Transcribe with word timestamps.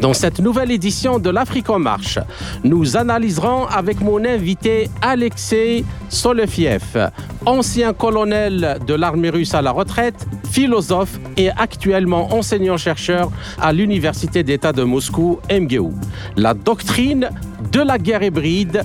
Dans 0.00 0.14
cette 0.14 0.40
nouvelle 0.40 0.70
édition 0.70 1.18
de 1.18 1.28
l'Afrique 1.28 1.68
en 1.68 1.78
marche, 1.78 2.18
nous 2.64 2.96
analyserons 2.96 3.66
avec 3.66 4.00
mon 4.00 4.24
invité 4.24 4.88
Alexei 5.02 5.84
Solefiev, 6.08 7.10
ancien 7.44 7.92
colonel 7.92 8.78
de 8.86 8.94
l'armée 8.94 9.28
russe 9.28 9.52
à 9.52 9.60
la 9.60 9.72
retraite, 9.72 10.26
philosophe 10.50 11.20
et 11.36 11.50
actuellement 11.50 12.32
enseignant-chercheur 12.34 13.30
à 13.60 13.74
l'Université 13.74 14.42
d'État 14.42 14.72
de 14.72 14.84
Moscou, 14.84 15.38
MGU. 15.50 15.90
La 16.36 16.54
doctrine 16.54 17.28
de 17.70 17.80
la 17.80 17.98
guerre 17.98 18.22
hybride 18.22 18.82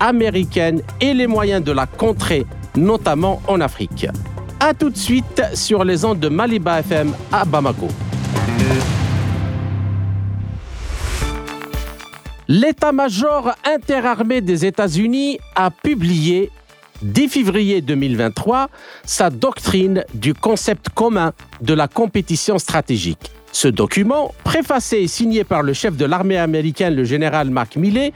américaine 0.00 0.82
et 1.00 1.14
les 1.14 1.26
moyens 1.26 1.64
de 1.64 1.72
la 1.72 1.86
contrer, 1.86 2.44
notamment 2.76 3.40
en 3.48 3.62
Afrique. 3.62 4.06
A 4.60 4.74
tout 4.74 4.90
de 4.90 4.98
suite 4.98 5.42
sur 5.54 5.82
les 5.82 6.04
ondes 6.04 6.20
de 6.20 6.28
Maliba 6.28 6.80
FM 6.80 7.14
à 7.32 7.46
Bamako. 7.46 7.88
L'état-major 12.50 13.52
interarmé 13.66 14.40
des 14.40 14.64
États-Unis 14.64 15.38
a 15.54 15.70
publié, 15.70 16.50
dès 17.02 17.28
février 17.28 17.82
2023, 17.82 18.70
sa 19.04 19.28
doctrine 19.28 20.06
du 20.14 20.32
concept 20.32 20.88
commun 20.88 21.34
de 21.60 21.74
la 21.74 21.88
compétition 21.88 22.58
stratégique. 22.58 23.30
Ce 23.52 23.68
document, 23.68 24.34
préfacé 24.44 24.98
et 24.98 25.08
signé 25.08 25.44
par 25.44 25.62
le 25.62 25.72
chef 25.72 25.96
de 25.96 26.04
l'armée 26.04 26.36
américaine, 26.36 26.94
le 26.94 27.04
général 27.04 27.50
Mark 27.50 27.76
Milley, 27.76 28.12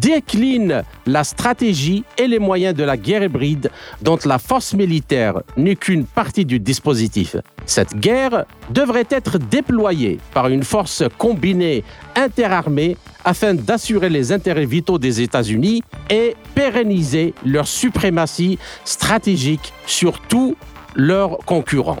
décline 0.00 0.82
la 1.06 1.24
stratégie 1.24 2.04
et 2.18 2.26
les 2.26 2.38
moyens 2.38 2.74
de 2.74 2.84
la 2.84 2.96
guerre 2.96 3.22
hybride 3.22 3.70
dont 4.02 4.18
la 4.24 4.38
force 4.38 4.74
militaire 4.74 5.42
n'est 5.56 5.76
qu'une 5.76 6.04
partie 6.04 6.44
du 6.44 6.58
dispositif. 6.58 7.36
Cette 7.66 7.94
guerre 7.94 8.46
devrait 8.70 9.06
être 9.10 9.38
déployée 9.38 10.18
par 10.32 10.48
une 10.48 10.64
force 10.64 11.04
combinée 11.18 11.84
interarmée 12.16 12.96
afin 13.24 13.54
d'assurer 13.54 14.08
les 14.08 14.32
intérêts 14.32 14.66
vitaux 14.66 14.98
des 14.98 15.20
États-Unis 15.20 15.82
et 16.08 16.34
pérenniser 16.54 17.34
leur 17.44 17.68
suprématie 17.68 18.58
stratégique 18.84 19.72
sur 19.86 20.20
tous 20.20 20.56
leurs 20.94 21.38
concurrents. 21.38 22.00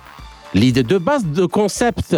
L'idée 0.52 0.82
de 0.82 0.98
base 0.98 1.24
de 1.26 1.46
concept 1.46 2.16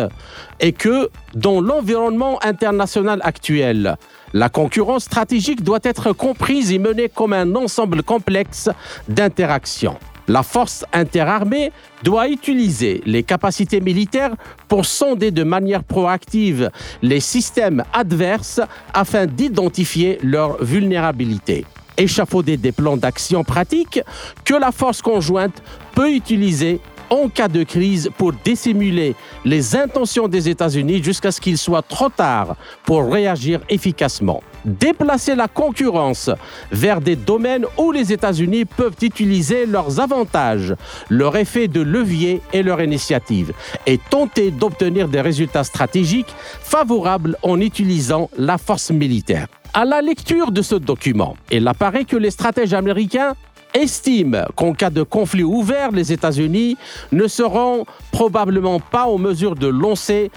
est 0.58 0.72
que 0.72 1.10
dans 1.34 1.60
l'environnement 1.60 2.42
international 2.42 3.20
actuel, 3.24 3.96
la 4.32 4.48
concurrence 4.48 5.04
stratégique 5.04 5.62
doit 5.62 5.80
être 5.82 6.12
comprise 6.12 6.72
et 6.72 6.78
menée 6.78 7.10
comme 7.14 7.34
un 7.34 7.54
ensemble 7.54 8.02
complexe 8.02 8.70
d'interactions. 9.06 9.98
La 10.28 10.42
force 10.42 10.86
interarmée 10.94 11.72
doit 12.04 12.28
utiliser 12.28 13.02
les 13.04 13.22
capacités 13.22 13.80
militaires 13.80 14.34
pour 14.66 14.86
sonder 14.86 15.30
de 15.30 15.42
manière 15.42 15.84
proactive 15.84 16.70
les 17.02 17.20
systèmes 17.20 17.84
adverses 17.92 18.60
afin 18.94 19.26
d'identifier 19.26 20.18
leur 20.22 20.62
vulnérabilité 20.64 21.66
échafauder 21.98 22.56
des 22.56 22.72
plans 22.72 22.96
d'action 22.96 23.44
pratiques 23.44 24.00
que 24.44 24.54
la 24.54 24.72
force 24.72 25.02
conjointe 25.02 25.62
peut 25.94 26.10
utiliser 26.10 26.80
en 27.12 27.28
cas 27.28 27.48
de 27.48 27.62
crise 27.62 28.10
pour 28.16 28.32
dissimuler 28.32 29.14
les 29.44 29.76
intentions 29.76 30.28
des 30.28 30.48
États-Unis 30.48 31.02
jusqu'à 31.02 31.30
ce 31.30 31.42
qu'il 31.42 31.58
soit 31.58 31.82
trop 31.82 32.08
tard 32.08 32.56
pour 32.84 33.12
réagir 33.12 33.60
efficacement. 33.68 34.42
Déplacer 34.64 35.34
la 35.34 35.46
concurrence 35.46 36.30
vers 36.70 37.02
des 37.02 37.16
domaines 37.16 37.66
où 37.76 37.92
les 37.92 38.14
États-Unis 38.14 38.64
peuvent 38.64 38.96
utiliser 39.02 39.66
leurs 39.66 40.00
avantages, 40.00 40.74
leur 41.10 41.36
effet 41.36 41.68
de 41.68 41.82
levier 41.82 42.40
et 42.54 42.62
leur 42.62 42.80
initiative, 42.80 43.52
et 43.86 43.98
tenter 43.98 44.50
d'obtenir 44.50 45.08
des 45.08 45.20
résultats 45.20 45.64
stratégiques 45.64 46.34
favorables 46.62 47.36
en 47.42 47.60
utilisant 47.60 48.30
la 48.38 48.56
force 48.56 48.90
militaire. 48.90 49.48
À 49.74 49.84
la 49.84 50.00
lecture 50.00 50.50
de 50.50 50.62
ce 50.62 50.76
document, 50.76 51.36
il 51.50 51.68
apparaît 51.68 52.04
que 52.04 52.16
les 52.16 52.30
stratèges 52.30 52.74
américains 52.74 53.34
estime 53.74 54.44
qu'en 54.56 54.72
cas 54.72 54.90
de 54.90 55.02
conflit 55.02 55.42
ouvert, 55.42 55.90
les 55.92 56.12
États-Unis 56.12 56.76
ne 57.10 57.26
seront 57.26 57.84
probablement 58.10 58.80
pas 58.80 59.06
en 59.06 59.18
mesure 59.18 59.54
de 59.54 59.68
lancer 59.68 60.30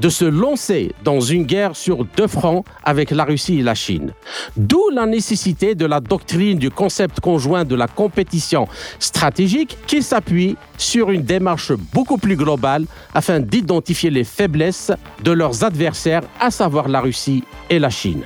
de 0.00 0.08
se 0.08 0.24
lancer 0.24 0.92
dans 1.04 1.20
une 1.20 1.44
guerre 1.44 1.76
sur 1.76 2.04
deux 2.16 2.26
fronts 2.26 2.64
avec 2.82 3.10
la 3.10 3.24
Russie 3.24 3.60
et 3.60 3.62
la 3.62 3.74
Chine. 3.74 4.12
D'où 4.56 4.88
la 4.90 5.06
nécessité 5.06 5.74
de 5.74 5.84
la 5.84 6.00
doctrine 6.00 6.58
du 6.58 6.70
concept 6.70 7.20
conjoint 7.20 7.64
de 7.64 7.74
la 7.74 7.86
compétition 7.86 8.66
stratégique 8.98 9.76
qui 9.86 10.02
s'appuie 10.02 10.56
sur 10.78 11.10
une 11.10 11.22
démarche 11.22 11.72
beaucoup 11.92 12.16
plus 12.16 12.36
globale 12.36 12.86
afin 13.14 13.40
d'identifier 13.40 14.10
les 14.10 14.24
faiblesses 14.24 14.92
de 15.22 15.32
leurs 15.32 15.64
adversaires, 15.64 16.22
à 16.40 16.50
savoir 16.50 16.88
la 16.88 17.00
Russie 17.00 17.44
et 17.68 17.78
la 17.78 17.90
Chine. 17.90 18.22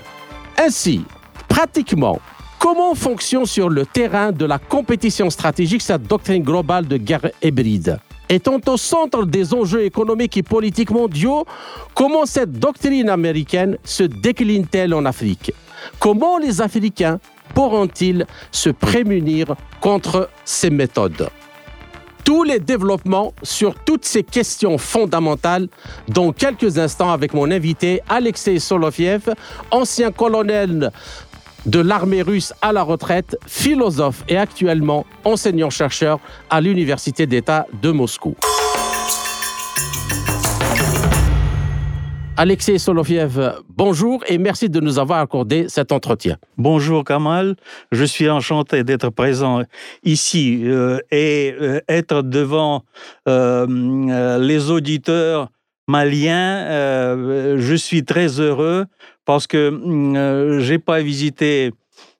Ainsi, 0.57 1.03
pratiquement 1.49 2.21
Comment 2.65 2.95
fonctionne 2.95 3.45
sur 3.45 3.69
le 3.69 3.85
terrain 3.85 4.33
de 4.33 4.47
la 4.47 4.59
compétition 4.59 5.29
stratégique 5.29 5.83
cette 5.83 6.05
doctrine 6.05 6.43
globale 6.43 6.89
de 6.89 6.97
guerre 6.97 7.31
hybride? 7.43 7.99
Étant 8.27 8.59
au 8.67 8.79
centre 8.79 9.27
des 9.27 9.53
enjeux 9.53 9.85
économiques 9.85 10.39
et 10.39 10.43
politiques 10.43 10.91
mondiaux, 10.91 11.45
comment 11.95 12.25
cette 12.25 12.53
doctrine 12.53 13.11
américaine 13.11 13.77
se 13.85 14.05
décline-t-elle 14.05 14.95
en 14.95 15.05
Afrique? 15.05 15.53
Comment 15.99 16.39
les 16.39 16.63
Africains 16.63 17.21
pourront-ils 17.55 18.25
se 18.51 18.71
prémunir 18.71 19.57
contre 19.83 20.31
ces 20.47 20.71
méthodes? 20.71 21.29
Tous 22.25 22.43
les 22.43 22.59
développements 22.59 23.35
sur 23.43 23.75
toutes 23.75 24.07
ces 24.07 24.23
questions 24.23 24.79
fondamentales 24.79 25.69
dans 26.09 26.33
quelques 26.33 26.79
instants 26.79 27.13
avec 27.13 27.35
mon 27.35 27.51
invité 27.51 28.01
Alexei 28.09 28.59
Soloviev, 28.59 29.35
ancien 29.71 30.11
colonel 30.11 30.91
de 31.67 31.81
l'armée 31.81 32.23
russe 32.23 32.53
à 32.63 32.73
la 32.73 32.83
retraite, 32.83 33.37
philosophe 33.47 34.25
et 34.29 34.37
actuellement 34.37 35.07
enseignant-chercheur 35.25 36.21
à 36.51 36.61
l'Université 36.61 37.27
d'État 37.27 37.67
de 37.83 37.91
Moscou. 37.91 38.37
Alexei 42.37 42.79
Soloviev, 42.79 43.63
bonjour 43.69 44.25
et 44.27 44.39
merci 44.39 44.69
de 44.69 44.81
nous 44.81 44.99
avoir 44.99 45.21
accordé 45.21 45.67
cet 45.69 45.93
entretien. 45.93 46.37
Bonjour 46.59 47.05
Kamal, 47.05 47.55
je 47.93 48.05
suis 48.05 48.29
enchanté 48.29 48.83
d'être 48.83 49.11
présent 49.11 49.63
ici 50.03 50.63
euh, 50.65 50.99
et 51.13 51.55
euh, 51.61 51.81
être 51.89 52.23
devant 52.23 52.83
euh, 53.29 54.39
les 54.41 54.69
auditeurs 54.69 55.49
maliens. 55.87 56.67
je 57.57 57.75
suis 57.77 58.05
très 58.05 58.41
heureux 58.41 58.87
parce 59.25 59.47
que 59.47 59.71
mm, 59.71 60.17
euh, 60.17 60.61
j'ai 60.61 60.79
pas 60.79 61.01
visité 61.01 61.73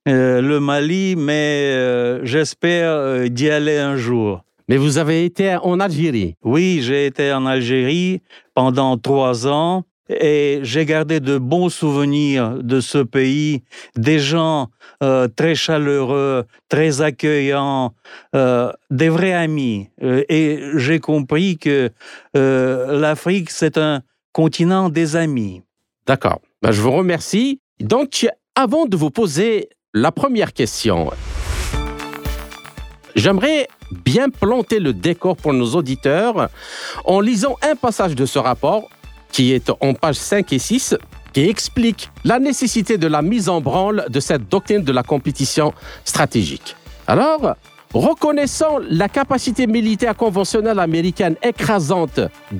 euh, 0.09 0.41
le 0.41 0.61
Mali, 0.61 1.17
mais 1.17 1.71
euh, 1.73 2.25
j'espère 2.25 3.29
d'y 3.31 3.51
aller 3.51 3.79
un 3.79 3.97
jour. 3.97 4.43
Mais 4.69 4.77
vous 4.77 4.99
avez 4.99 5.25
été 5.25 5.57
en 5.57 5.79
Algérie 5.79 6.37
Oui, 6.43 6.81
j'ai 6.83 7.07
été 7.07 7.33
en 7.33 7.45
Algérie 7.45 8.23
pendant 8.55 8.97
trois 8.97 9.47
ans 9.47 9.85
et 10.09 10.61
j'ai 10.63 10.87
gardé 10.87 11.21
de 11.21 11.37
bons 11.37 11.69
souvenirs 11.69 12.63
de 12.63 12.81
ce 12.81 12.99
pays, 12.99 13.63
des 13.97 14.19
gens 14.19 14.69
très 15.37 15.55
chaleureux, 15.55 16.45
très 16.71 17.03
accueillants, 17.03 17.93
des 18.33 19.09
vrais 19.11 19.35
amis. 19.35 19.91
et 20.01 20.61
j'ai 20.77 20.99
compris 20.99 21.59
que 21.59 21.91
l'Afrique, 22.35 23.51
c'est 23.51 23.77
un 23.77 24.01
continent 24.33 24.89
des 24.89 25.17
amis. 25.17 25.63
D'accord. 26.07 26.41
Ben, 26.65 26.73
je 26.73 26.81
vous 26.81 26.93
remercie. 26.93 27.61
Donc, 27.79 28.27
avant 28.55 28.87
de 28.87 28.97
vous 28.97 29.11
poser 29.11 29.69
la 29.93 30.11
première 30.13 30.55
question, 30.55 31.11
j'aimerais 33.15 33.69
bien 33.91 34.31
planter 34.31 34.81
le 34.81 34.95
décor 34.95 35.37
pour 35.37 35.53
nos 35.53 35.75
auditeurs 35.75 36.49
en 37.05 37.21
lisant 37.21 37.57
un 37.61 37.77
passage 37.77 38.15
de 38.15 38.25
ce 38.25 38.39
rapport 38.39 38.89
qui 39.31 39.53
est 39.53 39.71
en 39.83 39.93
page 39.93 40.15
5 40.15 40.55
et 40.55 40.59
6 40.59 40.97
qui 41.35 41.47
explique 41.51 42.11
la 42.25 42.39
nécessité 42.39 42.97
de 42.97 43.09
la 43.09 43.21
mise 43.21 43.51
en 43.51 43.61
branle 43.61 44.07
de 44.09 44.21
cette 44.21 44.49
doctrine 44.49 44.83
de 44.83 44.93
la 44.93 45.03
compétition 45.03 45.75
stratégique. 46.07 46.77
Alors, 47.07 47.57
Reconnaissant 47.95 48.79
la 48.91 49.09
capacité 49.09 49.69
militaire 49.69 50.17
conventionnelle 50.17 50.81
américaine 50.81 51.37
écrasante 51.45 52.19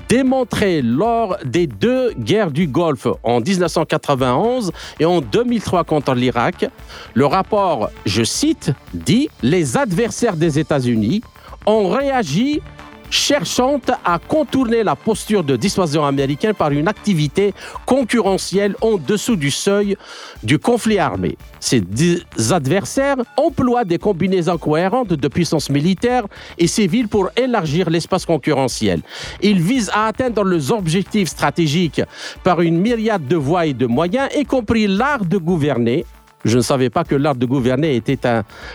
démontrée 0.09 0.81
lors 0.81 1.37
des 1.45 1.67
deux 1.67 2.13
guerres 2.13 2.53
du 2.53 2.69
Golfe 2.69 3.09
en 3.25 3.41
1991 3.41 4.71
et 5.01 5.05
en 5.05 5.21
2003 5.21 5.83
contre 5.83 6.15
l'Irak, 6.15 6.67
le 7.15 7.27
rapport, 7.27 7.91
je 8.07 8.23
cite, 8.23 8.71
dit 8.93 9.29
Les 9.43 9.77
adversaires 9.77 10.37
des 10.37 10.61
États-Unis 10.61 11.21
ont 11.67 11.89
réagi 11.89 12.63
cherchant 13.11 13.81
à 14.05 14.19
contourner 14.19 14.83
la 14.83 14.97
posture 14.97 15.45
de 15.45 15.57
dissuasion 15.57 16.05
américaine 16.05 16.55
par 16.55 16.71
une 16.71 16.89
activité 16.89 17.55
concurrentielle 17.87 18.77
en 18.81 18.97
dessous 18.97 19.37
du 19.37 19.51
seuil 19.51 19.97
du 20.43 20.59
conflit 20.59 20.99
armé. 20.99 21.37
Ces 21.61 21.83
adversaires 22.51 23.17
emploient 23.37 23.85
des 23.85 23.99
combinaisons 23.99 24.59
cohérentes 24.59 25.15
de 25.15 25.29
puissance 25.29 25.71
militaire 25.71 26.25
et 26.59 26.67
civile 26.67 27.09
pour 27.09 27.31
élargir 27.37 27.89
l'espace 27.89 28.27
concurrentiel. 28.27 29.01
Ils 29.43 29.61
visent 29.61 29.91
à 29.95 30.07
atteindre 30.07 30.45
leurs 30.45 30.73
objectifs 30.73 31.29
stratégiques 31.29 32.03
par 32.43 32.61
une 32.61 32.79
myriade 32.79 33.27
de 33.27 33.37
voies 33.37 33.67
et 33.67 33.75
de 33.75 33.87
moyens, 33.87 34.29
y 34.37 34.45
compris 34.45 34.87
l'art 34.87 35.25
de 35.25 35.39
gouverner, 35.39 36.05
je 36.45 36.57
ne 36.57 36.63
savais 36.63 36.91
pas 36.91 37.05
que 37.05 37.15
l'art 37.15 37.35
de 37.35 37.47
gouverner 37.47 38.03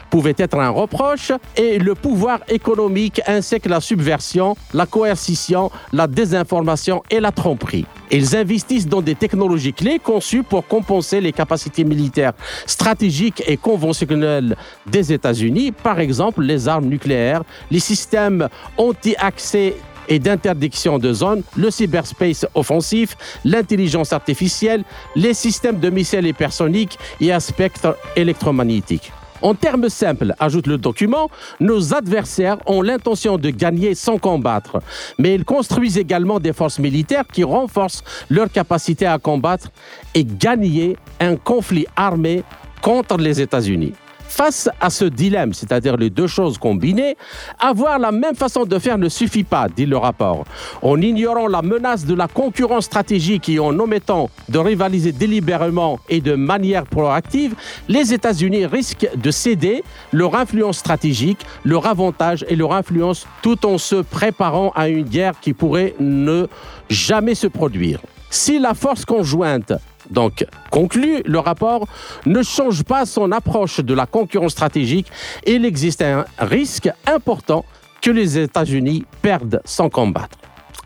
pouvait 0.09 0.35
être 0.37 0.57
un 0.57 0.69
reproche. 0.69 1.31
Et 1.55 1.79
le 1.79 1.95
pouvoir 1.95 2.39
économique 2.47 3.21
ainsi 3.27 3.59
que 3.59 3.69
la 3.69 3.79
subversion, 3.79 4.55
la 4.73 4.85
coercition, 4.85 5.71
la 5.93 6.07
désinformation 6.07 7.03
et 7.09 7.19
la 7.19 7.31
tromperie. 7.31 7.85
Ils 8.11 8.35
investissent 8.35 8.87
dans 8.87 9.01
des 9.01 9.13
technologies 9.13 9.73
clés 9.73 9.99
conçues 9.99 10.41
pour 10.41 10.65
compenser 10.65 11.21
les 11.21 11.31
capacités 11.31 11.83
militaires 11.83 12.33
stratégiques 12.65 13.43
et 13.45 13.55
conventionnelles 13.55 14.55
des 14.87 15.13
États-Unis, 15.13 15.71
par 15.71 15.99
exemple 15.99 16.41
les 16.41 16.67
armes 16.67 16.85
nucléaires, 16.85 17.43
les 17.69 17.79
systèmes 17.79 18.49
anti-accès 18.77 19.75
et 20.09 20.19
d'interdiction 20.19 20.97
de 20.97 21.13
zones, 21.13 21.43
le 21.55 21.71
cyberspace 21.71 22.45
offensif, 22.55 23.15
l'intelligence 23.45 24.11
artificielle, 24.11 24.83
les 25.15 25.33
systèmes 25.33 25.79
de 25.79 25.89
missiles 25.89 26.27
hypersoniques 26.27 26.97
et 27.21 27.31
un 27.31 27.39
spectre 27.39 27.97
électromagnétique. 28.15 29.11
En 29.41 29.55
termes 29.55 29.87
simples, 29.87 30.35
ajoute 30.39 30.67
le 30.67 30.77
document, 30.77 31.29
nos 31.61 31.93
adversaires 31.93 32.57
ont 32.65 32.81
l'intention 32.81 33.37
de 33.37 33.49
gagner 33.51 33.95
sans 33.95 34.17
combattre, 34.17 34.81
mais 35.17 35.33
ils 35.33 35.45
construisent 35.45 35.97
également 35.97 36.41
des 36.41 36.51
forces 36.51 36.79
militaires 36.79 37.25
qui 37.31 37.45
renforcent 37.45 38.03
leur 38.29 38.51
capacité 38.51 39.05
à 39.05 39.17
combattre 39.17 39.71
et 40.13 40.25
gagner 40.25 40.97
un 41.21 41.37
conflit 41.37 41.85
armé 41.95 42.43
contre 42.81 43.17
les 43.17 43.39
États-Unis. 43.39 43.93
Face 44.29 44.69
à 44.79 44.91
ce 44.91 45.05
dilemme, 45.05 45.53
c'est-à-dire 45.53 45.97
les 45.97 46.11
deux 46.11 46.27
choses 46.27 46.59
combinées, 46.59 47.17
avoir 47.59 47.97
la 47.97 48.11
même 48.11 48.35
façon 48.35 48.63
de 48.63 48.77
faire 48.77 48.99
ne 48.99 49.09
suffit 49.09 49.43
pas, 49.43 49.67
dit 49.67 49.87
le 49.87 49.97
rapport. 49.97 50.45
En 50.83 51.01
ignorant 51.01 51.47
la 51.47 51.63
menace 51.63 52.05
de 52.05 52.13
la 52.13 52.27
concurrence 52.27 52.85
stratégique 52.85 53.49
et 53.49 53.59
en 53.59 53.77
omettant 53.79 54.29
de 54.47 54.59
rivaliser 54.59 55.11
délibérément 55.11 55.99
et 56.09 56.21
de 56.21 56.35
manière 56.35 56.85
proactive, 56.85 57.55
les 57.87 58.13
États-Unis 58.13 58.67
risquent 58.67 59.09
de 59.15 59.31
céder 59.31 59.83
leur 60.13 60.35
influence 60.35 60.77
stratégique, 60.77 61.39
leur 61.65 61.87
avantage 61.87 62.45
et 62.47 62.55
leur 62.55 62.73
influence 62.73 63.27
tout 63.41 63.65
en 63.65 63.79
se 63.79 63.95
préparant 63.95 64.71
à 64.75 64.89
une 64.89 65.03
guerre 65.03 65.39
qui 65.39 65.53
pourrait 65.53 65.95
ne 65.99 66.47
jamais 66.87 67.35
se 67.35 67.47
produire. 67.47 67.99
Si 68.29 68.59
la 68.59 68.75
force 68.75 69.05
conjointe 69.05 69.73
donc, 70.09 70.45
conclut, 70.71 71.21
le 71.25 71.39
rapport 71.39 71.87
ne 72.25 72.41
change 72.41 72.83
pas 72.83 73.05
son 73.05 73.31
approche 73.31 73.79
de 73.79 73.93
la 73.93 74.05
concurrence 74.05 74.51
stratégique 74.51 75.11
et 75.45 75.53
il 75.53 75.65
existe 75.65 76.01
un 76.01 76.25
risque 76.39 76.89
important 77.05 77.65
que 78.01 78.11
les 78.11 78.37
États-Unis 78.37 79.05
perdent 79.21 79.61
sans 79.65 79.89
combattre. 79.89 80.37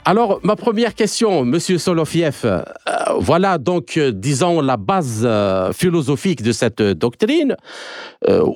Alors, 0.06 0.42
ma 0.44 0.58
première 0.58 0.96
question, 0.96 1.46
Monsieur 1.46 1.78
Solofiev, 1.78 2.42
euh, 2.44 2.62
voilà 3.20 3.58
donc, 3.58 3.96
euh, 3.96 4.12
disons, 4.12 4.60
la 4.60 4.76
base 4.76 5.22
euh, 5.24 5.72
philosophique 5.72 6.42
de 6.42 6.52
cette 6.52 6.82
doctrine, 6.82 7.56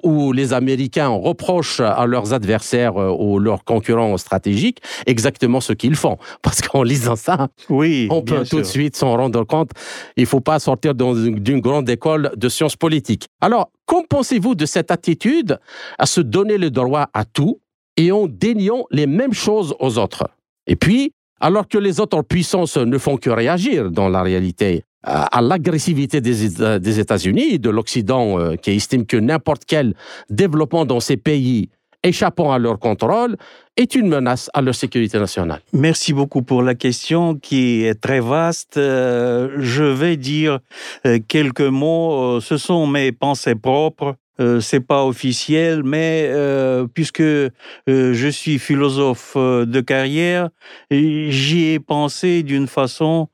où 0.04 0.32
les 0.32 0.54
Américains 0.54 1.10
reprochent 1.10 1.82
à 1.82 2.06
leurs 2.06 2.34
adversaires 2.34 2.96
ou 2.96 3.38
leurs 3.38 3.66
concurrents 3.66 4.18
stratégiques 4.18 4.80
exactement 5.06 5.60
ce 5.60 5.74
qu'ils 5.74 5.96
font. 5.96 6.18
Parce 6.42 6.62
qu'en 6.62 6.84
lisant 6.84 7.18
ça, 7.18 7.50
oui, 7.70 8.08
on 8.10 8.22
peut 8.22 8.46
tout 8.50 8.60
de 8.60 8.64
suite 8.64 8.96
s'en 8.96 9.16
rendre 9.18 9.44
compte. 9.44 9.72
Il 10.16 10.22
ne 10.22 10.28
faut 10.28 10.40
pas 10.40 10.60
sortir 10.60 10.96
d'une 10.96 11.60
grande 11.60 11.90
école 11.90 12.32
de 12.38 12.50
sciences 12.50 12.78
politiques. 12.78 13.28
Alors, 13.42 13.70
qu'en 13.86 14.04
pensez-vous 14.04 14.56
de 14.56 14.66
cette 14.66 14.90
attitude 14.90 15.60
à 15.98 16.06
se 16.06 16.22
donner 16.22 16.58
le 16.58 16.72
droit 16.72 17.10
à 17.14 17.26
tout 17.26 17.60
et 17.98 18.12
en 18.14 18.28
déniant 18.28 18.86
les 18.90 19.06
mêmes 19.06 19.34
choses 19.34 19.76
aux 19.80 19.98
autres? 19.98 20.30
Et 20.66 20.76
puis, 20.76 21.14
alors 21.40 21.68
que 21.68 21.78
les 21.78 22.00
autres 22.00 22.22
puissances 22.22 22.78
ne 22.78 22.98
font 22.98 23.18
que 23.18 23.30
réagir 23.30 23.92
dans 23.92 24.10
la 24.10 24.24
réalité 24.24 24.84
à 25.08 25.42
l'agressivité 25.42 26.20
des 26.20 27.00
États-Unis 27.00 27.60
de 27.60 27.70
l'Occident 27.70 28.40
euh, 28.40 28.56
qui 28.56 28.72
estime 28.72 29.06
que 29.06 29.16
n'importe 29.16 29.64
quel 29.66 29.94
développement 30.30 30.86
dans 30.86 31.00
ces 31.00 31.16
pays 31.18 31.70
échappant 32.04 32.52
à 32.52 32.60
leur 32.60 32.78
contrôle 32.80 33.38
est 33.76 33.96
une 33.96 34.08
menace 34.08 34.50
à 34.54 34.62
leur 34.62 34.76
sécurité 34.76 35.20
nationale. 35.20 35.62
Merci 35.72 36.14
beaucoup 36.14 36.42
pour 36.42 36.62
la 36.62 36.76
question 36.76 37.36
qui 37.36 37.84
est 37.84 38.00
très 38.00 38.20
vaste. 38.20 38.78
Euh, 38.78 39.56
je 39.60 39.84
vais 39.84 40.18
dire 40.18 40.60
euh, 41.06 41.20
quelques 41.28 41.62
mots. 41.62 42.40
Ce 42.42 42.58
sont 42.58 42.86
mes 42.88 43.12
pensées 43.12 43.56
propres. 43.56 44.16
Euh, 44.40 44.60
c'est 44.60 44.82
pas 44.82 45.04
officiel, 45.04 45.84
mais 45.84 46.28
euh, 46.30 46.86
puisque 46.94 47.22
euh, 47.22 47.50
je 47.88 48.28
suis 48.28 48.60
philosophe 48.60 49.36
de 49.36 49.82
carrière, 49.82 50.50
j'y 50.92 51.66
ai 51.70 51.80
pensé 51.80 52.44
d'une 52.44 52.68
façon 52.68 53.30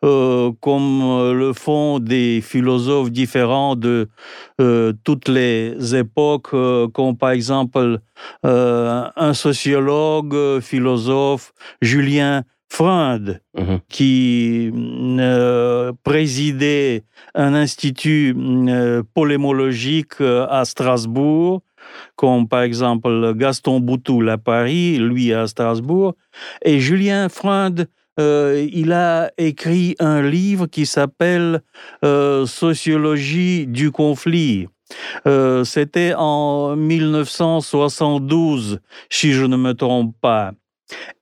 comme 0.00 1.32
le 1.34 1.52
font 1.52 1.98
des 1.98 2.40
philosophes 2.40 3.10
différents 3.10 3.76
de 3.76 4.08
toutes 5.04 5.28
les 5.28 5.94
époques, 5.94 6.52
comme 6.94 7.18
par 7.18 7.30
exemple 7.30 7.98
un 8.44 9.34
sociologue, 9.34 10.60
philosophe, 10.60 11.52
Julien 11.82 12.44
Freund, 12.70 13.40
mhm. 13.56 13.80
qui 13.88 14.70
euh, 14.74 15.92
présidait 16.04 17.04
un 17.34 17.54
institut 17.54 18.36
euh, 18.38 19.02
polémologique 19.14 20.20
euh, 20.20 20.46
à 20.48 20.64
Strasbourg, 20.64 21.62
comme 22.14 22.46
par 22.46 22.62
exemple 22.62 23.34
Gaston 23.34 23.80
Boutoul 23.80 24.28
à 24.28 24.38
Paris, 24.38 24.98
lui 24.98 25.32
à 25.32 25.46
Strasbourg, 25.46 26.14
et 26.62 26.78
Julien 26.78 27.28
Freund, 27.28 27.88
il 28.20 28.92
a 28.92 29.30
écrit 29.38 29.94
un 30.00 30.22
livre 30.22 30.66
qui 30.66 30.86
s'appelle 30.86 31.62
Sociologie 32.02 33.68
du 33.68 33.92
conflit. 33.92 34.66
C'était 35.64 36.14
en 36.16 36.74
1972, 36.74 38.80
si 39.08 39.32
je 39.32 39.44
ne 39.44 39.56
me 39.56 39.72
trompe 39.72 40.16
pas. 40.20 40.50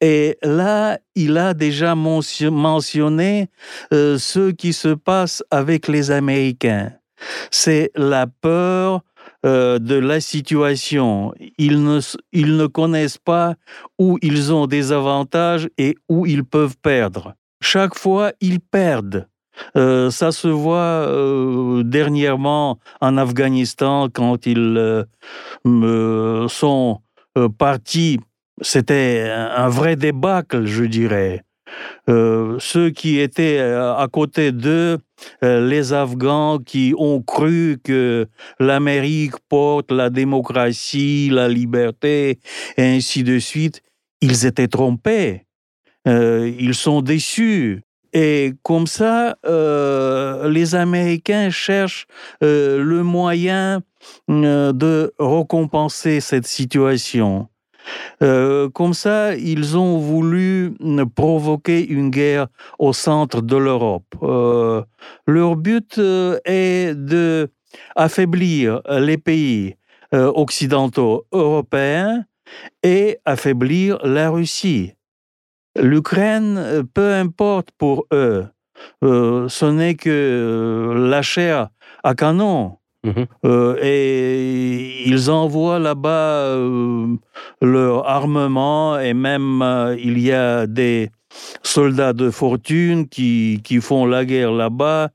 Et 0.00 0.36
là, 0.42 0.98
il 1.14 1.36
a 1.38 1.54
déjà 1.54 1.94
mentionné 1.94 3.48
euh, 3.92 4.18
ce 4.18 4.50
qui 4.50 4.72
se 4.72 4.88
passe 4.88 5.42
avec 5.50 5.88
les 5.88 6.10
Américains. 6.10 6.92
C'est 7.50 7.90
la 7.94 8.26
peur 8.26 9.00
euh, 9.44 9.78
de 9.78 9.96
la 9.96 10.20
situation. 10.20 11.32
Ils 11.58 11.82
ne, 11.82 12.66
connaissent 12.66 13.18
pas 13.18 13.54
où 13.98 14.18
ils 14.22 14.52
ont 14.52 14.66
des 14.66 14.92
avantages 14.92 15.68
et 15.78 15.96
où 16.08 16.26
ils 16.26 16.44
peuvent 16.44 16.76
perdre. 16.76 17.34
Chaque 17.62 17.96
fois, 17.96 18.32
ils 18.40 18.60
perdent. 18.60 19.26
Euh, 19.74 20.10
ça 20.10 20.32
se 20.32 20.48
voit 20.48 21.10
dernièrement 21.82 22.78
en 23.00 23.16
Afghanistan 23.16 24.08
quand 24.12 24.44
ils 24.44 25.06
sont 26.48 27.00
partis 27.58 28.18
c'était 28.60 29.30
un 29.30 29.68
vrai 29.68 29.96
débâcle, 29.96 30.64
je 30.64 30.84
dirais. 30.84 31.42
Euh, 32.08 32.56
ceux 32.60 32.90
qui 32.90 33.18
étaient 33.18 33.58
euh, 33.58 33.94
à 33.94 34.06
côté 34.08 34.52
d'eux, 34.52 34.98
euh, 35.42 35.68
les 35.68 35.92
Afghans 35.92 36.58
qui 36.64 36.94
ont 36.96 37.20
cru 37.20 37.78
que 37.82 38.26
l'Amérique 38.60 39.34
porte 39.48 39.90
la 39.90 40.10
démocratie, 40.10 41.28
la 41.32 41.48
liberté, 41.48 42.38
et 42.76 42.82
ainsi 42.82 43.24
de 43.24 43.38
suite, 43.38 43.82
ils 44.20 44.46
étaient 44.46 44.68
trompés. 44.68 45.42
ils 46.06 46.74
sont 46.74 47.02
déçus. 47.02 47.82
Et 48.12 48.54
comme 48.62 48.86
ça, 48.86 49.36
les 49.44 50.74
Américains 50.74 51.50
cherchent 51.50 52.06
le 52.40 53.02
moyen 53.02 53.82
de 54.28 55.12
récompenser 55.18 56.20
cette 56.20 56.46
situation. 56.46 57.48
Euh, 58.22 58.68
comme 58.70 58.94
ça, 58.94 59.34
ils 59.36 59.76
ont 59.76 59.98
voulu 59.98 60.74
provoquer 61.14 61.86
une 61.86 62.10
guerre 62.10 62.48
au 62.78 62.92
centre 62.92 63.42
de 63.42 63.56
l'Europe. 63.56 64.14
Euh, 64.22 64.82
leur 65.26 65.56
but 65.56 65.98
euh, 65.98 66.38
est 66.44 66.94
de 66.94 67.50
affaiblir 67.94 68.80
les 68.88 69.18
pays 69.18 69.76
occidentaux 70.12 71.26
européens 71.32 72.24
et 72.82 73.18
affaiblir 73.24 73.98
la 74.06 74.30
Russie. 74.30 74.92
L'Ukraine, 75.78 76.84
peu 76.94 77.12
importe 77.12 77.68
pour 77.76 78.06
eux, 78.12 78.46
ce 79.02 79.70
n'est 79.70 79.96
que 79.96 80.94
la 81.10 81.20
chair 81.22 81.68
à 82.02 82.14
canon. 82.14 82.78
Mhm. 83.06 83.76
et 83.82 85.08
ils 85.08 85.30
envoient 85.30 85.78
là-bas 85.78 86.58
leur 87.62 88.08
armement 88.08 88.98
et 88.98 89.14
même 89.14 89.64
il 89.98 90.18
y 90.18 90.32
a 90.32 90.66
des 90.66 91.10
soldats 91.62 92.12
de 92.12 92.30
fortune 92.30 93.08
qui, 93.08 93.60
qui 93.64 93.80
font 93.80 94.06
la 94.06 94.24
guerre 94.24 94.52
là-bas, 94.52 95.10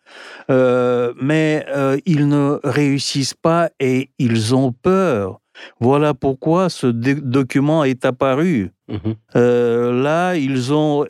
euh, 0.50 1.14
mais 1.22 1.66
euh, 1.70 1.98
ils 2.06 2.28
ne 2.28 2.60
réussissent 2.64 3.34
pas 3.34 3.70
et 3.80 4.10
ils 4.20 4.56
ont 4.56 4.72
peur. 4.72 5.40
Voilà 5.80 6.14
pourquoi 6.14 6.70
ce 6.70 6.88
document 6.88 7.84
est 7.84 8.06
apparu. 8.06 8.72
Mhm. 8.88 9.16
Euh, 9.36 10.02
là, 10.02 10.36
ils 10.36 10.74
ont 10.74 11.06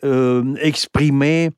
exprimé 0.62 1.52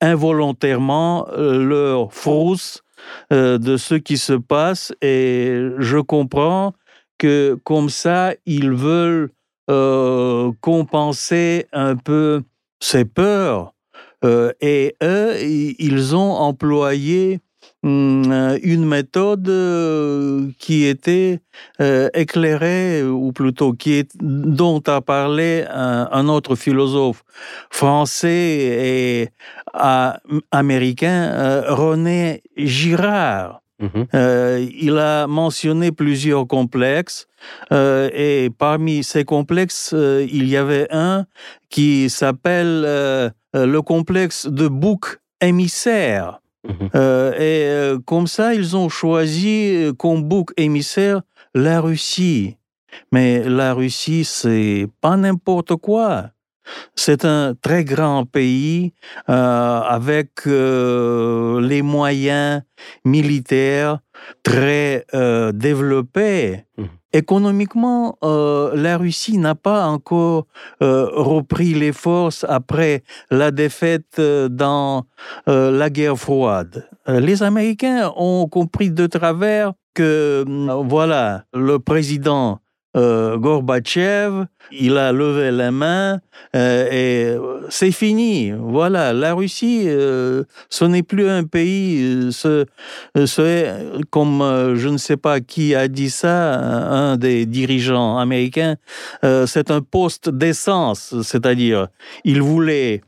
involontairement 0.00 1.26
leur 1.36 2.12
frousse 2.14 2.82
de 3.30 3.76
ce 3.76 3.94
qui 3.94 4.18
se 4.18 4.32
passe 4.32 4.92
et 5.00 5.68
je 5.78 5.98
comprends 5.98 6.74
que 7.18 7.58
comme 7.64 7.88
ça, 7.88 8.34
ils 8.46 8.72
veulent 8.72 9.30
compenser 10.60 11.66
un 11.72 11.96
peu 11.96 12.42
ces 12.80 13.04
peurs. 13.04 13.74
Euh, 14.24 14.52
et 14.60 14.96
eux, 15.02 15.36
ils 15.40 16.14
ont 16.14 16.32
employé 16.32 17.40
une 17.82 18.84
méthode 18.84 19.48
euh, 19.48 20.48
qui 20.58 20.84
était 20.84 21.40
euh, 21.80 22.08
éclairée, 22.14 23.02
ou 23.02 23.32
plutôt 23.32 23.72
qui 23.72 23.94
est, 23.94 24.10
dont 24.20 24.82
a 24.86 25.00
parlé 25.00 25.64
un, 25.70 26.28
autre 26.28 26.56
philosophe 26.56 27.22
français 27.70 28.28
et 28.28 29.28
américain, 30.50 31.62
René 31.68 32.42
Girard. 32.56 33.62
Mhm. 33.82 34.08
il 34.74 34.98
a 34.98 35.26
mentionné 35.26 35.90
plusieurs 35.90 36.46
complexes 36.46 37.28
et 37.70 38.50
parmi 38.58 39.02
ces 39.02 39.24
complexes, 39.24 39.94
il 39.94 40.46
y 40.50 40.56
avait 40.58 40.86
un 40.90 41.24
qui 41.70 42.10
s'appelle 42.10 42.82
euh, 42.84 43.30
euh, 43.56 43.66
le 43.66 43.80
complexe 43.80 44.46
de 44.46 44.68
bouc 44.68 45.18
émissaire. 45.40 46.39
Mhm. 46.68 46.90
Euh, 46.94 47.32
et 47.38 47.98
comme 48.04 48.26
ça, 48.26 48.54
ils 48.54 48.76
ont 48.76 48.88
choisi 48.88 49.90
comme 49.98 50.22
bouc 50.22 50.50
émissaire 50.56 51.22
la 51.54 51.80
Russie. 51.80 52.56
Mais 53.12 53.48
la 53.48 53.72
Russie, 53.74 54.24
c'est 54.24 54.88
pas 55.00 55.16
n'importe 55.16 55.76
quoi. 55.76 56.30
C'est 56.94 57.24
un 57.24 57.54
très 57.60 57.84
grand 57.84 58.26
pays 58.26 58.92
avec 59.26 60.46
les 60.46 61.82
moyens 61.82 62.62
militaires 63.04 64.00
très 64.42 65.04
développés. 65.52 66.64
Mhm. 66.78 66.88
Économiquement, 67.12 68.18
euh, 68.22 68.70
la 68.76 68.96
Russie 68.96 69.36
n'a 69.36 69.56
pas 69.56 69.86
encore 69.86 70.46
euh, 70.80 71.08
repris 71.12 71.74
les 71.74 71.92
forces 71.92 72.46
après 72.48 73.02
la 73.32 73.50
défaite 73.50 74.18
euh, 74.20 74.48
dans 74.48 75.06
la 75.46 75.90
guerre 75.90 76.16
froide. 76.16 76.88
les 77.08 77.42
Américains 77.42 78.12
ont 78.16 78.46
compris 78.46 78.90
de 78.90 79.06
travers 79.06 79.72
que, 79.94 80.44
voilà, 80.86 81.44
le 81.52 81.78
président 81.78 82.60
euh, 82.96 83.36
Gorbatchev, 83.36 84.46
il 84.72 84.98
a 84.98 85.12
levé 85.12 85.52
la 85.52 85.70
main 85.70 86.20
euh, 86.56 86.88
et 86.90 87.38
c'est 87.68 87.92
fini. 87.92 88.50
Voilà, 88.50 89.12
la 89.12 89.32
Russie, 89.34 89.84
euh, 89.86 90.42
ce 90.70 90.84
n'est 90.84 91.04
plus 91.04 91.28
un 91.28 91.44
pays, 91.44 92.30
comme 94.10 94.74
je 94.74 94.88
ne 94.88 94.96
sais 94.96 95.16
pas 95.16 95.40
qui 95.40 95.74
a 95.76 95.86
dit 95.86 96.10
ça, 96.10 96.58
un 96.58 97.16
des 97.16 97.46
dirigeants 97.46 98.18
américains, 98.18 98.76
c'est 99.22 99.70
un 99.70 99.82
poste 99.82 100.28
d'essence, 100.28 101.14
c'est-à-dire 101.22 101.88
il 102.24 102.42
voulait 102.42 103.02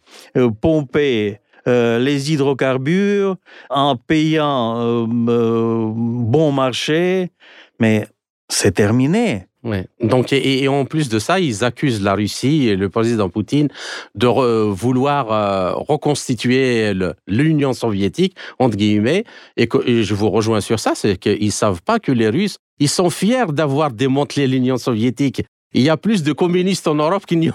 pomper 0.60 1.40
les 1.66 2.32
hydrocarbures 2.32 3.36
en 3.68 3.96
payant 3.96 5.06
bon 5.08 6.52
marché, 6.52 7.32
mais 7.80 8.06
c'est 8.48 8.72
terminé. 8.72 9.46
Ouais. 9.64 9.86
Donc, 10.00 10.32
et, 10.32 10.66
en 10.68 10.84
plus 10.84 11.08
de 11.08 11.18
ça, 11.18 11.38
ils 11.38 11.62
accusent 11.64 12.02
la 12.02 12.14
Russie 12.14 12.68
et 12.68 12.76
le 12.76 12.88
président 12.88 13.28
Poutine 13.28 13.68
de 14.14 14.26
vouloir 14.26 15.30
euh, 15.30 15.72
reconstituer 15.74 16.92
l'Union 17.26 17.72
soviétique, 17.72 18.34
entre 18.58 18.76
guillemets. 18.76 19.24
Et, 19.56 19.68
que, 19.68 20.02
je 20.02 20.14
vous 20.14 20.30
rejoins 20.30 20.60
sur 20.60 20.80
ça, 20.80 20.92
c'est 20.94 21.16
qu'ils 21.16 21.52
savent 21.52 21.82
pas 21.82 22.00
que 22.00 22.10
les 22.10 22.28
Russes, 22.28 22.58
ils 22.80 22.88
sont 22.88 23.10
fiers 23.10 23.52
d'avoir 23.52 23.92
démantelé 23.92 24.48
l'Union 24.48 24.76
soviétique. 24.76 25.42
Il 25.74 25.82
y 25.82 25.88
a 25.88 25.96
plus 25.96 26.22
de 26.22 26.32
communistes 26.32 26.86
en 26.86 26.96
Europe 26.96 27.24
qu'il 27.24 27.38
n'y 27.38 27.50
en 27.50 27.54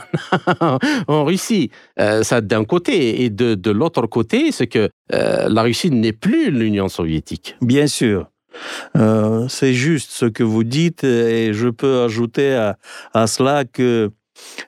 a 0.60 0.80
en 1.08 1.24
Russie. 1.24 1.70
Euh, 2.00 2.24
ça 2.24 2.42
d'un 2.42 2.66
côté. 2.66 3.24
Et 3.24 3.30
de, 3.30 3.54
de 3.54 3.72
l'autre 3.72 4.08
côté, 4.08 4.52
c'est 4.52 4.68
que 4.68 4.90
euh, 5.14 5.48
la 5.50 5.62
Russie 5.62 5.92
n'est 5.92 6.14
plus 6.14 6.50
l'Union 6.50 6.88
soviétique. 6.88 7.56
Bien 7.62 7.88
sûr. 7.88 8.28
Euh, 8.96 9.48
c'est 9.48 9.74
juste 9.74 10.12
ce 10.12 10.26
que 10.26 10.44
vous 10.44 10.64
dites 10.64 11.04
et 11.04 11.54
je 11.54 11.68
peux 11.70 12.02
ajouter 12.02 12.56
à, 13.14 13.28
cela 13.28 13.66
que 13.66 14.12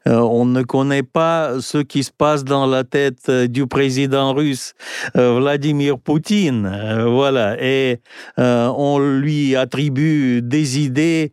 euh, 0.08 0.18
on 0.18 0.46
ne 0.46 0.64
connaît 0.64 1.04
pas 1.04 1.62
ce 1.62 1.78
qui 1.78 2.04
se 2.04 2.12
passe 2.12 2.44
dans 2.44 2.66
la 2.66 2.84
tête 2.84 3.30
euh, 3.30 3.46
du 3.48 3.68
président 3.68 4.34
russe 4.34 4.74
Vladimir 5.14 6.00
Poutine. 6.00 6.68
voilà. 7.08 7.56
Et 7.62 8.00
on 8.38 9.00
lui 9.00 9.56
attribue 9.56 10.42
des 10.42 10.80
idées 10.80 11.32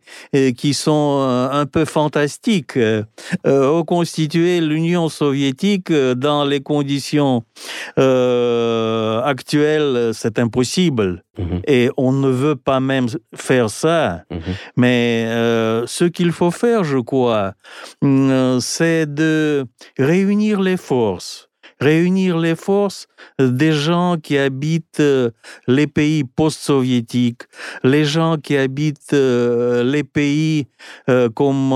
qui 0.55 0.73
sont 0.73 1.49
un 1.51 1.65
peu 1.65 1.85
fantastiques. 1.85 2.77
reconstituer 3.45 4.61
l'Union 4.61 5.09
soviétique 5.09 5.91
dans 5.91 6.45
les 6.45 6.61
conditions 6.61 7.43
actuelles, 9.25 10.11
c'est 10.13 10.39
impossible. 10.39 11.23
Mhm. 11.37 11.61
Et 11.67 11.89
on 11.97 12.11
ne 12.11 12.29
veut 12.29 12.55
pas 12.55 12.79
même 12.79 13.07
faire 13.35 13.69
ça. 13.69 14.23
Mhm. 14.31 14.41
Mais 14.75 15.25
ce 15.85 16.05
qu'il 16.05 16.31
faut 16.31 16.51
faire, 16.51 16.83
je 16.83 16.97
crois, 16.97 17.53
hum, 18.01 18.59
c'est 18.61 19.05
de 19.13 19.65
réunir 19.97 20.59
les 20.61 20.77
forces, 20.77 21.46
réunir 21.79 22.37
les 22.37 22.55
forces 22.55 23.07
des 23.39 23.71
gens 23.71 24.17
qui 24.21 24.37
habitent 24.37 24.99
euh, 24.99 25.31
les 25.67 25.87
pays 25.87 26.23
post-soviétiques, 26.23 27.43
les 27.83 28.05
gens 28.05 28.37
qui 28.37 28.57
habitent 28.57 29.13
euh, 29.13 29.83
les 29.83 30.03
pays 30.03 30.67
euh, 31.09 31.29
comme 31.29 31.73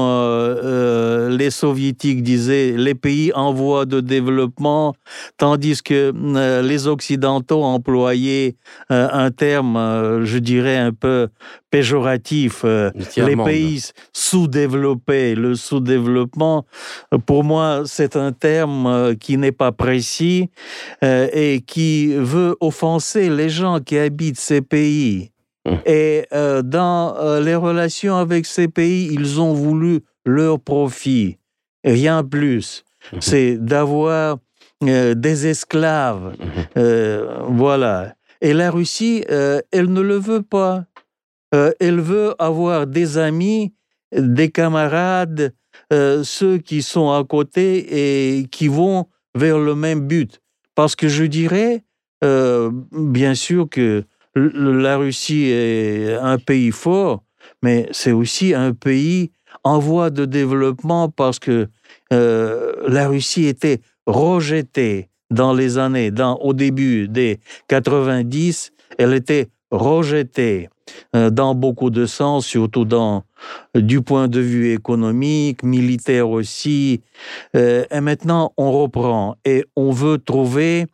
les 1.38 1.51
soviétiques 1.51 2.24
disaient, 2.24 2.74
les 2.77 2.96
pays 2.96 3.31
en 3.34 3.53
voie 3.53 3.86
de 3.86 4.00
développement, 4.00 4.96
tandis 5.38 5.81
que 5.81 6.13
les 6.62 6.88
occidentaux 6.88 7.63
employaient 7.63 8.55
un 8.89 9.31
terme, 9.31 10.22
je 10.24 10.38
dirais, 10.38 10.77
un 10.77 10.93
peu 10.93 11.27
péjoratif, 11.72 12.63
les 12.63 13.36
pays 13.36 13.82
sous-développés. 14.13 15.34
Le 15.34 15.56
sous-développement, 15.56 16.66
pour 17.25 17.44
moi, 17.44 17.84
c'est 17.86 18.16
un 18.16 18.32
terme 18.32 19.16
qui 19.16 19.38
n'est 19.38 19.51
pas 19.51 19.72
précis 19.72 20.50
et 21.01 21.63
qui 21.66 22.13
veut 22.13 22.56
offenser 22.60 23.30
les 23.30 23.50
gens 23.50 23.80
qui 23.80 23.98
habitent 23.98 24.40
ces 24.40 24.62
pays. 24.62 25.32
Hum. 25.66 25.80
Et 25.86 26.25
euh, 26.34 26.62
dans 26.62 27.16
euh, 27.18 27.40
les 27.40 27.56
relations 27.56 28.16
avec 28.16 28.46
ces 28.46 28.68
pays, 28.68 29.10
ils 29.12 29.40
ont 29.40 29.54
voulu 29.54 30.01
leur 30.25 30.60
profit, 30.60 31.38
rien 31.84 32.24
plus. 32.24 32.84
Hum. 33.13 33.22
C'est 33.22 33.58
d'avoir 33.58 34.38
euh, 34.84 35.13
des 35.13 35.48
esclaves. 35.48 36.36
Hum. 36.75 37.56
voilà. 37.56 38.16
Et 38.44 38.54
la 38.54 38.72
Russie, 38.72 39.24
elle 39.28 39.94
ne 39.94 40.01
le 40.01 40.16
veut 40.16 40.42
pas. 40.42 40.86
Elle 41.51 42.00
veut 42.00 42.34
avoir 42.39 42.88
des 42.88 43.17
amis, 43.17 43.74
des 44.15 44.50
camarades, 44.50 45.53
ceux 45.91 46.58
qui 46.58 46.81
sont 46.81 47.12
à 47.12 47.24
côté 47.24 48.39
et 48.39 48.48
qui 48.48 48.67
vont 48.67 49.08
vers 49.36 49.60
le 49.60 49.75
même 49.75 50.08
but. 50.08 50.41
Parce 50.75 50.96
que 50.96 51.08
je 51.08 51.24
dirais, 51.24 51.84
euh, 52.24 52.72
bien 52.91 53.34
sûr 53.34 53.67
que 53.70 54.03
la 54.36 54.98
Russie 54.98 55.46
est 55.46 56.13
un 56.13 56.38
pays 56.38 56.72
fort, 56.72 57.24
mais 57.62 57.89
c'est 57.91 58.12
aussi 58.12 58.53
un 58.53 58.74
pays 58.74 59.31
en 59.63 59.79
voie 59.79 60.10
de 60.10 60.25
développement 60.25 61.10
parce 61.10 61.39
que 61.39 61.67
euh, 62.13 62.74
la 62.88 63.08
Russie 63.08 63.48
était 63.48 63.81
rejetée 64.05 65.10
dans 65.29 65.53
les 65.53 65.77
années, 65.77 66.12
dans, 66.12 66.36
au 66.38 66.53
début 66.53 67.08
des 67.08 67.39
90, 67.67 68.72
elle 68.98 69.13
était 69.13 69.50
rejeté 69.72 70.70
dans 71.13 71.56
beaucoup 71.56 71.90
de 71.90 72.06
sens, 72.06 72.46
surtout 72.46 72.84
dans, 72.84 73.24
du 73.74 74.01
point 74.01 74.28
de 74.28 74.40
vue 74.42 74.74
économique, 74.74 75.63
militaire 75.63 76.30
aussi. 76.30 77.01
et 77.54 78.01
maintenant, 78.01 78.54
on 78.58 78.72
reprend 78.72 79.38
et 79.46 79.66
on 79.75 79.92
veut 79.92 80.18
trouver 80.18 80.88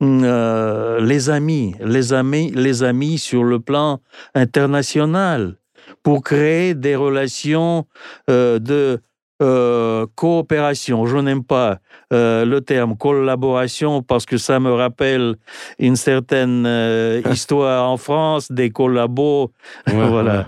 les 0.00 1.30
amis, 1.30 1.74
les 1.80 2.12
amis, 2.12 2.52
les 2.54 2.82
amis 2.82 3.18
sur 3.18 3.44
le 3.44 3.60
plan 3.60 4.00
international 4.34 5.56
pour 6.02 6.22
créer 6.22 6.74
des 6.74 6.96
relations 6.96 7.86
de 8.28 9.00
euh, 9.40 10.06
coopération. 10.16 11.06
Je 11.06 11.16
n'aime 11.18 11.44
pas 11.44 11.78
euh, 12.12 12.44
le 12.44 12.60
terme 12.60 12.96
collaboration 12.96 14.02
parce 14.02 14.26
que 14.26 14.36
ça 14.36 14.58
me 14.58 14.72
rappelle 14.72 15.36
une 15.78 15.94
certaine 15.96 16.64
euh, 16.66 17.22
histoire 17.32 17.88
en 17.88 17.96
France 17.96 18.50
des 18.50 18.70
collabos. 18.70 19.52
voilà. 19.86 20.46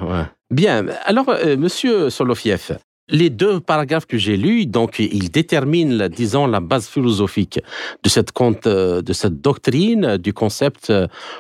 Bien. 0.50 0.86
Alors, 1.04 1.32
Monsieur 1.56 2.10
Solofiev, 2.10 2.78
les 3.08 3.30
deux 3.30 3.60
paragraphes 3.60 4.06
que 4.06 4.18
j'ai 4.18 4.36
lus, 4.36 4.66
donc, 4.66 4.98
ils 4.98 5.30
déterminent, 5.30 6.08
disons, 6.08 6.48
la 6.48 6.58
base 6.58 6.88
philosophique 6.88 7.60
de 8.02 8.08
cette, 8.08 8.32
de 8.34 9.12
cette 9.12 9.40
doctrine 9.40 10.16
du 10.16 10.32
concept 10.32 10.92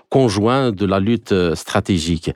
conjoint 0.08 0.70
de 0.70 0.86
la 0.86 1.00
lutte 1.00 1.34
stratégique. 1.54 2.30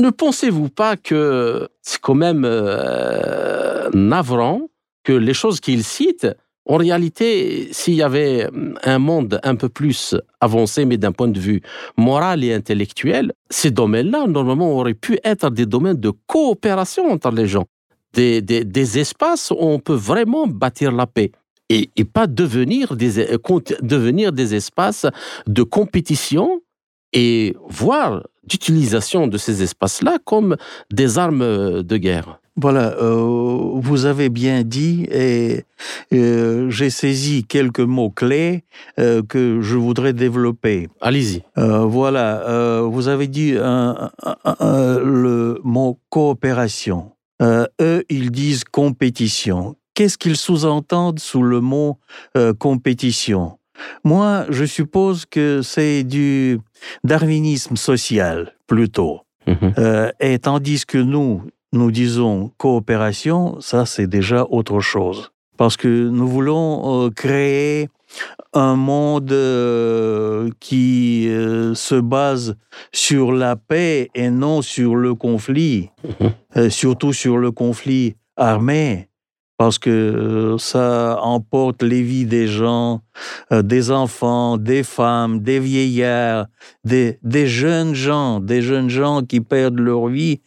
Ne 0.00 0.10
pensez-vous 0.10 0.68
pas 0.68 0.96
que 0.96 1.68
c'est 1.82 2.00
quand 2.00 2.14
même 2.14 2.44
euh, 2.44 3.88
navrant 3.94 4.68
que 5.04 5.12
les 5.12 5.34
choses 5.34 5.60
qu'il 5.60 5.84
cite, 5.84 6.26
en 6.66 6.76
réalité, 6.76 7.68
s'il 7.72 7.94
y 7.94 8.02
avait 8.02 8.46
un 8.84 8.98
monde 8.98 9.40
un 9.42 9.56
peu 9.56 9.70
plus 9.70 10.14
avancé, 10.40 10.84
mais 10.84 10.98
d'un 10.98 11.12
point 11.12 11.28
de 11.28 11.40
vue 11.40 11.62
moral 11.96 12.44
et 12.44 12.52
intellectuel, 12.52 13.32
ces 13.48 13.70
domaines-là, 13.70 14.26
normalement, 14.26 14.70
auraient 14.76 14.92
pu 14.92 15.18
être 15.24 15.50
des 15.50 15.64
domaines 15.64 15.98
de 15.98 16.12
coopération 16.26 17.10
entre 17.10 17.30
les 17.30 17.46
gens, 17.46 17.64
des, 18.12 18.42
des, 18.42 18.98
espaces 18.98 19.50
où 19.50 19.56
on 19.58 19.78
peut 19.78 19.94
vraiment 19.94 20.46
bâtir 20.46 20.92
la 20.92 21.06
paix. 21.06 21.32
Et, 21.70 21.90
et 21.96 22.04
pas 22.04 22.26
devenir 22.26 22.96
des, 22.96 23.26
devenir 23.82 24.32
des 24.32 24.54
espaces 24.54 25.06
de 25.46 25.62
compétition 25.62 26.62
et 27.12 27.54
voir 27.68 28.22
d'utilisation 28.48 29.26
de 29.26 29.38
ces 29.38 29.62
espaces-là 29.62 30.18
comme 30.24 30.56
des 30.90 31.18
armes 31.18 31.82
de 31.82 31.96
guerre. 31.96 32.40
Voilà, 32.60 32.96
euh, 33.00 33.70
vous 33.74 34.06
avez 34.06 34.30
bien 34.30 34.64
dit 34.64 35.06
et 35.12 35.62
euh, 36.12 36.68
j'ai 36.70 36.90
saisi 36.90 37.44
quelques 37.44 37.78
mots-clés 37.78 38.64
euh, 38.98 39.22
que 39.22 39.60
je 39.60 39.76
voudrais 39.76 40.12
développer. 40.12 40.88
Allez-y. 41.00 41.44
voilà, 41.56 42.80
vous 42.82 43.06
avez 43.06 43.28
dit 43.28 43.52
le 43.52 45.60
mot 45.62 46.00
coopération. 46.10 47.12
eux, 47.40 48.04
ils 48.08 48.32
disent 48.32 48.64
compétition. 48.64 49.76
Qu'est-ce 49.94 50.18
qu'ils 50.18 50.36
sous-entendent 50.36 51.20
sous 51.20 51.42
le 51.42 51.60
mot 51.60 51.98
compétition? 52.58 53.57
Moi, 54.04 54.46
je 54.48 54.64
suppose 54.64 55.26
que 55.26 55.62
c'est 55.62 56.04
du 56.04 56.60
darwinisme 57.04 57.76
social 57.76 58.54
plutôt. 58.66 59.20
Mhm. 59.46 59.74
Euh, 59.78 60.10
et 60.20 60.38
tandis 60.38 60.84
que 60.86 60.98
nous, 60.98 61.42
nous 61.72 61.90
disons 61.90 62.52
coopération, 62.58 63.60
ça 63.60 63.86
c'est 63.86 64.06
déjà 64.06 64.46
autre 64.48 64.80
chose. 64.80 65.30
Parce 65.56 65.76
que 65.76 66.08
nous 66.08 66.28
voulons 66.28 67.06
euh, 67.06 67.10
créer 67.10 67.88
un 68.54 68.76
monde 68.76 69.32
euh, 69.32 70.50
qui 70.60 71.28
se 71.74 72.00
base 72.00 72.56
sur 72.92 73.32
la 73.32 73.56
paix 73.56 74.08
et 74.14 74.30
non 74.30 74.62
sur 74.62 74.96
le 74.96 75.14
conflit, 75.14 75.90
mhm. 76.54 76.70
surtout 76.70 77.12
sur 77.12 77.38
le 77.38 77.50
conflit 77.50 78.14
armé 78.36 79.07
parce 79.58 79.80
que 79.80 79.90
euh, 79.90 80.56
ça 80.56 81.18
emporte 81.20 81.82
les 81.82 82.00
vies 82.00 82.26
des 82.26 82.46
gens, 82.46 83.02
euh, 83.52 83.62
des 83.62 83.90
enfants, 83.90 84.56
des 84.56 84.84
femmes, 84.84 85.40
des 85.40 85.58
vieillards, 85.58 86.46
des, 86.84 87.18
jeunes 87.46 87.92
gens, 87.92 88.38
des 88.38 88.62
jeunes 88.62 88.88
gens 88.88 89.22
qui 89.22 89.40
perdent 89.40 89.80
leur 89.80 90.06
vie 90.06 90.40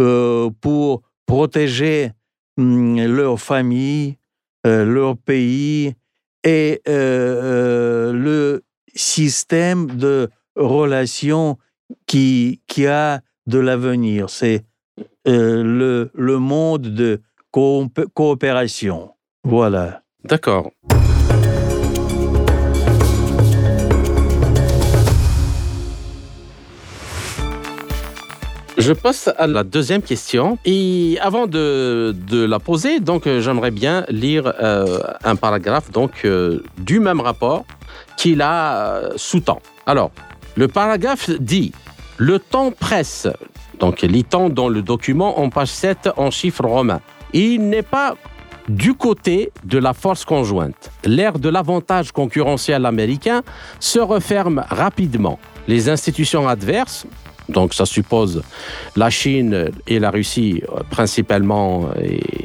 euh, 0.00 0.50
pour 0.60 1.02
protéger 1.26 2.10
hum, 2.58 3.00
leur 3.06 3.40
famille, 3.40 4.16
leur 4.64 5.16
pays 5.16 5.94
et 6.42 6.82
le 6.86 8.62
système 8.96 9.86
de 9.86 10.28
relations 10.56 11.56
qui, 12.06 12.60
qui 12.66 12.88
a 12.88 13.20
de 13.46 13.60
l'avenir. 13.60 14.28
C'est 14.28 14.64
le, 15.24 16.10
le 16.12 16.38
monde 16.40 16.82
de 16.82 17.20
coopération. 18.14 19.10
Voilà. 19.44 20.02
D'accord. 20.24 20.70
Je 28.78 28.92
passe 28.92 29.30
à 29.38 29.46
la 29.46 29.64
deuxième 29.64 30.02
question. 30.02 30.58
Et 30.66 31.16
avant 31.22 31.46
de, 31.46 32.14
la 32.30 32.58
poser, 32.58 32.98
euh, 33.00 33.40
j'aimerais 33.40 33.70
bien 33.70 34.04
lire 34.10 34.52
euh, 34.60 35.00
un 35.24 35.34
paragraphe 35.34 35.90
donc 35.90 36.24
euh, 36.24 36.62
du 36.76 37.00
même 37.00 37.20
rapport 37.20 37.64
qu'il 38.18 38.42
a 38.42 39.10
sous-temps. 39.16 39.62
Alors, 39.86 40.10
le 40.56 40.68
paragraphe 40.68 41.30
dit 41.30 41.72
Le 42.18 42.38
temps 42.38 42.70
presse. 42.70 43.28
Donc, 43.80 44.02
lit-on 44.02 44.50
dans 44.50 44.68
le 44.68 44.82
document 44.82 45.40
en 45.40 45.48
page 45.48 45.68
7 45.68 46.10
en 46.16 46.30
chiffres 46.30 46.64
romains 46.64 47.00
il 47.44 47.68
n'est 47.68 47.82
pas 47.82 48.14
du 48.68 48.94
côté 48.94 49.52
de 49.64 49.78
la 49.78 49.92
force 49.92 50.24
conjointe. 50.24 50.90
L'ère 51.04 51.38
de 51.38 51.48
l'avantage 51.48 52.10
concurrentiel 52.10 52.84
américain 52.84 53.42
se 53.78 53.98
referme 53.98 54.64
rapidement. 54.68 55.38
Les 55.68 55.88
institutions 55.88 56.48
adverses, 56.48 57.06
donc 57.48 57.74
ça 57.74 57.86
suppose 57.86 58.42
la 58.96 59.10
Chine 59.10 59.70
et 59.86 59.98
la 60.00 60.10
Russie 60.10 60.62
euh, 60.68 60.80
principalement 60.90 61.90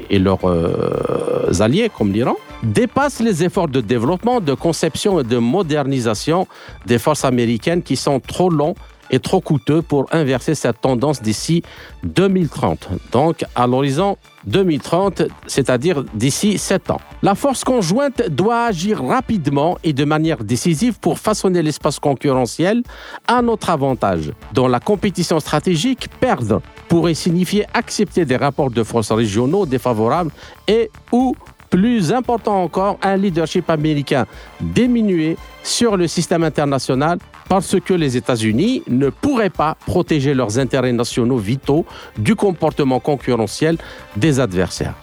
et, 0.10 0.20
leurs 0.20 0.46
euh, 0.46 1.52
alliés 1.60 1.90
comme 1.98 2.12
l'Iran, 2.12 2.36
dépassent 2.62 3.22
les 3.22 3.44
efforts 3.44 3.70
de 3.70 3.82
développement, 3.82 4.42
de 4.42 4.54
conception 4.54 5.20
et 5.22 5.24
de 5.24 5.38
modernisation 5.38 6.48
des 6.86 7.00
forces 7.00 7.26
américaines 7.26 7.82
qui 7.82 7.96
sont 7.96 8.20
trop 8.20 8.50
longs 8.50 8.76
est 9.10 9.24
trop 9.24 9.42
coûteux 9.42 9.82
pour 9.82 10.06
inverser 10.12 10.56
cette 10.56 10.82
tendance 10.82 11.22
d'ici 11.22 11.64
2030. 12.04 12.90
Donc 13.12 13.44
à 13.56 13.68
l'horizon 13.68 14.18
2030, 14.46 15.24
c'est-à-dire 15.48 16.04
d'ici 16.14 16.58
7 16.58 16.92
ans. 16.92 17.02
La 17.22 17.36
force 17.36 17.64
conjointe 17.64 18.30
doit 18.30 18.66
agir 18.66 19.04
rapidement 19.04 19.78
et 19.84 19.94
de 19.94 20.06
manière 20.06 20.44
décisive 20.44 21.00
pour 21.00 21.20
façonner 21.20 21.62
l'espace 21.62 22.00
concurrentiel 22.00 22.84
à 23.28 23.42
notre 23.42 23.70
avantage. 23.70 24.32
Dans 24.54 24.68
la 24.68 24.80
compétition 24.80 25.40
stratégique, 25.40 26.10
perdre 26.20 26.62
pourrait 26.88 27.14
signifier 27.14 27.66
accepter 27.74 28.26
des 28.26 28.36
rapports 28.36 28.72
de 28.72 28.84
force 28.84 29.12
régionaux 29.12 29.66
défavorables 29.66 30.32
et 30.68 30.90
ou 31.12 31.36
plus 31.72 32.12
important 32.12 32.62
encore, 32.62 33.00
un 33.02 33.18
leadership 33.18 33.70
américain 33.70 34.28
diminué 34.60 35.38
sur 35.64 35.98
le 35.98 36.08
système 36.08 36.44
international 36.44 37.18
parce 37.50 37.80
que 37.80 37.94
les 37.94 38.18
États-Unis 38.18 38.84
ne 38.88 39.10
pourraient 39.10 39.50
pas 39.50 39.76
protéger 39.88 40.34
leurs 40.36 40.60
intérêts 40.60 40.92
nationaux 40.92 41.38
vitaux 41.38 41.86
du 42.18 42.36
comportement 42.36 43.00
concurrentiel 43.00 43.78
des 44.16 44.40
adversaires. 44.40 44.96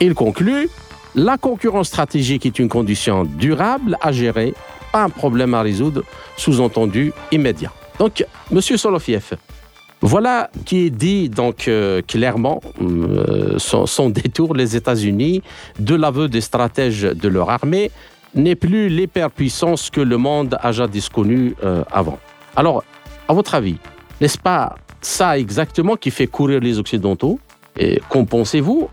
Il 0.00 0.14
conclut, 0.14 0.68
la 1.14 1.38
concurrence 1.38 1.88
stratégique 1.88 2.46
est 2.46 2.58
une 2.58 2.68
condition 2.68 3.24
durable 3.24 3.96
à 4.00 4.12
gérer, 4.12 4.54
pas 4.92 5.04
un 5.04 5.08
problème 5.08 5.54
à 5.54 5.62
résoudre, 5.62 6.02
sous-entendu 6.36 7.12
immédiat. 7.30 7.72
Donc, 7.98 8.24
Monsieur 8.50 8.76
Solofiev, 8.76 9.36
voilà 10.02 10.50
qui 10.66 10.90
dit 10.90 11.28
donc 11.28 11.68
euh, 11.68 12.02
clairement, 12.02 12.60
euh, 12.80 13.56
son, 13.58 14.10
détour, 14.10 14.54
les 14.54 14.74
États-Unis, 14.76 15.42
de 15.78 15.94
l'aveu 15.94 16.28
des 16.28 16.40
stratèges 16.40 17.02
de 17.02 17.28
leur 17.28 17.50
armée, 17.50 17.92
n'est 18.34 18.56
plus 18.56 18.88
l'hyperpuissance 18.88 19.90
que 19.90 20.00
le 20.00 20.16
monde 20.16 20.58
a 20.60 20.72
jadis 20.72 21.08
connue 21.08 21.54
euh, 21.62 21.84
avant. 21.90 22.18
Alors, 22.56 22.82
à 23.28 23.32
votre 23.32 23.54
avis, 23.54 23.76
n'est-ce 24.20 24.38
pas 24.38 24.74
ça 25.00 25.38
exactement 25.38 25.94
qui 25.94 26.10
fait 26.10 26.26
courir 26.26 26.60
les 26.60 26.78
Occidentaux? 26.78 27.38
Et 27.78 28.00
qu'en 28.08 28.24
pensez-vous? 28.24 28.90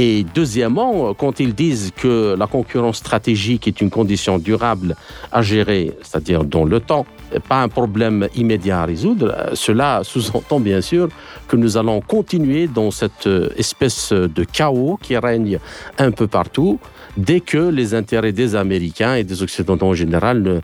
Et 0.00 0.24
deuxièmement, 0.32 1.12
quand 1.12 1.40
ils 1.40 1.54
disent 1.54 1.90
que 1.94 2.36
la 2.38 2.46
concurrence 2.46 2.98
stratégique 2.98 3.66
est 3.66 3.80
une 3.80 3.90
condition 3.90 4.38
durable 4.38 4.94
à 5.32 5.42
gérer, 5.42 5.92
c'est-à-dire 6.02 6.44
dans 6.44 6.64
le 6.64 6.78
temps, 6.78 7.04
pas 7.48 7.62
un 7.62 7.68
problème 7.68 8.28
immédiat 8.36 8.82
à 8.82 8.84
résoudre, 8.84 9.50
cela 9.54 10.02
sous-entend 10.04 10.60
bien 10.60 10.80
sûr 10.80 11.08
que 11.48 11.56
nous 11.56 11.76
allons 11.76 12.00
continuer 12.00 12.68
dans 12.68 12.92
cette 12.92 13.28
espèce 13.56 14.12
de 14.12 14.44
chaos 14.44 15.00
qui 15.02 15.16
règne 15.16 15.58
un 15.98 16.12
peu 16.12 16.28
partout 16.28 16.78
dès 17.18 17.40
que 17.40 17.58
les 17.58 17.94
intérêts 17.94 18.32
des 18.32 18.54
Américains 18.54 19.16
et 19.16 19.24
des 19.24 19.42
Occidentaux 19.42 19.86
en 19.86 19.94
général 19.94 20.62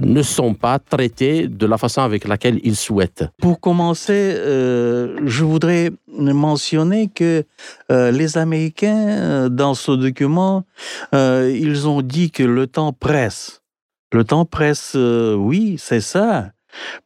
ne, 0.00 0.22
sont 0.22 0.54
pas 0.54 0.78
traités 0.78 1.46
de 1.46 1.66
la 1.66 1.78
façon 1.78 2.02
avec 2.02 2.26
laquelle 2.26 2.60
ils 2.64 2.76
souhaitent. 2.76 3.24
Pour 3.40 3.60
commencer, 3.60 4.34
euh, 4.36 5.18
je 5.24 5.44
voudrais 5.44 5.90
mentionner 6.18 7.08
que 7.14 7.44
euh, 7.90 8.10
les 8.10 8.36
Américains, 8.36 8.71
euh, 8.82 9.48
dans 9.48 9.74
ce 9.74 9.92
document, 9.92 10.64
ils 11.12 11.88
ont 11.88 12.02
dit 12.02 12.30
que 12.30 12.42
le 12.42 12.66
temps 12.66 12.92
presse. 12.92 13.62
Le 14.12 14.24
temps 14.24 14.44
presse, 14.44 14.94
oui, 14.94 15.76
c'est 15.78 16.00
ça. 16.00 16.52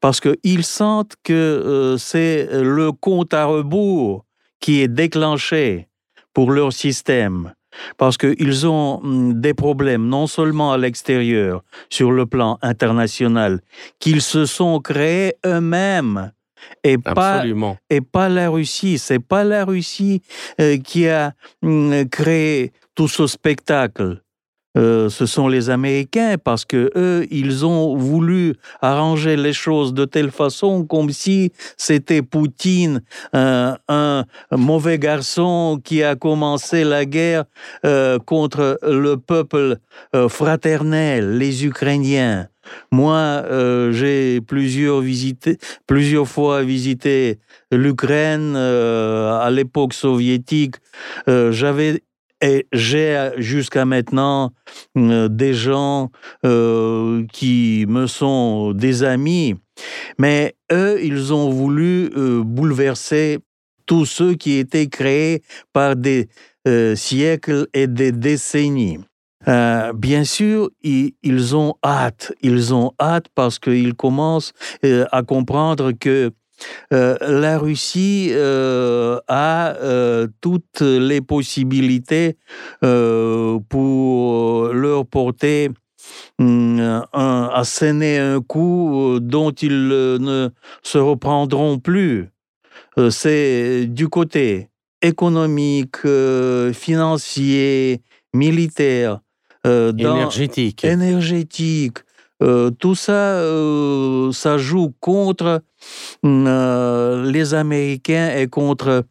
Parce 0.01 0.21
qu'ils 0.21 0.65
sentent 0.65 1.15
que 1.23 1.97
c'est 1.99 2.49
le 2.53 2.93
compte 2.93 3.35
à 3.35 3.45
rebours 3.45 4.25
qui 4.61 4.81
est 4.81 4.89
déclenché 4.89 5.89
pour 6.33 6.51
leur 6.51 6.73
système 6.73 7.53
parce 7.97 8.17
qu'ils 8.17 8.67
ont 8.67 9.01
hum, 9.03 9.41
des 9.41 9.55
problèmes 9.55 10.07
non 10.07 10.27
seulement 10.27 10.73
à 10.73 10.79
l'extérieur, 10.79 11.63
sur 11.91 12.13
le 12.13 12.27
plan 12.27 12.59
international, 12.63 13.61
qu'ils 13.99 14.23
se 14.23 14.47
sont 14.47 14.81
créés 14.81 15.35
eux-mêmes. 15.45 16.33
Et 16.85 16.99
pas, 16.99 17.45
et 17.91 18.01
pas 18.01 18.29
la 18.29 18.49
Russie. 18.51 18.99
C'est 18.99 19.19
pas 19.19 19.45
la 19.45 19.65
Russie 19.65 20.23
euh, 20.61 20.77
qui 20.79 21.09
a 21.09 21.33
hum, 21.63 22.09
créé 22.09 22.73
tout 22.95 23.09
ce 23.09 23.27
spectacle. 23.27 24.23
Euh, 24.77 25.09
ce 25.09 25.25
sont 25.25 25.49
les 25.49 25.71
Américains 25.71 26.37
parce 26.43 26.67
que 26.67 26.91
eux, 26.97 27.27
ils 27.31 27.65
ont 27.65 27.97
voulu 27.97 28.57
arranger 28.83 29.37
les 29.37 29.55
choses 29.55 29.95
de 29.95 30.05
telle 30.05 30.31
façon 30.31 30.85
comme 30.85 31.09
si 31.11 31.51
c'était 31.79 32.21
Poutine, 32.21 33.01
un 33.33 34.25
mauvais 34.51 34.99
garçon 34.99 35.81
qui 35.83 36.03
a 36.03 36.15
commencé 36.15 36.85
la 36.85 37.07
guerre 37.07 37.45
euh, 37.87 38.19
contre 38.19 38.79
le 38.83 39.17
peuple 39.17 39.79
fraternel, 40.29 41.39
les 41.39 41.65
Ukrainiens. 41.65 42.49
Moi, 42.91 43.45
j'ai 43.91 44.41
plusieurs, 44.41 45.03
fois 46.27 46.63
visité 46.63 47.39
l'Ukraine 47.71 48.57
à 48.57 49.49
l'époque 49.51 49.93
soviétique. 49.95 50.77
J'avais 51.27 52.03
et 52.43 52.67
j'ai 52.73 53.31
jusqu'à 53.39 53.85
maintenant 53.85 54.53
euh, 54.97 55.29
des 55.29 55.55
gens 55.55 56.11
euh, 56.45 57.25
qui 57.33 57.87
me 57.89 58.07
sont 58.07 58.73
des 58.73 59.05
amis, 59.05 59.55
mais 60.19 60.55
eux, 60.71 61.03
ils 61.03 61.33
ont 61.33 61.51
voulu 61.51 62.11
euh, 62.17 62.43
bouleverser 62.45 63.39
tous 63.87 64.05
ceux 64.05 64.35
qui 64.35 64.59
étaient 64.59 64.89
créés 64.89 65.43
par 65.73 65.97
des 65.97 66.29
siècles 66.97 67.69
et 67.73 67.87
des 67.87 68.11
décennies. 68.11 68.99
Bien 69.47 70.25
sûr, 70.25 70.71
ils, 70.83 71.57
ont 71.57 71.75
hâte, 71.85 72.33
ils 72.43 72.75
ont 72.75 72.93
hâte 73.01 73.27
parce 73.35 73.59
qu'ils 73.59 73.95
commencent 73.95 74.53
à 74.83 75.23
comprendre 75.23 75.93
que 75.93 76.33
euh, 76.93 77.17
la 77.21 77.59
Russie 77.59 78.29
euh, 78.33 79.19
a 79.29 79.75
euh, 79.77 80.27
toutes 80.41 80.81
les 80.81 81.21
possibilités 81.21 82.37
pour 82.81 84.69
leur 84.69 85.07
porter 85.07 85.71
hum, 86.39 86.81
un, 87.13 87.51
à 87.53 87.63
un 87.83 88.41
coup 88.41 89.19
dont 89.21 89.51
ils 89.51 89.89
ne 89.89 90.49
se 90.83 90.99
reprendront 90.99 91.79
plus. 91.79 92.29
C'est 93.11 93.87
du 93.87 94.09
côté 94.09 94.69
économique, 95.03 95.99
financier, 96.73 98.01
militaire, 98.33 99.21
énergétique. 99.67 100.85
énergétique, 100.85 101.99
euh, 102.43 102.71
tout 102.71 102.95
ça, 102.95 103.39
euh, 103.39 104.31
ça 104.33 104.59
joue 104.59 104.93
contre 105.01 105.63
euh, 106.25 107.31
les 107.31 107.55
Américains 107.55 108.35
et 108.37 108.47
contre 108.47 109.05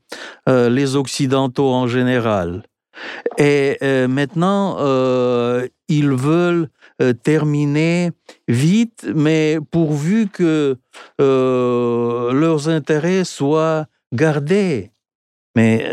les 0.48 0.96
Occidentaux 0.96 1.72
en 1.72 1.88
général. 1.88 2.64
Et 3.38 3.78
maintenant, 4.08 4.78
ils 5.90 6.12
veulent 6.12 6.70
terminer 7.24 8.12
vite, 8.48 9.06
mais 9.14 9.60
pourvu 9.72 10.28
que 10.28 10.78
leurs 11.20 12.70
intérêts 12.70 13.26
soient 13.26 13.88
gardés. 14.14 14.92
Mais 15.56 15.86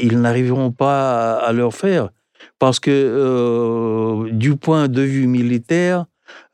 ils 0.00 0.20
n'arriveront 0.20 0.70
pas 0.70 1.38
à, 1.40 1.48
à, 1.48 1.52
le 1.52 1.70
faire 1.70 2.10
parce 2.58 2.80
que 2.80 4.28
du 4.30 4.56
point 4.56 4.88
de 4.88 5.02
vue 5.02 5.26
militaire, 5.26 6.06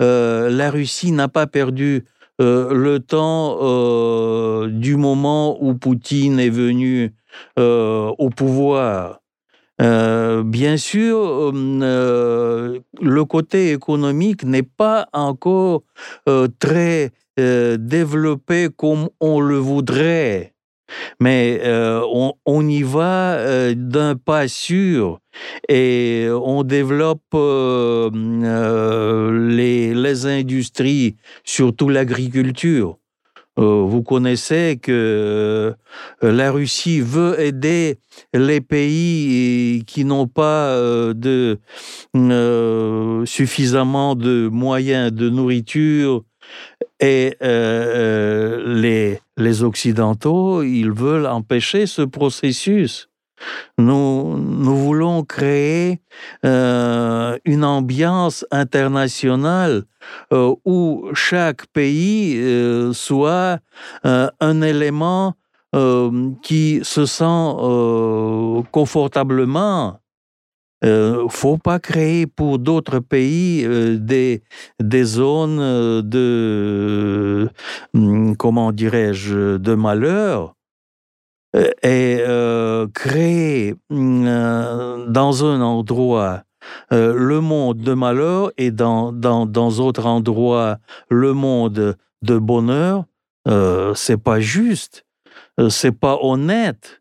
euh, 0.02 0.50
la 0.50 0.70
Russie 0.70 1.12
n'a 1.12 1.28
pas 1.28 1.46
perdu 1.46 2.04
euh, 2.40 2.74
le 2.74 2.98
temps 3.00 3.58
euh, 3.60 4.68
du 4.68 4.96
moment 4.96 5.62
où 5.62 5.74
Poutine 5.74 6.40
est 6.40 6.50
venu 6.50 7.14
au 7.56 8.30
pouvoir. 8.30 9.20
bien 9.78 10.76
sûr, 10.76 11.52
le 11.52 13.22
côté 13.24 13.72
économique 13.72 14.44
n'est 14.44 14.62
pas 14.62 15.08
encore 15.12 15.82
très 16.60 17.10
développé 17.36 18.68
comme 18.76 19.08
on 19.20 19.40
le 19.40 19.56
voudrait 19.56 20.53
mais 21.20 21.60
euh, 21.64 22.02
on, 22.44 22.68
y 22.68 22.82
va 22.82 23.34
euh, 23.34 23.74
d'un 23.76 24.16
pas 24.16 24.48
sûr 24.48 25.20
et 25.68 26.28
on 26.30 26.62
développe 26.62 27.22
euh, 27.34 28.10
les, 29.48 30.26
industries, 30.26 31.16
surtout 31.44 31.88
l'agriculture. 31.88 32.98
vous 33.56 34.02
connaissez 34.02 34.78
que 34.80 35.74
la 36.22 36.50
Russie 36.52 37.00
veut 37.00 37.40
aider 37.40 37.98
les 38.32 38.60
pays 38.60 39.82
qui 39.86 40.04
n'ont 40.04 40.28
pas 40.28 40.76
suffisamment 43.26 44.14
de 44.14 44.48
moyens 44.48 45.12
de 45.12 45.28
nourriture 45.28 46.24
et 47.00 47.36
les, 47.40 49.20
les 49.36 49.62
Occidentaux, 49.62 50.62
ils 50.62 50.92
veulent 50.92 51.26
empêcher 51.26 51.86
ce 51.86 52.02
processus. 52.02 53.08
Nous, 53.78 54.38
nous 54.38 54.76
voulons 54.76 55.24
créer 55.24 56.00
euh, 56.44 57.36
une 57.44 57.64
ambiance 57.64 58.46
internationale 58.50 59.84
euh, 60.32 60.54
où 60.64 61.10
chaque 61.14 61.66
pays 61.66 62.36
euh, 62.38 62.92
soit 62.92 63.58
un 64.04 64.62
élément 64.62 65.34
qui 66.42 66.78
se 66.84 67.04
sent 67.04 68.62
confortablement 68.70 69.98
ne 70.84 70.88
euh, 70.90 71.28
faut 71.28 71.56
pas 71.56 71.78
créer 71.78 72.26
pour 72.26 72.58
d'autres 72.58 72.98
pays 72.98 73.64
euh, 73.64 73.96
des, 73.98 74.42
des 74.80 75.04
zones 75.04 75.58
euh, 75.60 76.02
de, 76.02 77.48
hum, 77.94 78.36
comment 78.36 78.70
dirais-je, 78.72 79.56
de 79.56 79.74
malheur 79.74 80.54
et 81.84 82.20
créer 82.94 83.76
hum, 83.88 85.06
dans 85.08 85.44
un 85.44 85.60
endroit 85.60 86.42
le 86.90 87.38
monde 87.38 87.78
de 87.78 87.94
malheur 87.94 88.50
et 88.58 88.72
dans, 88.72 89.12
dans, 89.12 89.46
dans 89.46 89.70
d'autres 89.70 90.04
endroits 90.04 90.78
le 91.08 91.32
monde 91.32 91.96
de 92.22 92.38
bonheur, 92.38 93.04
c'est 93.94 94.20
pas 94.20 94.40
juste, 94.40 95.06
c'est 95.68 95.96
pas 95.96 96.18
honnête. 96.22 97.00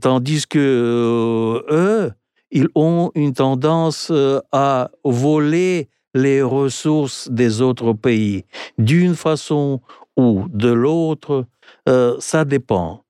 tandis 0.00 0.46
que 0.46 1.64
eux, 1.68 2.12
ils 2.52 2.68
ont 2.74 3.10
une 3.14 3.32
tendance 3.32 4.08
euh, 4.10 4.40
à 4.52 4.90
voler 5.04 5.88
les 6.14 6.42
ressources 6.42 7.28
des 7.30 7.62
autres 7.62 7.94
pays 7.94 8.44
d'une 8.78 9.14
façon 9.14 9.80
ou 10.16 10.44
de 10.50 10.68
l'autre, 10.68 11.46
euh, 11.88 12.16
ça 12.20 12.44
dépend. 12.44 13.02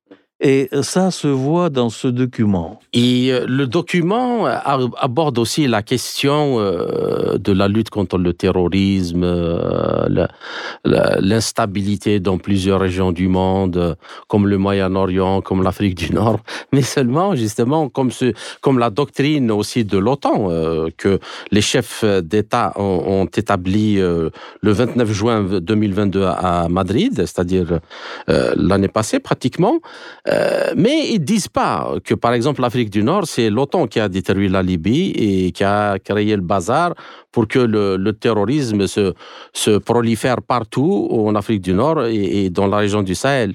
Et 0.45 0.69
ça 0.83 1.13
se 1.13 1.29
voit 1.29 1.71
dans 1.71 1.89
ce 1.89 2.09
document. 2.09 2.81
Euh, 2.97 3.47
le 3.47 3.67
document 3.69 4.47
aborde 4.47 5.39
aussi 5.39 5.69
la 5.69 5.83
question 5.83 6.59
euh, 6.59 7.39
de 7.39 7.53
la 7.53 7.69
lutte 7.69 7.91
contre 7.91 8.19
le 8.19 8.33
terrorisme, 8.33 9.23
euh, 9.23 10.27
l'instabilité 10.85 12.19
dans 12.19 12.39
plusieurs 12.39 12.81
régions 12.81 13.13
du 13.13 13.29
monde, 13.29 13.97
comme 14.27 14.49
le 14.49 14.59
Moyen-Orient, 14.59 15.43
comme 15.43 15.63
l'Afrique 15.63 15.95
du 15.95 16.13
Nord, 16.13 16.41
mais 16.73 16.83
seulement 16.83 17.37
justement 17.37 17.89
comme, 17.89 18.11
la 18.81 18.91
doctrine 18.91 19.53
aussi 19.53 19.85
de 19.85 19.97
l'OTAN 19.97 20.49
que 20.97 21.21
les 21.53 21.61
chefs 21.61 22.05
d'État 22.05 22.73
ont, 22.77 23.27
établi 23.27 23.97
le 23.97 24.31
29 24.63 25.13
juin 25.13 25.43
2022 25.61 26.25
à 26.25 26.67
Madrid, 26.69 27.15
c'est-à-dire 27.15 27.79
l'année 28.27 28.89
passée 28.89 29.21
pratiquement. 29.21 29.79
Euh, 30.33 30.73
mais 30.77 31.11
ils 31.11 31.21
disent 31.21 31.49
pas 31.49 31.95
que, 32.05 32.15
par 32.15 32.33
exemple, 32.33 32.61
l'Afrique 32.63 32.91
du 32.91 33.03
Nord, 33.03 33.27
c'est 33.27 33.51
l'OTAN 33.51 33.87
qui 33.87 34.01
a 34.01 34.09
détruit 34.09 34.49
la 34.49 34.63
Libye 34.63 35.11
et 35.11 35.53
qui 35.53 35.65
a 35.65 35.99
créé 35.99 36.35
le 36.37 36.43
bazar 36.43 36.95
pour 37.31 37.49
que 37.49 37.59
le, 37.59 38.13
terrorisme 38.13 38.87
se, 38.87 39.79
prolifère 39.79 40.43
partout 40.43 41.09
en 41.11 41.35
Afrique 41.35 41.63
du 41.63 41.75
Nord 41.75 42.07
et, 42.07 42.51
dans 42.51 42.67
la 42.67 42.79
région 42.79 43.03
du 43.03 43.15
Sahel. 43.15 43.55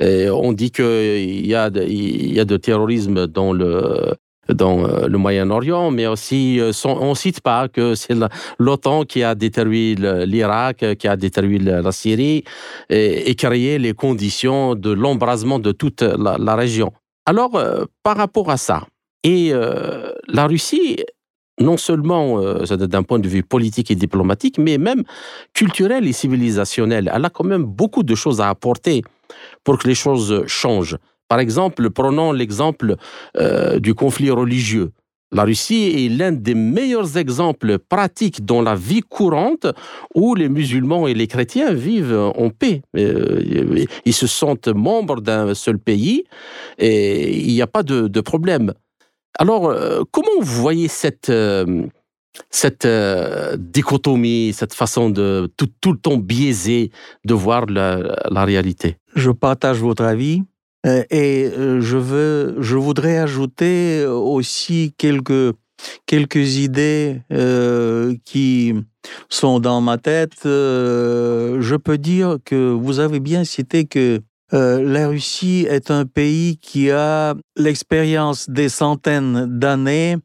on 0.00 0.52
dit 0.52 0.70
qu'il 0.70 1.46
y 1.46 1.54
a 1.54 1.70
de 1.70 2.56
terrorisme 2.56 3.26
dans 3.26 3.52
le, 3.52 4.14
dans 4.48 4.84
euh, 4.84 5.06
le 5.08 5.18
Moyen-Orient, 5.18 5.90
mais 5.90 6.06
aussi 6.06 6.60
euh, 6.60 6.72
on 6.84 7.10
ne 7.10 7.14
cite 7.14 7.40
pas 7.40 7.68
que 7.68 7.94
c'est 7.94 8.14
l'OTAN 8.58 9.04
qui 9.04 9.22
a 9.22 9.34
détruit 9.34 9.96
l'Irak, 9.96 10.84
qui 10.98 11.08
a 11.08 11.16
détruit 11.16 11.58
la 11.58 11.92
Syrie 11.92 12.44
et, 12.88 13.34
créé 13.34 13.78
les 13.78 13.92
conditions 13.92 14.74
de 14.74 14.90
l'embrasement 14.90 15.58
de 15.58 15.72
toute 15.72 16.02
la, 16.02 16.56
région. 16.56 16.92
Alors, 17.26 17.56
euh, 17.56 17.84
par 18.02 18.16
rapport 18.16 18.50
à 18.50 18.56
ça, 18.56 18.86
et 19.22 19.52
la 20.28 20.46
Russie, 20.46 20.98
non 21.60 21.76
seulement 21.76 22.40
d'un 22.62 23.02
point 23.02 23.18
de 23.18 23.28
vue 23.28 23.42
politique 23.42 23.90
et 23.90 23.96
diplomatique, 23.96 24.56
mais 24.56 24.78
même 24.78 25.02
culturel 25.52 26.06
et 26.06 26.12
civilisationnel, 26.12 27.10
elle 27.12 27.24
a 27.24 27.30
quand 27.30 27.42
même 27.42 27.64
beaucoup 27.64 28.04
de 28.04 28.14
choses 28.14 28.40
à 28.40 28.48
apporter 28.48 29.02
pour 29.64 29.78
que 29.78 29.88
les 29.88 29.96
choses 29.96 30.44
changent. 30.46 30.96
Par 31.28 31.40
exemple, 31.40 31.90
prenons 31.90 32.32
l'exemple 32.32 32.96
euh, 33.36 33.78
du 33.78 33.94
conflit 33.94 34.30
religieux. 34.30 34.92
La 35.32 35.42
Russie 35.42 36.06
est 36.06 36.08
l'un 36.08 36.30
des 36.30 36.54
meilleurs 36.54 37.16
exemples 37.18 37.78
pratiques 37.78 38.44
dans 38.44 38.62
la 38.62 38.76
vie 38.76 39.00
courante 39.00 39.66
où 40.14 40.36
les 40.36 40.48
musulmans 40.48 41.08
et 41.08 41.14
les 41.14 41.26
chrétiens 41.26 41.72
vivent 41.72 42.16
en 42.36 42.48
paix. 42.50 42.82
Euh, 42.96 43.84
ils 44.04 44.14
se 44.14 44.28
sentent 44.28 44.68
membres 44.68 45.20
d'un 45.20 45.52
seul 45.54 45.80
pays 45.80 46.24
et 46.78 47.40
il 47.40 47.52
n'y 47.52 47.60
a 47.60 47.66
pas 47.66 47.82
de, 47.82 48.20
problème. 48.20 48.72
Alors, 49.36 49.66
euh, 49.66 50.02
comment 50.12 50.28
vous 50.40 50.62
voyez 50.62 50.86
cette, 50.86 51.32
cette 52.50 52.86
dichotomie, 53.56 54.52
cette 54.54 54.74
façon 54.74 55.10
de 55.10 55.50
tout, 55.56 55.92
le 55.92 55.98
temps 55.98 56.18
biaisé 56.18 56.92
de 57.24 57.34
voir 57.34 57.66
la 57.66 58.44
réalité? 58.44 58.96
Je 59.16 59.32
partage 59.32 59.80
votre 59.80 60.04
avis. 60.04 60.44
Euh, 60.84 61.04
et 61.10 61.50
euh, 61.56 61.80
je, 61.80 61.96
veux, 61.96 62.56
je 62.60 62.76
voudrais 62.76 63.18
ajouter 63.18 64.04
aussi 64.06 64.94
quelques, 64.98 65.54
quelques 66.06 66.56
idées 66.56 67.22
euh, 67.32 68.14
qui 68.24 68.74
sont 69.28 69.60
dans 69.60 69.80
ma 69.80 69.98
tête. 69.98 70.40
je 70.44 71.76
peux 71.76 71.98
dire 71.98 72.38
que 72.44 72.72
vous 72.72 72.98
avez 73.00 73.20
bien 73.20 73.44
cité 73.44 73.84
que 73.84 74.20
la 74.52 75.08
Russie 75.08 75.66
est 75.68 75.90
un 75.90 76.06
pays 76.06 76.58
qui 76.58 76.90
a 76.90 77.34
l'expérience 77.56 78.48
des 78.48 78.68
centaines 78.68 79.46
d'années 79.58 80.16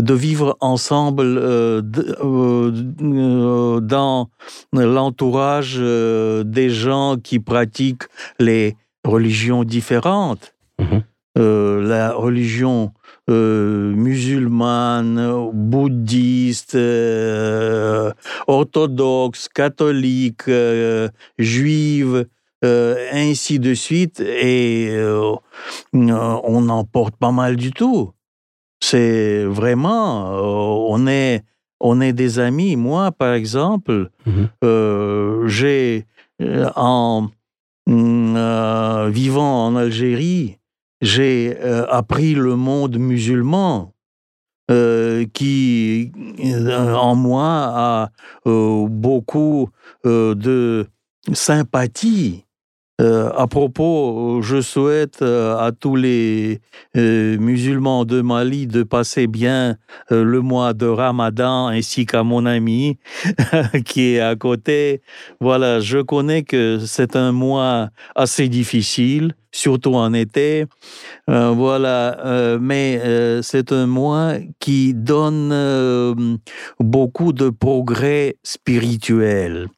de 0.00 0.14
vivre 0.14 0.56
ensemble 0.60 1.40
dans 3.80 4.28
l'entourage 4.72 5.78
des 5.78 6.70
gens 6.70 7.16
qui 7.16 7.40
pratiquent 7.40 8.04
les 8.38 8.76
religions 9.06 9.64
différentes. 9.64 10.54
Mhm. 10.78 11.02
Euh, 11.38 11.82
la 11.82 12.14
religion 12.14 12.92
euh, 13.28 13.92
musulmane, 13.94 15.50
bouddhiste, 15.52 16.76
euh, 16.76 18.10
orthodoxe, 18.46 19.48
catholique, 19.48 20.50
juive, 21.38 22.26
ainsi 22.62 23.60
de 23.60 23.74
suite, 23.74 24.20
et 24.20 24.90
on 25.92 26.68
en 26.68 26.84
porte 26.84 27.16
pas 27.16 27.32
mal 27.32 27.56
du 27.56 27.70
tout. 27.70 28.12
C'est 28.80 29.44
vraiment, 29.44 30.32
on 30.90 31.06
est, 31.06 31.44
on 31.80 32.00
est 32.00 32.12
des 32.12 32.38
amis. 32.38 32.76
Moi, 32.76 33.12
par 33.12 33.34
exemple, 33.34 34.10
mhm. 34.26 35.46
j'ai 35.46 36.06
en 36.74 37.28
euh, 37.88 39.08
vivant 39.10 39.66
en 39.66 39.76
Algérie, 39.76 40.58
j'ai 41.00 41.56
euh, 41.60 41.86
appris 41.88 42.34
le 42.34 42.56
monde 42.56 42.98
musulman 42.98 43.94
euh, 44.70 45.24
qui, 45.32 46.12
en 46.64 47.14
moi, 47.14 47.72
a 47.74 48.10
beaucoup 48.44 49.70
de 50.04 50.86
sympathie 51.32 52.45
euh, 52.98 53.30
à 53.36 53.46
propos, 53.46 54.40
je 54.40 54.62
souhaite 54.62 55.20
euh, 55.20 55.54
à 55.58 55.70
tous 55.70 55.96
les 55.96 56.60
euh, 56.96 57.36
musulmans 57.36 58.06
de 58.06 58.22
Mali 58.22 58.66
de 58.66 58.84
passer 58.84 59.26
bien 59.26 59.76
le 60.10 60.40
mois 60.40 60.72
de 60.72 60.86
Ramadan 60.86 61.66
ainsi 61.68 62.06
qu'à 62.06 62.22
mon 62.22 62.46
ami 62.46 62.96
qui 63.84 64.14
est 64.14 64.20
à 64.20 64.34
côté. 64.34 65.02
Voilà, 65.40 65.80
je 65.80 65.98
connais 65.98 66.42
que 66.42 66.78
c'est 66.86 67.16
un 67.16 67.32
mois 67.32 67.90
assez 68.14 68.48
difficile, 68.48 69.34
surtout 69.52 69.94
en 69.94 70.14
été. 70.14 70.64
voilà, 71.26 72.56
mais 72.60 73.00
c'est 73.42 73.72
un 73.72 73.86
mois 73.86 74.34
qui 74.58 74.94
donne 74.94 76.38
beaucoup 76.80 77.32
de 77.32 77.50
progrès 77.50 78.36
spirituels. 78.42 79.68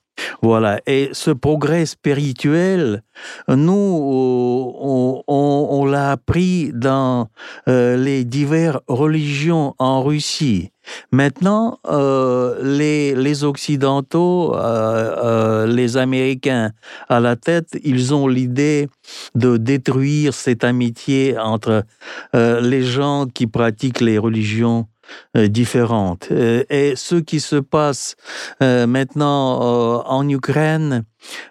Voilà. 0.43 0.81
Et 0.87 1.11
ce 1.13 1.31
progrès 1.31 1.87
spirituel, 1.87 3.03
nous, 3.49 5.25
on, 5.27 5.85
l'a 5.85 6.13
appris 6.13 6.71
dans 6.75 7.29
euh, 7.69 7.97
les 7.97 8.25
diverses 8.25 8.81
religions 8.89 9.75
en 9.79 10.03
Russie. 10.03 10.71
Maintenant, 11.13 11.79
euh, 11.87 12.59
les, 12.63 13.45
Occidentaux, 13.45 14.55
euh, 14.55 15.67
les 15.67 15.97
Américains 15.97 16.73
à 17.09 17.21
la 17.21 17.37
tête, 17.37 17.79
ils 17.85 18.15
ont 18.15 18.27
l'idée 18.27 18.89
de 19.35 19.57
détruire 19.57 20.35
cette 20.35 20.65
amitié 20.65 21.39
entre 21.39 21.85
les 22.33 22.83
gens 22.83 23.27
qui 23.27 23.47
pratiquent 23.47 24.01
les 24.01 24.19
religions 24.19 24.87
euh, 24.87 24.98
différentes. 25.35 26.29
Euh, 26.31 26.65
et 26.71 26.95
ce 26.97 27.17
qui 27.17 27.41
se 27.41 27.57
passe 27.57 28.17
euh, 28.63 28.87
maintenant 28.87 30.05
en 30.05 30.29
Ukraine, 30.29 31.05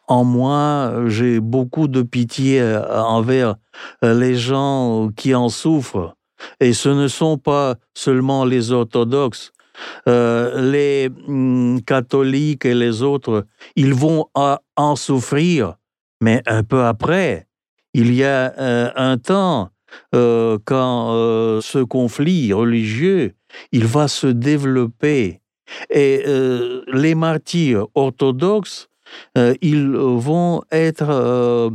en 0.08 0.24
moi, 0.24 1.04
j'ai 1.08 1.40
beaucoup 1.40 1.88
de 1.88 2.02
pitié 2.02 2.64
envers 2.90 3.56
les 4.02 4.36
gens 4.36 5.10
qui 5.16 5.36
en 5.36 5.50
souffrent. 5.50 6.16
Et 6.60 6.74
ce 6.74 6.90
ne 6.90 7.08
sont 7.08 7.38
pas 7.38 7.76
seulement 7.94 8.46
les 8.46 8.72
orthodoxes, 8.72 9.52
les 10.06 11.10
hum, 11.28 11.82
catholiques 11.86 12.66
et 12.66 12.76
les 12.76 13.02
autres, 13.02 13.46
ils 13.76 13.94
vont 13.94 14.28
en 14.34 14.96
souffrir, 14.96 15.76
mais 16.22 16.42
un 16.46 16.64
peu 16.64 16.84
après, 16.84 17.48
il 17.94 18.14
y 18.14 18.24
a 18.24 18.54
un 18.96 19.18
temps 19.18 19.70
quand 20.12 21.60
ce 21.62 21.84
conflit 21.84 22.54
religieux 22.54 23.34
il 23.72 23.86
va 23.86 24.08
se 24.08 24.28
développer. 24.28 25.42
Et 25.90 26.24
euh, 26.28 26.84
les 26.92 27.16
martyrs 27.16 27.88
orthodoxes, 27.96 28.90
euh, 29.38 29.54
ils 29.62 29.90
vont 29.90 30.62
être 30.72 31.10
euh, 31.10 31.70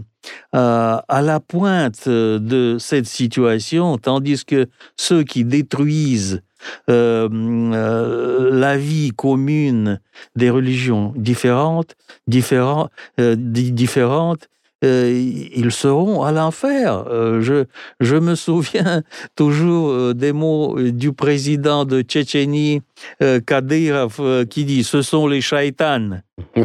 à 0.52 1.22
la 1.22 1.40
pointe 1.40 2.08
de 2.08 2.76
cette 2.78 3.06
situation, 3.06 3.98
tandis 3.98 4.44
que 4.44 4.68
ceux 4.96 5.24
qui 5.24 5.44
détruisent 5.44 6.42
la 6.86 8.76
vie 8.76 9.10
commune 9.16 10.00
des 10.36 10.48
religions 10.48 11.12
différentes, 11.16 11.96
différentes, 12.28 12.90
différentes 13.18 14.48
ils 14.82 15.72
seront 15.72 16.22
à 16.22 16.32
l'enfer. 16.32 17.04
Euh, 17.08 17.64
je, 18.00 18.16
me 18.16 18.34
souviens 18.34 19.02
toujours 19.36 19.90
euh, 19.90 20.14
des 20.14 20.32
mots 20.32 20.76
du 20.78 21.12
président 21.12 21.84
de 21.84 22.02
Tchétchénie, 22.02 22.82
Kadyrov, 23.46 24.46
qui 24.46 24.64
dit 24.64 24.84
Ce 24.84 25.02
sont 25.02 25.26
les 25.26 25.40
shaitans. 25.40 26.22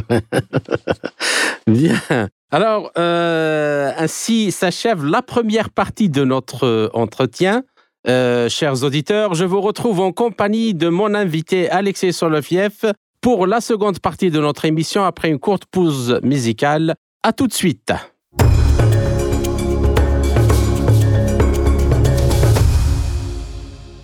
Bien. 1.67 2.29
Alors, 2.49 2.91
euh, 2.97 3.91
ainsi 3.97 4.51
s'achève 4.51 5.05
la 5.05 5.21
première 5.21 5.69
partie 5.69 6.09
de 6.09 6.23
notre 6.23 6.65
euh, 6.65 6.89
entretien. 6.93 7.63
Euh, 8.07 8.47
chers 8.47 8.83
auditeurs, 8.85 9.33
je 9.33 9.43
vous 9.43 9.59
retrouve 9.59 9.99
en 9.99 10.13
compagnie 10.13 10.73
de 10.73 10.87
mon 10.87 11.13
invité 11.13 11.69
Alexei 11.69 12.13
Soloviev 12.13 12.93
pour 13.19 13.47
la 13.47 13.59
seconde 13.59 13.99
partie 13.99 14.31
de 14.31 14.39
notre 14.39 14.63
émission 14.63 15.03
après 15.03 15.29
une 15.29 15.39
courte 15.39 15.65
pause 15.65 16.21
musicale. 16.23 16.95
À 17.27 17.33
tout 17.33 17.47
de 17.47 17.51
suite. 17.51 17.91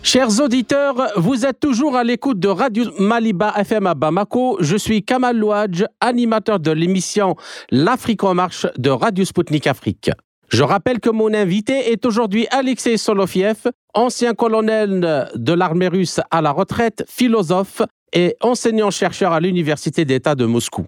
Chers 0.02 0.42
auditeurs, 0.42 1.10
vous 1.16 1.46
êtes 1.46 1.62
toujours 1.62 1.96
à 1.96 2.04
l'écoute 2.04 2.42
de 2.42 2.50
Radio 2.50 2.84
Maliba 3.00 3.54
FM 3.56 3.88
à 3.88 3.94
Bamako. 3.94 4.58
Je 4.60 4.76
suis 4.76 5.06
Kamal 5.06 5.38
Louadj, 5.38 5.86
animateur 6.02 6.60
de 6.60 6.72
l'émission 6.72 7.38
L'Afrique 7.72 8.26
en 8.26 8.34
marche 8.34 8.68
de 8.78 8.90
Radio 8.90 9.24
Sputnik 9.24 9.68
Afrique. 9.68 10.12
Je 10.50 10.64
rappelle 10.64 11.00
que 11.00 11.10
mon 11.10 11.34
invité 11.34 11.94
est 11.94 12.06
aujourd'hui 12.06 12.46
Alexei 12.52 12.98
Solofiev, 12.98 13.72
ancien 13.94 14.34
colonel 14.34 15.30
de 15.34 15.54
l'armée 15.54 15.88
russe 15.88 16.20
à 16.30 16.42
la 16.42 16.52
retraite, 16.52 17.06
philosophe 17.08 17.84
et 18.12 18.36
enseignant-chercheur 18.42 19.32
à 19.32 19.40
l'Université 19.40 20.04
d'État 20.04 20.36
de 20.36 20.44
Moscou. 20.44 20.88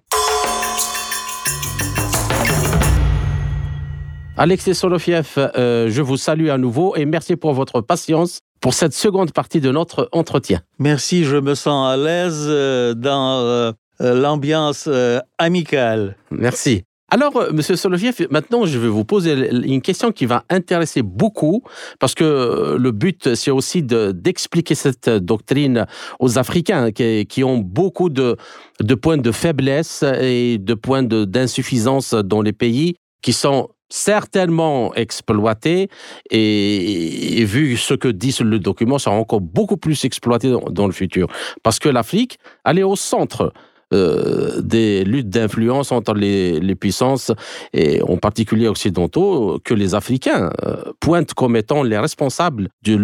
Alexei 4.37 4.73
Solofiev, 4.73 5.37
euh, 5.37 5.89
je 5.89 6.01
vous 6.01 6.17
salue 6.17 6.49
à 6.49 6.57
nouveau 6.57 6.93
et 6.97 7.05
merci 7.05 7.37
pour 7.37 7.53
votre 7.53 7.79
patience 7.79 8.39
pour 8.59 8.73
cette 8.73 8.93
seconde 8.93 9.31
partie 9.31 9.61
de 9.61 9.71
notre 9.71 10.09
entretien. 10.11 10.59
Merci, 10.77 11.23
je 11.23 11.37
me 11.37 11.55
sens 11.55 11.89
à 11.89 11.95
l'aise 11.95 12.45
euh, 12.49 12.93
dans 12.93 13.39
euh, 13.39 13.71
l'ambiance 14.01 14.89
amicale. 15.37 16.17
Merci. 16.31 16.83
Alors, 17.09 17.31
Monsieur 17.53 17.77
Soloviev, 17.77 18.27
maintenant, 18.29 18.65
je 18.65 18.77
vais 18.77 18.89
vous 18.89 19.05
poser 19.05 19.49
une 19.51 19.81
question 19.81 20.11
qui 20.11 20.25
va 20.25 20.43
intéresser 20.49 21.01
beaucoup, 21.01 21.63
parce 21.99 22.13
que 22.13 22.75
le 22.77 22.91
but, 22.91 23.35
c'est 23.35 23.51
aussi 23.51 23.83
d'expliquer 23.83 24.75
cette 24.75 25.07
doctrine 25.07 25.85
aux 26.19 26.37
Africains 26.37 26.91
qui, 26.91 27.43
ont 27.45 27.59
beaucoup 27.59 28.09
de, 28.09 28.35
de, 28.81 28.95
points 28.95 29.17
de 29.17 29.31
faiblesse 29.31 30.03
et 30.19 30.57
de 30.57 30.73
points 30.73 31.03
d'insuffisance 31.03 32.15
dans 32.15 32.41
les 32.41 32.53
pays 32.53 32.95
qui 33.21 33.33
sont 33.33 33.69
certainement 33.89 34.93
exploité 34.95 35.89
et, 36.31 37.43
vu 37.45 37.77
ce 37.77 37.93
que 37.93 38.07
dit 38.07 38.35
le 38.41 38.59
document, 38.59 38.97
sera 38.97 39.15
encore 39.15 39.41
beaucoup 39.41 39.77
plus 39.77 40.05
exploité 40.05 40.53
dans, 40.69 40.87
le 40.87 40.93
futur. 40.93 41.27
Parce 41.63 41.79
que 41.79 41.89
l'Afrique, 41.89 42.37
elle 42.65 42.79
est 42.79 42.83
au 42.83 42.95
centre 42.95 43.53
euh, 43.93 44.61
des 44.61 45.03
luttes 45.03 45.29
d'influence 45.29 45.91
entre 45.91 46.13
les, 46.15 46.75
puissances, 46.75 47.31
et 47.73 48.01
en 48.01 48.17
particulier 48.17 48.67
occidentaux, 48.67 49.59
que 49.63 49.73
les 49.73 49.93
Africains 49.93 50.51
euh, 50.63 50.91
pointent 50.99 51.33
comme 51.33 51.55
étant 51.55 51.83
les 51.83 51.97
responsables 51.97 52.69
du, 52.81 52.97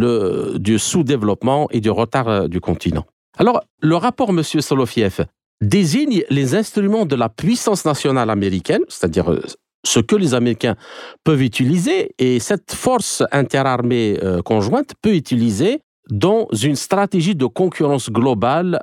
du 0.60 0.80
sous-développement 0.80 1.68
et 1.72 1.82
du 1.82 1.92
retard 1.92 2.28
euh, 2.28 2.48
du 2.48 2.60
continent. 2.60 3.06
Alors, 3.38 3.62
le 3.80 3.96
rapport, 3.96 4.32
M. 4.32 4.44
Solofiev, 4.44 5.26
désigne 5.62 6.24
les 6.30 6.56
instruments 6.56 7.06
de 7.06 7.16
la 7.16 7.30
puissance 7.30 7.86
nationale 7.86 8.30
américaine, 8.32 8.82
c'est-à-dire 8.90 9.30
ce 9.84 10.00
que 10.00 10.16
les 10.16 10.34
Américains 10.34 10.76
peuvent 11.24 11.42
utiliser 11.42 12.14
et 12.18 12.40
cette 12.40 12.74
force 12.74 13.24
interarmée 13.32 14.20
euh, 14.24 14.42
conjointe 14.42 14.94
peut 15.02 15.16
utiliser 15.16 15.82
dans 16.10 16.48
une 16.52 16.76
stratégie 16.76 17.36
de 17.36 17.46
concurrence 17.46 18.10
globale. 18.10 18.82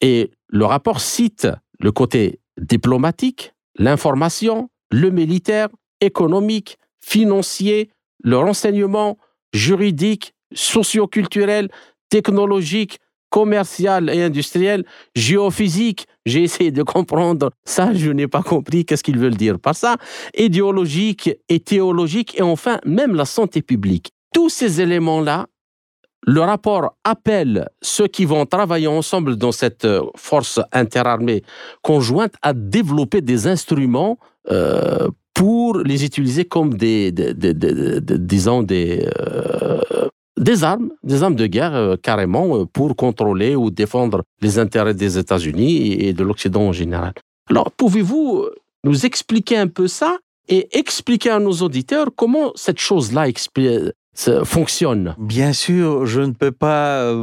Et 0.00 0.30
le 0.48 0.64
rapport 0.64 1.00
cite 1.00 1.48
le 1.78 1.92
côté 1.92 2.40
diplomatique, 2.60 3.52
l'information, 3.78 4.68
le 4.90 5.10
militaire, 5.10 5.68
économique, 6.00 6.78
financier, 7.04 7.90
le 8.22 8.38
renseignement, 8.38 9.18
juridique, 9.52 10.34
socioculturel, 10.54 11.68
technologique, 12.08 12.98
commercial 13.30 14.10
et 14.10 14.22
industriel, 14.22 14.84
géophysique, 15.16 16.06
j'ai 16.26 16.42
essayé 16.42 16.70
de 16.70 16.82
comprendre 16.82 17.50
ça, 17.64 17.92
je 17.94 18.10
n'ai 18.10 18.28
pas 18.28 18.42
compris 18.42 18.84
qu'est-ce 18.84 19.02
qu'ils 19.02 19.18
veulent 19.18 19.36
dire 19.36 19.58
par 19.58 19.74
ça, 19.74 19.96
idéologique 20.36 21.30
et 21.48 21.60
théologique, 21.60 22.38
et 22.38 22.42
enfin 22.42 22.78
même 22.84 23.14
la 23.14 23.24
santé 23.24 23.62
publique. 23.62 24.10
Tous 24.32 24.48
ces 24.48 24.80
éléments-là, 24.80 25.46
le 26.24 26.40
rapport 26.40 26.96
appelle 27.04 27.68
ceux 27.80 28.06
qui 28.06 28.24
vont 28.24 28.46
travailler 28.46 28.86
ensemble 28.86 29.36
dans 29.36 29.50
cette 29.50 29.84
euh, 29.84 30.02
force 30.16 30.60
interarmée 30.70 31.42
conjointe 31.82 32.34
à 32.42 32.52
développer 32.52 33.20
des 33.20 33.48
instruments 33.48 34.18
euh, 34.50 35.08
pour 35.34 35.78
les 35.78 36.04
utiliser 36.04 36.44
comme 36.44 36.74
des, 36.74 37.10
disons, 37.10 38.62
des, 38.62 39.08
euh, 39.18 39.80
des 40.38 40.64
armes, 40.64 40.90
des 41.02 41.22
armes 41.22 41.36
de 41.36 41.46
guerre 41.46 41.74
euh, 41.74 41.96
carrément 41.96 42.56
euh, 42.56 42.64
pour 42.64 42.96
contrôler 42.96 43.54
ou 43.54 43.70
défendre 43.70 44.22
les 44.40 44.58
intérêts 44.58 44.94
des 44.94 45.18
États-Unis 45.18 45.92
et 45.92 46.12
de 46.12 46.24
l'Occident 46.24 46.62
en 46.62 46.72
général. 46.72 47.12
Alors, 47.50 47.70
pouvez-vous 47.72 48.44
euh, 48.44 48.54
nous 48.84 49.04
expliquer 49.04 49.56
un 49.58 49.68
peu 49.68 49.88
ça 49.88 50.18
et 50.48 50.76
expliquer 50.76 51.30
à 51.30 51.38
nos 51.38 51.52
auditeurs 51.52 52.08
comment 52.16 52.52
cette 52.54 52.78
chose-là 52.80 53.26
fonctionne? 54.44 55.14
Bien 55.18 55.52
sûr, 55.52 56.04
je 56.04 56.20
ne 56.20 56.32
peux 56.32 56.50
pas 56.50 57.14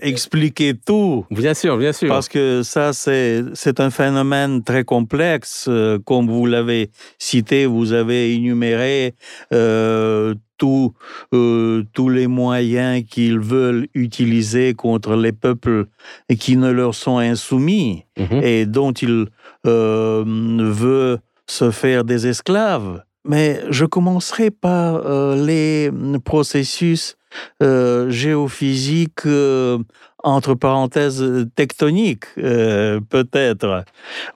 expliquer 0.00 0.74
tout. 0.74 1.26
Bien 1.30 1.54
sûr, 1.54 1.76
bien 1.76 1.92
sûr. 1.92 2.08
Parce 2.08 2.28
que 2.28 2.62
ça, 2.62 2.92
c'est 2.92 3.80
un 3.80 3.90
phénomène 3.90 4.62
très 4.62 4.84
complexe. 4.84 5.68
comme 6.06 6.30
vous 6.30 6.46
l'avez 6.46 6.90
cité, 7.18 7.66
vous 7.66 7.92
avez 7.92 8.32
énuméré 8.32 9.14
euh, 9.52 10.34
tous 11.92 12.08
les 12.08 12.26
moyens 12.26 13.04
qu'ils 13.08 13.38
veulent 13.38 13.88
utiliser 13.94 14.74
contre 14.74 15.16
les 15.16 15.32
peuples 15.32 15.86
qui 16.38 16.56
ne 16.56 16.70
leur 16.70 16.94
sont 16.94 17.18
insoumis 17.18 18.04
mhm. 18.18 18.42
et 18.42 18.66
dont 18.66 18.92
ils 18.92 19.26
euh, 19.66 20.24
veulent 20.26 21.18
se 21.46 21.70
faire 21.70 22.04
des 22.04 22.26
esclaves. 22.26 23.02
Mais 23.24 23.60
je 23.70 23.84
commencerai 23.84 24.50
par 24.50 24.96
euh, 25.06 25.36
les 25.36 25.90
processus 26.24 27.16
euh, 27.62 28.10
géophysiques 28.10 29.26
entre 30.22 30.54
parenthèses 30.54 31.24
tectoniques, 31.54 32.26
euh, 32.38 33.00
peut-être. 33.00 33.84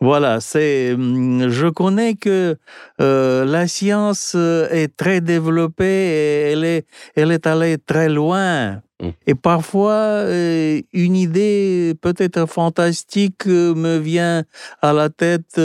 Voilà, 0.01 0.41
c'est. 0.41 0.93
Hum, 0.93 1.49
je 1.49 1.69
connais 1.69 2.15
que 2.15 2.57
euh, 3.01 3.45
la 3.45 3.69
science 3.69 4.33
euh, 4.37 4.69
est 4.71 4.97
très 4.97 5.21
développée 5.21 5.85
et 5.85 6.53
elle 6.53 6.65
est, 6.65 6.87
elle 7.15 7.33
est 7.33 7.47
allée 7.47 7.79
très 7.79 8.09
loin. 8.09 8.83
Mmh. 9.01 9.09
Et 9.27 9.35
parfois, 9.35 10.25
une 10.93 11.17
idée 11.17 11.95
peut-être 12.01 12.47
fantastique 12.47 13.45
me 13.45 13.99
vient 13.99 14.45
à 14.81 14.95
la 14.95 15.11
tête 15.11 15.61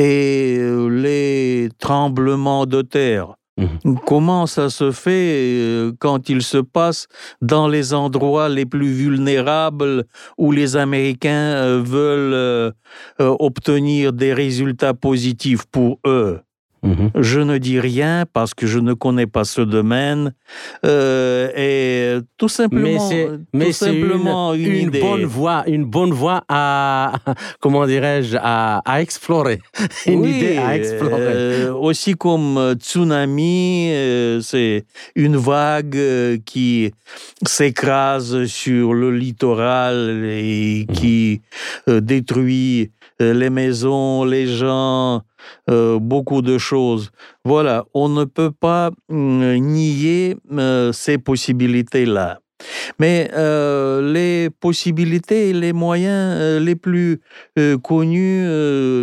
et 0.00 0.58
les 0.90 1.68
tremblements 1.78 2.64
de 2.64 2.80
terre. 2.80 3.34
Mhm. 3.58 3.98
Comment 4.06 4.46
ça 4.46 4.70
se 4.70 4.92
fait 4.92 5.34
euh, 5.60 5.92
quand 5.98 6.30
il 6.30 6.42
se 6.42 6.56
passe 6.56 7.06
dans 7.42 7.68
les 7.68 7.92
endroits 7.92 8.48
les 8.48 8.64
plus 8.64 8.90
vulnérables 8.90 10.04
où 10.38 10.52
les 10.52 10.76
Américains 10.76 11.52
euh, 11.52 11.82
veulent 11.84 12.32
euh, 12.32 12.72
obtenir 13.18 14.14
des 14.14 14.32
résultats 14.32 14.94
positifs 14.94 15.66
pour 15.70 15.98
eux? 16.06 16.40
Mhm. 16.82 17.10
Je 17.14 17.40
ne 17.40 17.58
dis 17.58 17.78
rien 17.78 18.24
parce 18.32 18.54
que 18.54 18.66
je 18.66 18.78
ne 18.78 18.94
connais 18.94 19.26
pas 19.26 19.44
ce 19.44 19.60
domaine 19.60 20.32
euh, 20.86 21.50
et 21.54 22.20
tout 22.38 22.48
simplement, 22.48 23.10
mais 23.52 23.72
c'est 23.72 23.94
une, 23.94 24.10
une, 24.56 24.90
bonne 24.90 25.24
voie, 25.24 25.64
une 25.66 25.84
bonne 25.84 26.12
voie 26.12 26.42
à 26.48 27.12
comment 27.60 27.86
dirais-je 27.86 28.38
à, 28.40 28.80
explorer, 28.98 29.60
une 30.06 30.24
idée 30.24 30.56
à 30.56 30.76
explorer. 30.76 31.16
Euh, 31.20 31.74
aussi 31.74 32.14
comme 32.14 32.74
tsunami, 32.78 33.90
euh, 33.92 34.40
c'est 34.40 34.86
une 35.14 35.36
vague 35.36 36.40
qui 36.46 36.92
s'écrase 37.44 38.46
sur 38.46 38.94
le 38.94 39.14
littoral 39.14 40.24
et 40.24 40.86
mhm. 40.88 40.96
qui 40.96 41.42
détruit 41.86 42.90
les 43.20 43.50
maisons, 43.50 44.24
les 44.24 44.46
gens, 44.46 45.22
euh, 45.68 45.98
beaucoup 45.98 46.42
de 46.42 46.58
choses. 46.58 47.10
Voilà, 47.44 47.84
on 47.94 48.08
ne 48.08 48.24
peut 48.24 48.50
pas 48.50 48.90
mm, 49.08 49.54
nier 49.56 50.36
euh, 50.52 50.92
ces 50.92 51.18
possibilités-là. 51.18 52.40
Mais 52.98 53.30
euh, 53.32 54.12
les 54.12 54.50
possibilités 54.50 55.48
et 55.48 55.52
les 55.54 55.72
moyens 55.72 56.60
les 56.60 56.76
plus 56.76 57.22
connus, 57.82 58.46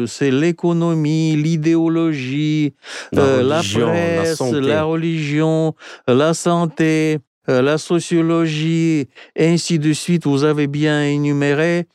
c'est 0.05 0.29
l'économie, 0.29 1.35
l'idéologie, 1.35 2.75
la, 3.11 3.61
presse, 3.63 4.41
la, 4.51 4.83
religion, 4.83 5.73
la 6.07 6.35
santé, 6.35 7.17
la 7.47 7.77
sociologie, 7.77 9.07
et 9.35 9.47
ainsi 9.47 9.79
de 9.79 9.93
suite, 9.93 10.25
vous 10.25 10.43
avez 10.43 10.67
bien 10.67 11.03
énuméré. 11.03 11.87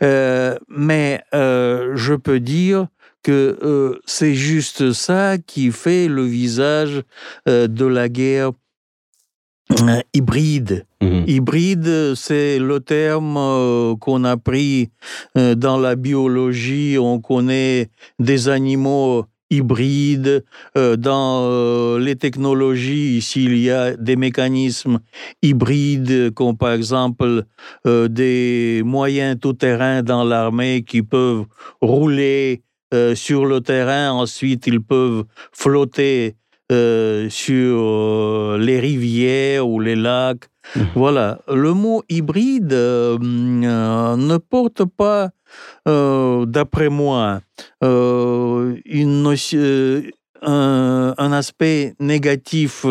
mais 0.00 1.22
je 1.32 2.14
peux 2.14 2.40
dire 2.40 2.88
que 3.22 3.58
euh, 3.62 4.00
c'est 4.06 4.34
juste 4.34 4.92
ça 4.92 5.36
qui 5.38 5.70
fait 5.70 6.08
le 6.08 6.24
visage 6.24 7.02
euh, 7.48 7.66
de 7.66 7.84
la 7.84 8.08
guerre 8.08 8.52
euh, 9.82 10.00
hybride. 10.14 10.86
Mhm. 11.02 11.24
Hybride, 11.26 12.14
c'est 12.14 12.58
le 12.58 12.80
terme 12.80 13.36
euh, 13.36 13.96
qu'on 13.96 14.24
a 14.24 14.36
pris 14.36 14.90
euh, 15.36 15.54
dans 15.54 15.78
la 15.78 15.94
biologie. 15.94 16.96
On 16.98 17.20
connaît 17.20 17.90
des 18.18 18.48
animaux 18.48 19.26
hybrides. 19.50 20.44
Euh, 20.76 20.96
dans 20.96 21.42
euh, 21.44 21.98
les 21.98 22.16
technologies, 22.16 23.16
ici, 23.16 23.44
il 23.44 23.58
y 23.58 23.70
a 23.70 23.96
des 23.96 24.16
mécanismes 24.16 25.00
hybrides, 25.42 26.32
comme 26.34 26.56
par 26.56 26.72
exemple 26.72 27.44
euh, 27.86 28.08
des 28.08 28.82
moyens 28.84 29.38
tout-terrain 29.40 30.02
dans 30.02 30.24
l'armée 30.24 30.82
qui 30.82 31.02
peuvent 31.02 31.44
rouler 31.80 32.62
euh, 32.94 33.14
sur 33.14 33.46
le 33.46 33.60
terrain. 33.60 34.12
Ensuite, 34.12 34.66
ils 34.66 34.82
peuvent 34.82 35.24
flotter 35.52 36.36
sur 36.70 38.58
les 38.58 38.78
rivières 38.78 39.66
ou 39.66 39.80
les 39.80 39.96
lacs. 39.96 40.50
Mhm. 40.76 40.86
Voilà, 40.94 41.40
le 41.48 41.72
mot 41.72 42.02
hybride 42.08 42.72
euh, 42.72 43.18
ne 43.18 44.36
porte 44.36 44.84
pas, 44.84 45.30
euh, 45.86 46.44
d'après 46.46 46.88
moi, 46.88 47.40
euh, 47.82 48.76
une 48.84 49.22
notion- 49.22 50.02
un, 50.42 51.14
un 51.18 51.32
aspect 51.32 51.94
négatif, 51.98 52.84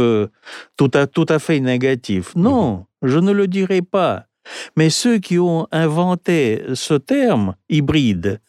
tout 0.76 0.92
à, 0.94 1.08
tout 1.08 1.26
à 1.30 1.40
fait 1.40 1.60
négatif. 1.62 2.36
Non, 2.36 2.86
je 3.04 3.20
ne 3.20 3.32
le 3.32 3.48
dirai 3.48 3.82
pas. 3.82 4.26
Mais 4.76 4.90
ceux 4.90 5.18
qui 5.20 5.40
ont 5.40 5.68
inventé 5.72 6.64
ce 6.74 6.94
terme 6.96 7.56
hybride, 7.70 8.40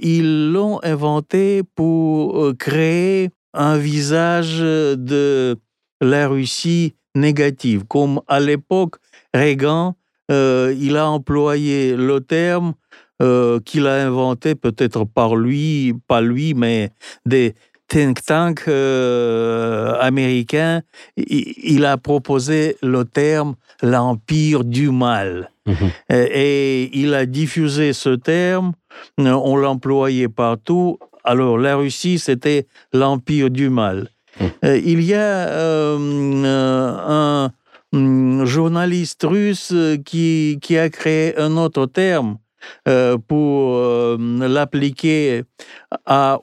ils 0.00 0.50
l'ont 0.52 0.78
inventé 0.82 1.62
pour 1.74 2.52
créer 2.58 3.30
un 3.54 3.76
visage 3.76 4.60
de 4.60 5.56
la 6.00 6.28
Russie 6.28 6.94
négative. 7.14 7.84
Comme 7.88 8.20
à 8.28 8.40
l'époque, 8.40 8.96
Reagan, 9.34 9.96
euh, 10.30 10.74
il 10.78 10.96
a 10.96 11.08
employé 11.08 11.96
le 11.96 12.20
terme 12.20 12.74
euh, 13.20 13.60
qu'il 13.60 13.86
a 13.86 13.94
inventé 14.06 14.54
peut-être 14.54 15.04
par 15.04 15.36
lui, 15.36 15.94
pas 16.08 16.20
lui, 16.20 16.54
mais 16.54 16.90
des 17.26 17.54
think 17.88 18.24
tanks 18.24 18.64
euh, 18.68 19.94
américains. 20.00 20.82
Il, 21.16 21.54
il 21.62 21.84
a 21.84 21.96
proposé 21.96 22.76
le 22.82 23.04
terme 23.04 23.54
l'empire 23.82 24.64
du 24.64 24.90
mal. 24.90 25.50
Mhm. 25.66 25.90
Et 26.10 26.90
il 26.98 27.14
a 27.14 27.24
diffusé 27.26 27.92
ce 27.92 28.10
terme, 28.10 28.72
on 29.18 29.56
l'employait 29.56 30.28
partout. 30.28 30.98
Alors 31.24 31.56
la 31.56 31.76
Russie, 31.76 32.18
c'était 32.18 32.66
l'empire 32.92 33.48
du 33.50 33.70
mal. 33.70 34.08
Euh, 34.64 34.80
Il 34.84 35.02
y 35.02 35.14
a 35.14 35.48
euh, 35.48 35.98
euh, 36.44 36.96
un 37.06 37.52
mm, 37.92 38.44
journaliste 38.44 39.24
russe 39.24 39.74
qui, 40.04 40.58
qui 40.60 40.78
a 40.78 40.88
créé 40.88 41.38
un 41.38 41.56
autre 41.56 41.86
terme 41.86 42.38
euh, 42.88 43.18
pour 43.18 43.74
euh, 43.76 44.16
l'appliquer 44.48 45.42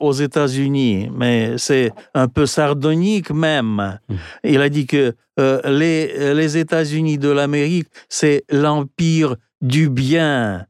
aux 0.00 0.12
États-Unis, 0.12 1.10
mais 1.14 1.54
c'est 1.56 1.92
un 2.14 2.28
peu 2.28 2.46
sardonique 2.46 3.30
même. 3.30 3.98
Mm. 4.08 4.14
Il 4.44 4.60
a 4.60 4.68
dit 4.68 4.86
que 4.86 5.14
euh, 5.38 5.60
les, 5.64 6.34
les 6.34 6.58
États-Unis 6.58 7.18
de 7.18 7.30
l'Amérique, 7.30 7.88
c'est 8.08 8.44
l'empire 8.50 9.36
du 9.62 9.88
bien. 9.88 10.66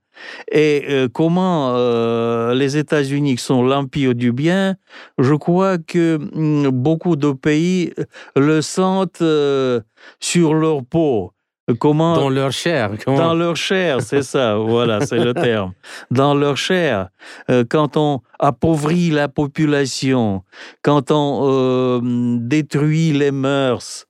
Et 0.51 0.85
euh, 0.89 1.09
comment 1.13 1.73
euh, 1.75 2.55
les 2.55 2.77
États-Unis 2.77 3.39
sont 3.39 3.63
l'empire 3.63 4.15
du 4.15 4.33
bien, 4.33 4.77
je 5.19 5.35
crois 5.35 5.79
que 5.79 6.19
mm, 6.19 6.69
beaucoup 6.71 7.17
de 7.17 7.33
pays 7.33 7.93
le 8.37 8.61
sentent 8.63 9.23
euh, 9.23 9.81
sur 10.21 10.55
leur 10.55 10.85
peau. 10.85 11.33
Comment 11.79 12.17
Dans 12.17 12.31
leur 12.31 12.51
chair. 12.51 12.91
comment- 13.05 13.17
dans 13.19 13.35
leur 13.35 13.55
chair, 13.55 14.01
c'est 14.03 14.23
ça, 14.25 14.57
voilà, 14.57 15.07
c'est 15.07 15.21
le 15.21 15.35
terme. 15.35 15.73
Dans 16.11 16.35
leur 16.35 16.57
chair, 16.57 17.09
Euh, 17.49 17.65
quand 17.69 17.97
on 17.97 18.21
appauvrit 18.41 19.11
la 19.11 19.29
population, 19.29 20.43
quand 20.83 21.11
on 21.13 21.41
euh, 21.45 22.01
détruit 22.41 23.13
les 23.13 23.31
mœurs, 23.31 24.07
euh, 24.07 24.10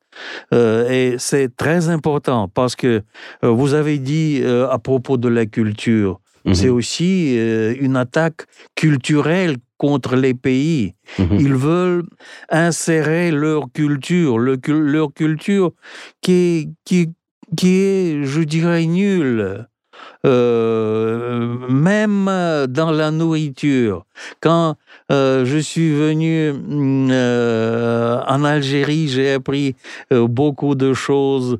et 0.52 1.14
c'est 1.18 1.54
très 1.56 1.88
important 1.88 2.48
parce 2.48 2.76
que 2.76 3.02
euh, 3.44 3.48
vous 3.48 3.74
avez 3.74 3.98
dit 3.98 4.40
euh, 4.42 4.68
à 4.68 4.78
propos 4.78 5.16
de 5.16 5.28
la 5.28 5.46
culture, 5.46 6.20
Mhm. 6.46 6.54
c'est 6.54 6.70
aussi 6.70 7.36
euh, 7.38 7.74
une 7.78 7.96
attaque 7.96 8.46
culturelle 8.74 9.56
contre 9.76 10.16
les 10.16 10.32
pays. 10.32 10.94
Mhm. 11.18 11.36
Ils 11.38 11.54
veulent 11.54 12.04
insérer 12.48 13.30
leur 13.30 13.70
culture, 13.72 14.38
le 14.38 14.56
cul- 14.56 14.80
leur 14.90 15.12
culture 15.12 15.72
qui 16.22 16.70
qui, 16.86 17.10
qui 17.56 17.68
est, 17.80 18.24
je 18.24 18.40
dirais, 18.42 18.86
nulle. 18.86 19.66
Euh, 20.26 21.56
même 21.70 22.26
dans 22.68 22.90
la 22.90 23.10
nourriture. 23.10 24.04
Quand 24.40 24.76
euh, 25.10 25.46
je 25.46 25.56
suis 25.56 25.94
venu 25.94 26.52
mm, 26.52 27.08
euh, 27.10 28.20
en 28.26 28.44
Algérie, 28.44 29.08
j'ai 29.08 29.32
appris 29.32 29.76
beaucoup 30.10 30.74
de 30.74 30.92
choses 30.92 31.58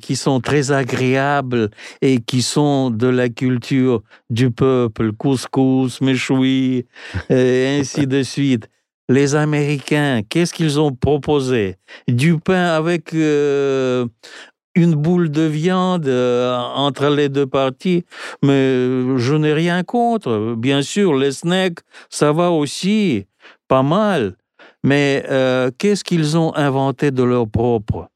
qui 0.00 0.16
sont 0.16 0.40
très 0.40 0.70
agréables 0.70 1.70
et 2.00 2.20
qui 2.20 2.42
sont 2.42 2.90
de 2.90 3.08
la 3.08 3.28
culture 3.28 4.02
du 4.30 4.50
peuple, 4.50 5.12
couscous, 5.12 6.00
méchoui, 6.00 6.86
et 7.30 7.78
ainsi 7.80 8.06
de 8.06 8.22
suite. 8.22 8.68
Les 9.08 9.34
Américains, 9.34 10.22
qu'est-ce 10.26 10.54
qu'ils 10.54 10.80
ont 10.80 10.92
proposé? 10.92 11.76
Du 12.08 12.38
pain 12.38 12.74
avec 12.74 13.14
une 14.74 14.94
boule 14.94 15.30
de 15.30 15.42
viande 15.42 16.06
euh, 16.06 16.56
entre 16.56 17.08
les 17.08 17.28
deux 17.28 17.46
parties, 17.46 18.04
mais 18.42 19.16
je 19.18 19.34
n'ai 19.34 19.52
rien 19.52 19.82
contre. 19.82 20.54
Bien 20.56 20.82
sûr, 20.82 21.14
les 21.14 21.32
snacks, 21.32 21.78
ça 22.10 22.32
va 22.32 22.50
aussi, 22.50 23.26
pas 23.68 23.82
mal. 23.82 24.36
Mais 24.82 25.24
euh, 25.30 25.70
qu'est-ce 25.78 26.04
qu'ils 26.04 26.36
ont 26.36 26.54
inventé 26.54 27.10
de 27.10 27.22
leur 27.22 27.48
propre 27.48 28.08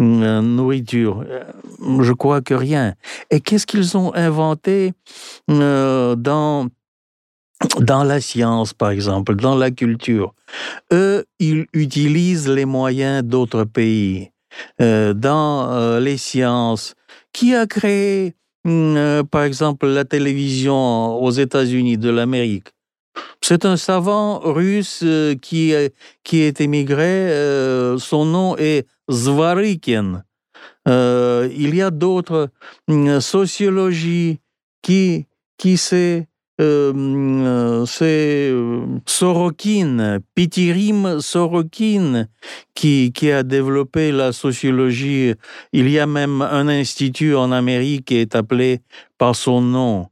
euh, 0.00 0.40
nourriture? 0.42 1.24
Euh, 1.28 1.44
Je 2.02 2.12
crois 2.12 2.40
que 2.40 2.54
rien. 2.54 2.94
Et 3.30 3.40
qu'est-ce 3.40 3.66
qu'ils 3.66 3.96
ont 3.96 4.12
inventé 4.14 4.92
euh, 5.50 6.16
dans 6.16 6.68
dans 7.80 8.04
la 8.04 8.20
science, 8.20 8.74
par 8.74 8.90
exemple, 8.90 9.34
dans 9.34 9.54
la 9.54 9.70
culture, 9.70 10.34
eux, 10.92 11.24
ils 11.38 11.66
utilisent 11.72 12.48
les 12.48 12.66
moyens 12.66 13.24
d'autres 13.24 13.64
pays. 13.64 14.30
Euh, 14.80 15.14
dans 15.14 15.72
euh, 15.72 16.00
les 16.00 16.16
sciences, 16.16 16.94
qui 17.32 17.54
a 17.54 17.66
créé, 17.66 18.34
hum, 18.64 18.96
euh, 18.96 19.22
par 19.22 19.42
exemple, 19.42 19.86
la 19.86 20.04
télévision 20.04 21.22
aux 21.22 21.30
États-Unis 21.30 21.98
de 21.98 22.10
l'Amérique? 22.10 22.68
C'est 23.40 23.64
un 23.64 23.76
savant 23.76 24.40
russe 24.40 25.04
qui, 25.40 25.72
qui 26.24 26.40
est 26.40 26.60
émigré. 26.60 27.28
son 27.98 28.24
nom 28.24 28.56
est 28.56 28.86
Zvarykin. 29.10 30.22
Euh, 30.88 31.48
il 31.56 31.74
y 31.74 31.82
a 31.82 31.90
d'autres 31.90 32.50
hum, 32.88 33.20
sociologies 33.20 34.40
qui, 34.82 35.26
qui 35.58 35.76
s'est 35.76 36.28
euh, 36.60 37.84
c'est 37.86 38.50
euh, 38.50 38.86
Sorokin, 39.04 40.20
Pitirim 40.34 41.20
Sorokin, 41.20 42.28
qui, 42.74 43.12
qui 43.12 43.30
a 43.30 43.42
développé 43.42 44.10
la 44.12 44.32
sociologie. 44.32 45.34
Il 45.72 45.90
y 45.90 45.98
a 45.98 46.06
même 46.06 46.40
un 46.40 46.68
institut 46.68 47.34
en 47.34 47.52
Amérique 47.52 48.06
qui 48.06 48.16
est 48.16 48.34
appelé 48.34 48.80
par 49.18 49.36
son 49.36 49.60
nom. 49.60 50.06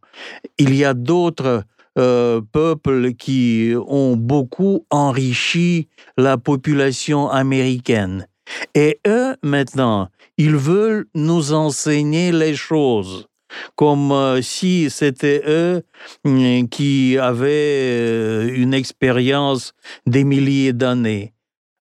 Il 0.58 0.74
y 0.74 0.84
a 0.84 0.92
d'autres 0.92 1.64
euh, 1.98 2.40
peuples 2.52 3.14
qui 3.14 3.72
ont 3.86 4.16
beaucoup 4.16 4.84
enrichi 4.90 5.88
la 6.18 6.36
population 6.36 7.30
américaine. 7.30 8.26
Et 8.74 9.00
eux, 9.06 9.36
maintenant, 9.42 10.08
ils 10.36 10.56
veulent 10.56 11.06
nous 11.14 11.52
enseigner 11.54 12.32
les 12.32 12.54
choses 12.54 13.28
comme 13.76 14.12
euh, 14.12 14.42
si 14.42 14.90
c'était 14.90 15.42
eux 15.46 15.82
mm, 16.24 16.66
qui 16.68 17.18
avaient 17.18 17.88
euh, 18.00 18.54
une 18.54 18.74
expérience 18.74 19.74
des 20.06 20.24
milliers 20.24 20.72
d'années. 20.72 21.34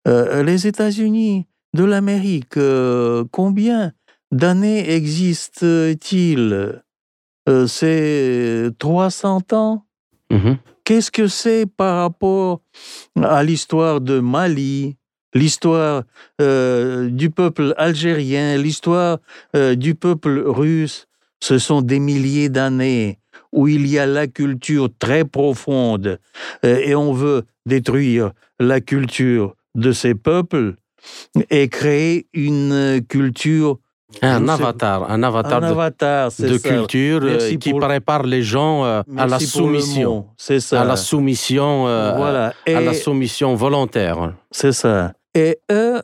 Euh, 0.08 0.44
les 0.44 0.68
États-Unis 0.68 1.48
de 1.74 1.84
l'Amérique, 1.84 2.58
euh, 2.58 3.24
combien 3.32 3.94
d'années 4.32 4.90
existent-ils? 4.94 6.82
Euh, 7.50 7.68
C'est 7.68 8.72
300 8.80 9.42
ans? 9.52 9.86
Mhm. 10.32 10.58
Qu'est-ce 10.84 11.12
que 11.12 11.28
c'est 11.28 11.66
par 11.66 11.98
rapport 11.98 12.62
à 13.22 13.44
l'histoire 13.44 14.02
de 14.02 14.20
Mali, 14.20 14.98
l'histoire 15.34 16.04
euh, 16.42 17.10
du 17.10 17.30
peuple 17.30 17.74
algérien, 17.78 18.58
l'histoire 18.58 19.20
euh, 19.56 19.76
du 19.76 19.96
peuple 19.96 20.44
russe? 20.46 21.08
Ce 21.44 21.58
sont 21.58 21.82
des 21.82 22.00
milliers 22.00 22.48
d'années. 22.48 23.20
où 23.52 23.68
il 23.68 23.86
y 23.86 24.00
a 24.00 24.06
la 24.06 24.28
culture 24.28 24.88
très 24.98 25.26
profonde 25.26 26.18
euh, 26.66 26.90
et 26.90 26.96
on 26.96 27.14
veut 27.14 27.44
détruire 27.66 28.32
la 28.60 28.80
culture 28.82 29.54
de 29.76 29.92
ces 29.92 30.16
peuples 30.16 30.74
et 31.50 31.68
créer 31.68 32.28
une 32.34 33.02
culture 33.08 33.78
un 34.22 34.48
avatar, 34.48 35.12
un 35.12 35.22
avatar, 35.22 35.64
un 35.64 35.68
avatar 35.68 36.32
de, 36.40 36.48
de 36.48 36.58
culture 36.58 37.22
euh, 37.24 37.58
qui 37.58 37.74
prépare 37.74 38.24
les 38.24 38.44
gens 38.44 38.86
euh, 38.86 39.02
à 39.18 39.28
la 39.28 39.40
soumission. 39.40 40.28
C'est 40.38 40.62
ça. 40.62 40.82
À 40.82 40.86
la 40.86 40.96
soumission, 40.96 41.84
voilà. 41.84 42.54
à 42.66 42.82
la 42.82 42.94
soumission 42.94 43.54
volontaire. 43.56 44.34
C'est 44.50 44.72
ça. 44.72 45.14
Et 45.36 45.60
eux, 45.72 46.02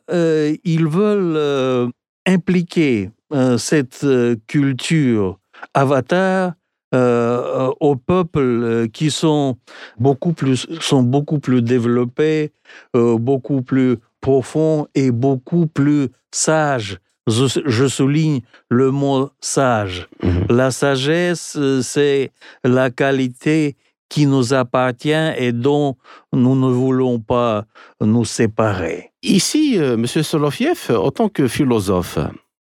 ils 0.63 0.87
veulent 0.87 1.91
impliquer 2.27 3.09
cette 3.57 4.05
culture 4.47 5.39
avatar 5.73 6.53
aux 6.93 7.95
peuples 7.95 8.87
qui 8.91 9.11
sont 9.11 9.57
beaucoup 9.99 10.33
plus, 10.33 10.67
sont 10.81 11.03
beaucoup 11.03 11.39
plus 11.39 11.61
développés, 11.61 12.51
beaucoup 12.93 13.61
plus 13.61 13.97
profonds 14.21 14.87
et 14.95 15.11
beaucoup 15.11 15.67
plus 15.67 16.09
sages 16.31 16.99
je, 17.29 17.87
souligne 17.87 18.41
le 18.69 18.91
mot 18.91 19.29
sage. 19.39 20.07
Mhm. 20.23 20.45
La 20.49 20.71
sagesse, 20.71 21.55
euh, 21.57 21.81
c'est 21.81 22.31
la 22.63 22.89
qualité 22.89 23.75
qui 24.09 24.25
nous 24.25 24.53
appartient 24.53 25.33
et 25.37 25.51
dont 25.51 25.95
nous 26.33 26.55
ne 26.55 26.71
voulons 26.71 27.19
pas 27.19 27.65
nous 28.01 28.25
séparer. 28.25 29.11
Ici, 29.21 29.75
euh, 29.77 29.93
M. 29.93 30.07
Solofiev, 30.07 30.89
en 30.89 31.11
tant 31.11 31.29
que 31.29 31.47
philosophe, 31.47 32.17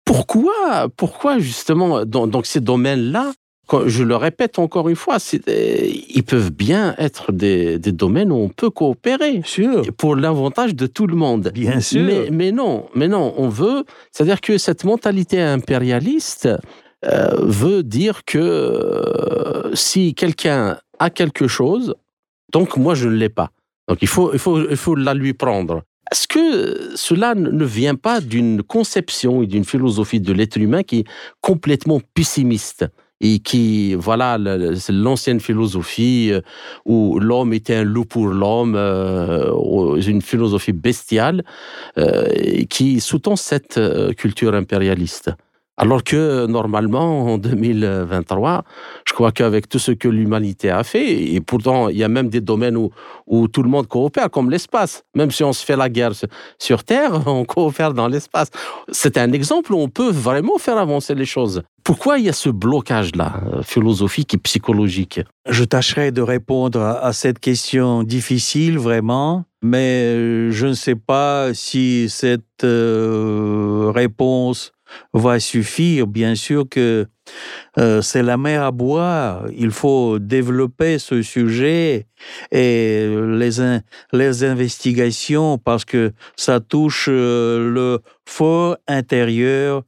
pourquoi, 0.09 0.89
pourquoi 0.97 1.39
justement 1.39 2.07
dans, 2.07 2.27
dans 2.27 2.43
ces 2.43 2.61
domaines-là, 2.61 3.33
je 3.87 4.03
le 4.03 4.17
répète 4.17 4.59
encore 4.59 4.89
une 4.89 4.97
fois, 4.97 5.19
ils 5.31 6.23
peuvent 6.25 6.51
bien 6.51 6.95
être 6.97 7.33
des, 7.33 7.79
domaines 7.79 8.33
où 8.33 8.37
on 8.37 8.49
peut 8.49 8.71
coopérer. 8.71 9.43
Sûr. 9.45 9.83
Pour 9.97 10.17
l'avantage 10.17 10.75
de 10.75 10.87
tout 10.87 11.07
le 11.07 11.15
monde. 11.15 11.51
Bien 11.53 11.81
sûr. 11.81 12.27
Mais, 12.31 12.53
non, 12.53 12.87
mais 12.95 13.09
non, 13.09 13.35
on 13.37 13.49
veut. 13.49 13.85
C'est-à-dire 14.11 14.41
que 14.41 14.57
cette 14.57 14.85
mentalité 14.85 15.43
impérialiste 15.43 16.49
euh, 17.05 17.29
veut 17.43 17.83
dire 17.83 18.25
que 18.25 18.39
euh, 18.39 19.75
si 19.75 20.15
quelqu'un 20.15 20.79
a 20.99 21.11
quelque 21.11 21.47
chose, 21.47 21.95
donc 22.53 22.79
moi 22.79 22.95
je 22.95 23.09
ne 23.09 23.15
l'ai 23.15 23.29
pas. 23.29 23.51
Donc 23.89 23.99
il 24.01 24.09
faut, 24.09 24.33
il 24.33 24.39
faut, 24.39 24.59
il 24.69 24.77
faut 24.77 24.95
la 24.95 25.13
lui 25.13 25.35
prendre. 25.35 25.83
Est-ce 26.11 26.27
que 26.27 26.97
cela 26.97 27.35
ne 27.35 27.65
vient 27.65 27.95
pas 27.95 28.21
d'une 28.21 28.63
conception 28.63 29.43
et 29.43 29.47
d'une 29.47 29.65
philosophie 29.65 30.21
de 30.21 30.33
l'être 30.33 30.57
humain 30.57 30.83
qui 30.83 31.01
est 31.01 31.05
complètement 31.41 32.01
pessimiste 32.15 32.87
et 33.21 33.41
qui, 33.41 33.95
voilà, 33.95 34.39
l'ancienne 34.39 35.41
philosophie 35.41 36.31
euh, 36.33 36.41
où 36.85 37.19
l'homme 37.19 37.53
était 37.53 37.75
un 37.75 37.83
loup 37.83 38.05
pour 38.05 38.29
l'homme, 38.29 38.75
euh, 38.77 40.01
une 40.01 40.23
philosophie 40.23 40.73
bestiale 40.73 41.45
euh, 41.99 42.65
qui 42.71 43.01
sous-tend 43.01 43.37
cette 43.37 43.81
culture 44.17 44.55
impérialiste? 44.55 45.33
Alors 45.81 46.03
que 46.03 46.47
normalement, 46.47 47.35
en 47.35 47.39
2023, 47.39 48.65
je 49.07 49.13
crois 49.13 49.31
qu'avec 49.31 49.69
tout 49.69 49.79
ce 49.79 49.93
que 49.93 50.09
l'humanité 50.09 50.71
a 50.71 50.83
fait, 50.83 51.33
et 51.35 51.41
pourtant 51.41 51.89
il 51.89 51.97
y 51.97 52.03
a 52.03 52.09
même 52.09 52.29
des 52.29 52.41
domaines 52.41 52.77
où, 52.77 52.91
où 53.29 53.47
tout 53.47 53.63
le 53.63 53.69
monde 53.69 53.87
coopère, 53.87 54.29
comme 54.29 54.51
l'espace. 54.51 55.05
Même 55.15 55.31
si 55.31 55.45
on 55.45 55.53
se 55.53 55.65
fait 55.65 55.77
la 55.77 55.89
guerre 55.89 56.13
sur 56.59 56.83
Terre, 56.83 57.23
on 57.27 57.45
coopère 57.45 57.95
dans 57.95 58.09
l'espace. 58.09 58.51
C'est 58.91 59.17
un 59.19 59.31
exemple 59.31 59.73
où 59.73 59.79
on 59.79 59.89
peut 59.89 60.11
vraiment 60.11 60.59
faire 60.59 60.79
avancer 60.79 61.15
les 61.15 61.27
choses. 61.27 61.63
Pourquoi 61.85 62.19
il 62.19 62.25
y 62.25 62.29
a 62.29 62.33
ce 62.33 62.51
blocage-là, 62.51 63.41
euh, 63.53 63.63
philosophique 63.63 64.35
et 64.35 64.39
psychologique? 64.39 65.21
Je 65.49 65.63
tâcherai 65.63 66.11
de 66.11 66.21
répondre 66.21 66.83
à 66.83 67.13
cette 67.13 67.39
question 67.39 68.03
difficile, 68.03 68.79
vraiment, 68.79 69.45
mais 69.63 70.15
euh, 70.15 70.51
je 70.51 70.67
ne 70.67 70.75
sais 70.75 70.97
pas 70.97 71.55
si 71.55 72.09
cette 72.11 72.65
euh, 72.65 73.91
réponse 73.95 74.73
va 75.13 75.41
suffire. 75.41 76.07
Bien 76.07 76.35
sûr 76.35 76.69
que 76.69 77.07
euh, 77.79 78.01
c'est 78.03 78.23
la 78.23 78.37
mer 78.37 78.63
à 78.63 78.71
boire. 78.71 79.45
Il 79.57 79.71
faut 79.71 80.19
développer 80.19 80.99
ce 80.99 81.23
sujet 81.23 82.07
et 82.51 83.09
les, 83.09 83.81
les 84.13 84.45
investigations 84.45 85.59
parce 85.59 85.85
que 85.85 86.13
ça 86.37 86.61
touche 86.61 87.09
euh, 87.11 87.73
le 87.73 88.01
fort 88.27 88.77
intérieur 88.87 89.83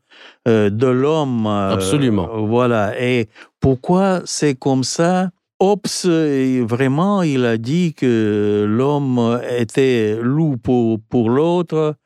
euh, 0.48 0.70
de 0.70 0.86
l'homme. 0.86 1.46
Absolument. 1.46 2.46
Voilà. 2.46 3.00
Et 3.00 3.28
pourquoi 3.60 4.22
c'est 4.24 4.54
comme 4.54 4.84
ça? 4.84 5.30
Hobbes, 5.62 6.06
vraiment, 6.66 7.22
il 7.22 7.44
a 7.44 7.58
dit 7.58 7.92
que 7.92 8.64
l'homme 8.66 9.38
était 9.58 10.16
loup 10.20 10.56
pour, 10.56 10.98
pour 11.10 11.28
l'autre. 11.28 11.96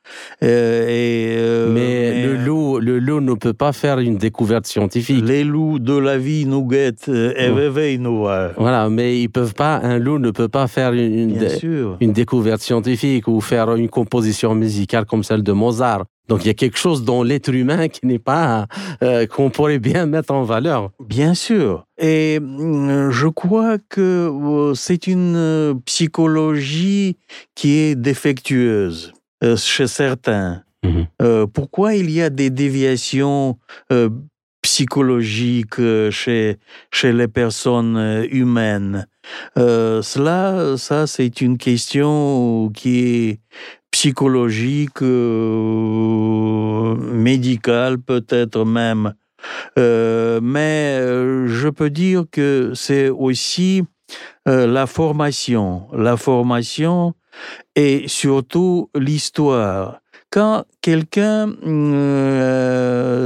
Euh, 0.43 0.87
euh, 0.89 1.73
mais, 1.73 2.27
le, 2.27 2.35
loup, 2.37 2.81
le 2.81 2.99
loup 2.99 3.21
ne 3.21 3.35
peut 3.35 3.53
pas 3.53 3.73
faire 3.73 4.01
une 4.01 4.17
découverte 4.17 4.67
scientifique. 4.67 5.25
Les 5.25 5.45
loups 5.45 5.79
de 5.79 5.97
la 5.97 6.19
vie 6.19 6.47
nous 6.47 6.67
guettent 6.67 7.09
et 7.09 7.49
réveillent 7.49 8.01
nous. 8.01 8.27
Voilà, 8.57 8.91
mais 8.91 9.21
ils 9.21 9.29
peuvent 9.29 9.55
pas, 9.55 9.77
un 9.77 9.99
loup 9.99 10.19
ne 10.19 10.33
peut 10.33 10.49
pas 10.49 10.67
faire 10.67 10.93
une, 10.93 11.39
une 12.01 12.13
découverte 12.13 12.61
scientifique 12.61 13.29
ou 13.29 13.41
faire 13.41 13.73
une 13.77 13.89
composition 13.89 14.57
musicale 14.57 15.05
comme 15.05 15.23
celle 15.23 15.45
de 15.45 15.53
Mozart. 15.53 16.05
Donc 16.29 16.45
il 16.45 16.47
y 16.47 16.51
a 16.51 16.55
quelque 16.55 16.79
chose 16.79 17.05
dans 17.05 17.23
l'être 17.23 17.53
humain 17.53 17.89
qui 17.89 18.07
n'est 18.07 18.19
pas 18.19 18.67
euh, 19.03 19.27
qu'on 19.27 19.51
pourrait 19.51 19.79
bien 19.79 20.07
mettre 20.07 20.33
en 20.33 20.43
valeur. 20.43 20.91
Bien 21.01 21.35
sûr. 21.35 21.85
Et 21.99 22.41
mm, 22.41 23.11
je 23.11 23.29
crois 23.29 23.77
que 23.79 24.31
euh, 24.31 24.75
c'est 24.75 25.07
une 25.07 25.37
euh, 25.37 25.75
psychologie 25.85 27.19
qui 27.55 27.79
est 27.79 27.95
défectueuse 27.95 29.13
chez 29.57 29.87
certains. 29.87 30.63
Mhm. 30.85 31.47
pourquoi 31.55 31.95
il 31.95 32.11
y 32.11 32.21
a 32.21 32.29
des 32.29 32.51
déviations 32.51 33.59
psychologiques 34.61 35.81
chez, 36.11 36.59
chez 36.91 37.13
les 37.13 37.29
personnes 37.29 38.27
humaines? 38.31 39.07
Cela, 39.57 40.77
ça, 40.77 41.07
c'est 41.07 41.41
une 41.41 41.57
question 41.57 42.71
qui 42.75 42.99
est 42.99 43.41
psychologique, 44.05 45.01
euh, 45.01 46.95
médical 46.95 47.97
peut-être 47.99 48.67
même. 48.67 49.15
Euh, 49.79 50.41
mais 50.43 50.99
euh, 51.01 51.47
je 51.47 51.71
peux 51.71 51.89
dire 51.89 52.25
que 52.31 52.73
c'est 52.75 53.09
aussi 53.09 53.83
la 54.45 54.87
formation, 54.87 55.87
la 55.95 56.19
formation 56.19 57.15
et 57.77 58.05
surtout 58.07 58.91
l'histoire. 58.95 60.01
Quand 60.29 60.67
quelqu'un 60.83 61.47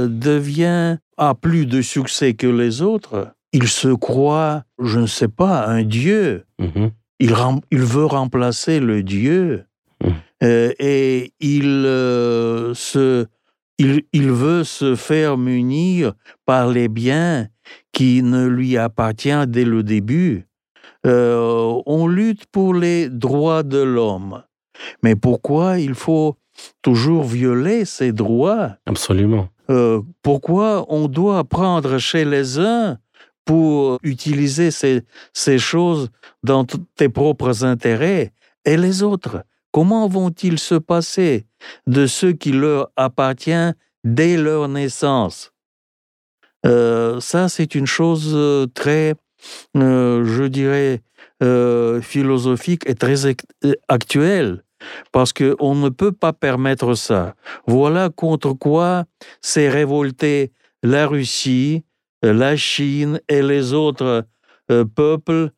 devient 0.07 0.97
a 1.17 1.35
plus 1.35 1.65
de 1.65 1.81
succès 1.81 2.35
que 2.35 2.47
les 2.47 2.81
autres, 2.81 3.33
il 3.51 3.67
se 3.67 3.89
croit, 3.89 4.63
je 4.81 4.99
ne 4.99 5.07
sais 5.07 5.27
pas, 5.27 5.67
un 5.67 5.83
dieu. 5.83 6.45
Mm-hmm. 6.61 6.91
Il, 7.19 7.35
il, 7.71 7.79
veut 7.79 8.05
remplacer 8.05 8.79
le 8.79 9.03
dieu. 9.03 9.65
Euh, 10.43 10.71
et 10.79 11.33
il, 11.39 11.83
euh, 11.85 12.73
se, 12.73 13.25
il, 13.77 14.03
il, 14.13 14.31
veut 14.31 14.63
se 14.63 14.95
faire 14.95 15.37
munir 15.37 16.13
par 16.45 16.69
les 16.69 16.87
biens 16.87 17.47
qui 17.91 18.23
ne 18.23 18.47
lui 18.47 18.77
appartiennent 18.77 19.45
dès 19.45 19.65
le 19.65 19.83
début. 19.83 20.47
Euh, 21.05 21.81
on 21.85 22.07
lutte 22.07 22.45
pour 22.47 22.73
les 22.73 23.09
droits 23.09 23.63
de 23.63 23.79
l'homme. 23.79 24.43
Mais 25.03 25.15
pourquoi 25.15 25.79
il 25.79 25.93
faut 25.93 26.37
toujours 26.81 27.23
violer 27.23 27.85
ces 27.85 28.11
droits? 28.11 28.77
Absolument. 28.85 29.49
pourquoi 30.23 30.85
on 30.89 31.07
doit 31.07 31.43
prendre 31.43 31.97
chez 31.99 32.25
les 32.25 32.59
uns 32.59 32.97
pour 33.45 33.99
utiliser 34.03 34.71
ces, 34.71 35.03
ces 35.33 35.57
choses 35.57 36.09
dans 36.43 36.65
tes 36.95 37.09
propres 37.09 37.65
intérêts 37.65 38.31
et 38.65 38.77
les 38.77 39.03
autres? 39.03 39.43
Comment 39.71 40.07
vont-ils 40.07 40.59
se 40.59 40.75
passer 40.75 41.45
de 41.87 42.07
ce 42.07 42.27
qui 42.27 42.51
leur 42.51 42.89
appartient 42.95 43.71
dès 44.03 44.37
leur 44.37 44.67
naissance? 44.67 45.53
Euh, 46.65 47.19
Ça, 47.19 47.49
c'est 47.49 47.75
une 47.75 47.85
chose 47.85 48.31
euh, 48.33 48.65
très, 48.73 49.15
euh, 49.77 50.25
je 50.25 50.43
dirais, 50.43 51.01
philosophique 52.01 52.83
et 52.85 52.95
très 52.95 53.33
actuelle, 53.87 54.61
parce 55.13 55.31
qu'on 55.31 55.73
ne 55.73 55.87
peut 55.87 56.11
pas 56.11 56.33
permettre 56.33 56.95
ça. 56.95 57.33
Voilà 57.65 58.09
contre 58.09 58.51
quoi 58.51 59.05
s'est 59.39 59.69
révolté 59.69 60.51
la 60.83 61.07
Russie, 61.07 61.85
la 62.21 62.57
Chine 62.57 63.21
et 63.29 63.41
les 63.41 63.71
autres 63.71 64.25
peuples 64.95 65.51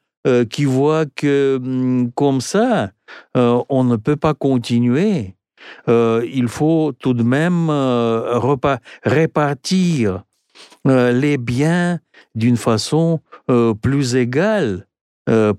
qui 0.49 0.65
voient 0.65 1.05
que, 1.15 1.57
hum, 1.61 2.11
comme 2.13 2.41
ça, 2.41 2.91
euh, 3.37 3.61
on 3.69 3.83
ne 3.83 3.95
peut 3.95 4.15
pas 4.15 4.33
continuer. 4.33 5.35
Euh, 5.87 6.27
il 6.31 6.47
faut 6.47 6.91
tout 6.91 7.13
de 7.13 7.23
même 7.23 7.69
euh, 7.69 8.39
répartir 9.03 10.23
les 10.85 11.37
biens 11.37 11.99
d'une 12.33 12.57
façon 12.57 13.19
plus 13.81 14.15
égale. 14.15 14.87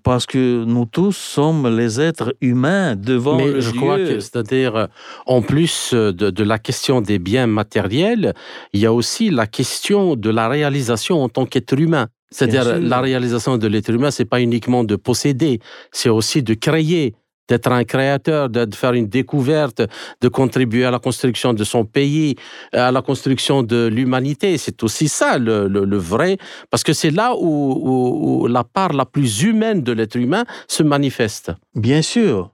Parce 0.03 0.27
que 0.27 0.64
nous 0.64 0.87
tous 0.87 1.12
sommes 1.12 1.77
les 1.77 2.01
êtres 2.01 2.35
humains 2.41 2.95
devant 2.97 3.37
Mais 3.37 3.53
le 3.53 3.61
je 3.61 3.70
Dieu. 3.70 3.81
crois 3.81 3.97
que, 3.99 4.20
c'est-à-dire, 4.20 4.89
en 5.27 5.43
plus 5.43 5.95
de, 5.95 6.11
de 6.12 6.45
la 6.45 6.59
question 6.59 7.01
des 7.01 7.18
biens 7.18 7.47
matériels, 7.47 8.35
il 8.73 8.81
y 8.81 8.87
a 8.87 8.93
aussi 8.93 9.31
la 9.31 9.47
question 9.47 10.16
de 10.16 10.31
la 10.31 10.49
réalisation 10.49 11.23
en 11.23 11.29
tant 11.29 11.47
qu'être 11.47 11.79
humain. 11.79 12.09
C'est-à-dire, 12.31 12.79
la 12.81 13.01
réalisation 13.01 13.59
de 13.59 13.66
l'être 13.66 13.91
humain, 13.91 14.11
c'est 14.11 14.25
pas 14.25 14.41
uniquement 14.41 14.85
de 14.85 14.97
posséder, 14.97 15.61
c'est 15.91 16.09
aussi 16.09 16.43
de 16.43 16.55
créer, 16.55 17.14
d'être 17.49 17.70
un 17.72 17.84
créateur, 17.84 18.49
de 18.49 18.74
faire 18.74 18.93
une 18.95 19.07
découverte, 19.09 19.82
de 20.20 20.28
contribuer 20.28 20.84
à 20.84 20.90
la 20.90 20.99
construction 20.99 21.53
de 21.53 21.64
son 21.64 21.84
pays, 21.84 22.36
à 22.72 22.90
la 22.93 23.03
construction 23.03 23.62
de 23.62 23.86
l'humanité. 23.86 24.57
C'est 24.59 24.82
aussi 24.82 25.09
ça 25.09 25.38
le, 25.38 25.68
le- 25.68 25.84
le 25.84 25.97
vrai, 25.97 26.38
parce 26.70 26.82
que 26.84 26.93
c'est 26.93 27.11
là 27.11 27.34
où, 27.34 27.43
où- 27.43 28.43
où 28.45 28.47
la 28.47 28.64
part 28.64 28.93
la 28.93 29.05
plus 29.07 29.43
humaine 29.43 29.82
de 29.82 29.93
l'être 29.93 30.16
humain 30.16 30.45
se 30.68 30.82
manifeste. 30.82 31.53
Bien 31.74 32.03
sûr. 32.03 32.51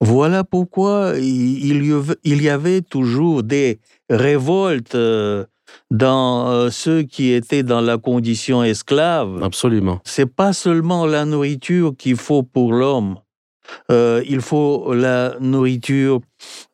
Voilà 0.00 0.42
pourquoi 0.42 1.12
il 1.18 1.64
il 1.64 1.86
y 1.86 1.92
avait- 1.92 2.16
il 2.24 2.42
y 2.42 2.48
avait 2.48 2.80
toujours 2.80 3.42
des 3.44 3.78
révoltes 4.10 4.94
euh, 4.96 5.44
dans 5.90 6.48
euh, 6.50 6.70
ceux 6.70 7.02
qui 7.02 7.32
étaient 7.32 7.62
dans 7.62 7.80
la 7.80 7.98
condition 7.98 8.62
esclave. 8.64 9.42
Absolument. 9.42 10.00
C'est 10.04 10.26
pas 10.26 10.52
seulement 10.52 11.06
la 11.06 11.24
nourriture 11.24 11.94
qu'il 11.96 12.16
faut 12.16 12.42
pour 12.42 12.72
l'homme. 12.72 13.16
Euh, 13.90 14.22
il 14.28 14.40
faut 14.40 14.94
la 14.94 15.36
nourriture 15.40 16.20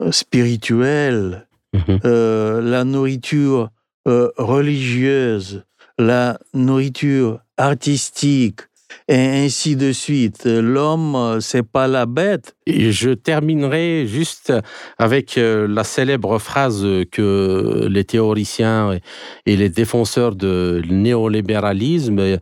euh, 0.03 0.13
spirituelle, 0.13 1.47
Mhm. 1.75 2.01
euh, 2.07 2.61
la 2.63 2.85
nourriture 2.85 3.69
euh, 4.07 4.31
religieuse, 4.39 5.65
la 5.99 6.39
nourriture 6.55 7.41
artistique, 7.59 8.61
et 9.09 9.45
ainsi 9.47 9.75
de 9.77 9.93
suite. 9.93 10.45
L'homme, 10.45 11.39
c'est 11.41 11.63
pas 11.63 11.89
la 11.89 12.05
bête. 12.07 12.55
Et 12.67 12.93
je 12.93 13.11
terminerai 13.11 14.07
juste 14.07 14.53
avec 14.99 15.39
euh, 15.39 15.67
la 15.67 15.83
célèbre 15.85 16.39
phrase 16.39 16.87
que 17.11 17.87
les 17.91 18.05
théoriciens 18.05 18.99
et- 19.47 19.57
les 19.57 19.71
défenseurs 19.71 20.37
de 20.37 20.83
néolibéralisme 20.91 22.19
euh, 22.19 22.37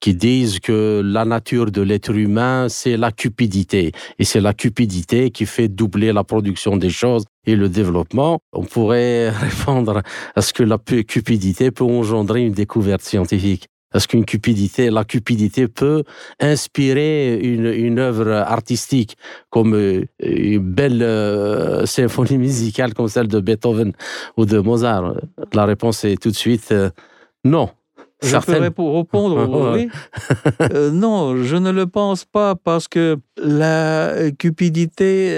qui 0.00 0.14
disent 0.14 0.60
que 0.60 1.00
la 1.04 1.24
nature 1.24 1.70
de 1.70 1.80
l'être 1.82 2.14
humain, 2.14 2.66
c'est 2.68 2.96
la 2.98 3.12
cupidité. 3.12 3.92
Et 4.18 4.24
c'est 4.24 4.40
la 4.40 4.52
cupidité 4.54 5.30
qui 5.30 5.46
fait 5.46 5.68
doubler 5.68 6.12
la 6.12 6.24
production 6.24 6.76
des 6.76 6.90
choses 6.90 7.24
et 7.46 7.56
le 7.56 7.68
développement. 7.70 8.40
On 8.52 8.64
pourrait 8.64 9.30
répondre 9.46 10.02
à 10.36 10.42
ce 10.42 10.52
que 10.52 10.62
la 10.62 10.78
cupidité 10.78 11.70
peut 11.70 11.84
engendrer 11.84 12.42
une 12.44 12.52
découverte 12.52 13.02
scientifique. 13.02 13.66
Est-ce 13.92 14.06
qu'une 14.06 14.24
cupidité, 14.24 14.88
la 14.90 15.04
cupidité 15.04 15.66
peut 15.66 16.04
inspirer 16.38 17.38
une, 17.42 17.66
une 17.66 17.98
œuvre 17.98 18.30
artistique 18.32 19.16
comme 19.50 19.74
euh, 19.74 20.04
une 20.22 20.60
belle 20.60 21.02
euh, 21.02 21.86
symphonie 21.86 22.38
musicale 22.38 22.94
comme 22.94 23.08
celle 23.08 23.26
de 23.28 23.40
Beethoven 23.40 23.92
ou 24.36 24.46
de 24.46 24.58
Mozart 24.58 25.14
La 25.52 25.64
réponse 25.64 26.04
est 26.04 26.20
tout 26.22 26.30
de 26.30 26.36
suite 26.36 26.70
euh, 26.70 26.90
non. 27.44 27.70
Je 28.22 28.28
Certaines- 28.28 28.70
pour 28.70 28.96
répondre 28.96 29.72
oui. 29.74 29.88
Euh, 30.72 30.90
non, 30.90 31.42
je 31.42 31.56
ne 31.56 31.70
le 31.70 31.86
pense 31.86 32.26
pas 32.26 32.54
parce 32.54 32.86
que 32.86 33.16
la 33.42 34.30
cupidité, 34.38 35.34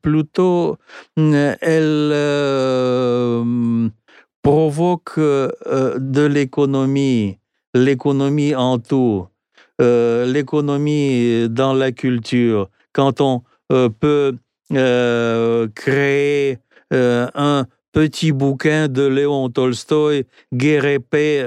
plutôt, 0.00 0.76
elle 1.16 2.12
provoque 4.42 5.18
de 5.18 6.24
l'économie, 6.24 7.38
l'économie 7.74 8.54
en 8.54 8.78
tout, 8.78 9.26
euh, 9.80 10.24
l'économie 10.26 11.48
dans 11.48 11.74
la 11.74 11.92
culture. 11.92 12.68
Quand 12.92 13.20
on 13.20 13.42
euh, 13.72 13.88
peut 13.88 14.36
euh, 14.72 15.68
créer 15.74 16.58
un 16.90 17.66
petit 17.92 18.30
bouquin 18.30 18.86
de 18.86 19.02
Léon 19.02 19.48
Tolstoï, 19.48 20.26
Guerre 20.52 20.84
et 20.84 21.00
paix, 21.00 21.44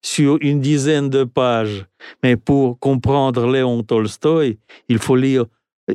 sur 0.00 0.38
une 0.40 0.60
dizaine 0.60 1.10
de 1.10 1.24
pages. 1.24 1.86
Mais 2.22 2.36
pour 2.36 2.78
comprendre 2.78 3.50
Léon 3.50 3.82
Tolstoï, 3.82 4.58
il 4.88 4.98
faut 4.98 5.16
lire, 5.16 5.46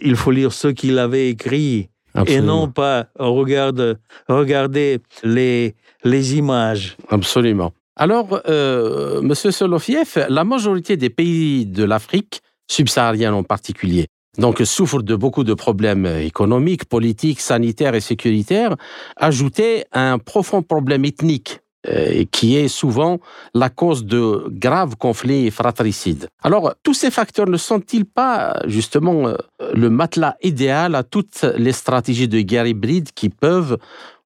il 0.02 0.18
faut 0.18 0.32
lire 0.32 0.52
ce 0.52 0.68
qu'il 0.68 1.00
avait 1.00 1.30
écrit 1.30 1.90
et 2.28 2.42
non 2.42 2.70
pas 2.70 3.08
regarde, 3.18 4.00
regarder 4.28 5.00
les, 5.24 5.76
les 6.04 6.36
images. 6.36 6.98
Absolument. 7.10 7.72
Alors, 7.96 8.42
euh, 8.48 9.22
Monsieur 9.22 9.52
Solofiev, 9.52 10.26
la 10.30 10.44
majorité 10.44 10.98
des 10.98 11.10
pays 11.10 11.66
de 11.66 11.84
l'Afrique, 11.84 12.42
subsaharienne 12.70 13.34
en 13.34 13.44
particulier, 13.44 14.08
donc 14.38 14.62
souffrent 14.64 15.04
de 15.04 15.16
beaucoup 15.16 15.44
de 15.44 15.54
problèmes 15.54 16.06
économiques, 16.06 16.86
politiques, 16.86 17.42
sanitaires 17.42 17.96
et 17.96 18.00
sécuritaires, 18.00 18.78
ajoutaient 19.18 19.86
un 19.92 20.20
profond 20.20 20.64
problème 20.64 21.04
ethnique 21.04 21.60
euh, 21.88 22.26
qui 22.32 22.58
est 22.58 22.68
souvent 22.68 23.20
la 23.56 23.70
cause 23.70 24.06
de 24.06 24.46
graves 24.50 24.98
conflits 24.98 25.50
fratricides. 25.50 26.28
Alors, 26.44 26.76
tous 26.84 26.94
ces 26.94 27.10
facteurs 27.10 27.48
ne 27.48 27.58
sont-ils 27.58 28.06
pas 28.06 28.62
justement 28.68 29.28
euh, 29.28 29.36
le 29.74 29.90
matelas 29.90 30.36
idéal 30.44 30.94
à 30.94 31.02
toutes 31.02 31.44
les 31.58 31.72
stratégies 31.72 32.28
de 32.28 32.40
guerre 32.42 32.68
hybride 32.68 33.10
qui 33.16 33.30
peuvent 33.30 33.80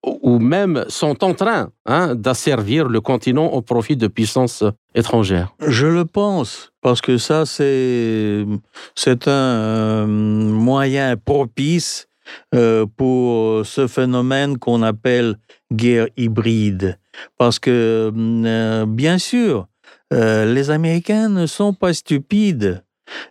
ou 0.06 0.40
même 0.40 0.86
sont 0.88 1.24
en 1.24 1.34
train 1.34 1.70
hein, 1.86 2.16
d'asservir 2.16 2.88
le 2.88 3.02
continent 3.02 3.48
au 3.48 3.62
profit 3.62 3.98
de 3.98 4.08
puissances 4.08 4.64
étrangères. 4.94 5.54
Je 5.66 5.88
le 5.88 6.06
pense, 6.06 6.72
parce 6.82 7.02
que 7.02 7.18
ça, 7.18 7.46
c'est, 7.46 8.46
un 9.28 9.30
euh, 9.30 10.06
moyen 10.06 11.16
propice 11.18 12.08
euh, 12.54 12.86
pour 12.98 13.66
ce 13.66 13.88
phénomène 13.88 14.58
qu'on 14.58 14.82
appelle 14.82 15.38
guerre 15.72 16.08
hybride. 16.18 17.00
Parce 17.38 17.60
que, 17.60 18.12
euh, 18.16 18.86
bien 18.88 19.18
sûr, 19.18 19.68
les 20.12 20.70
Américains 20.70 21.28
ne 21.30 21.46
sont 21.46 21.74
pas 21.74 21.94
stupides. 21.94 22.84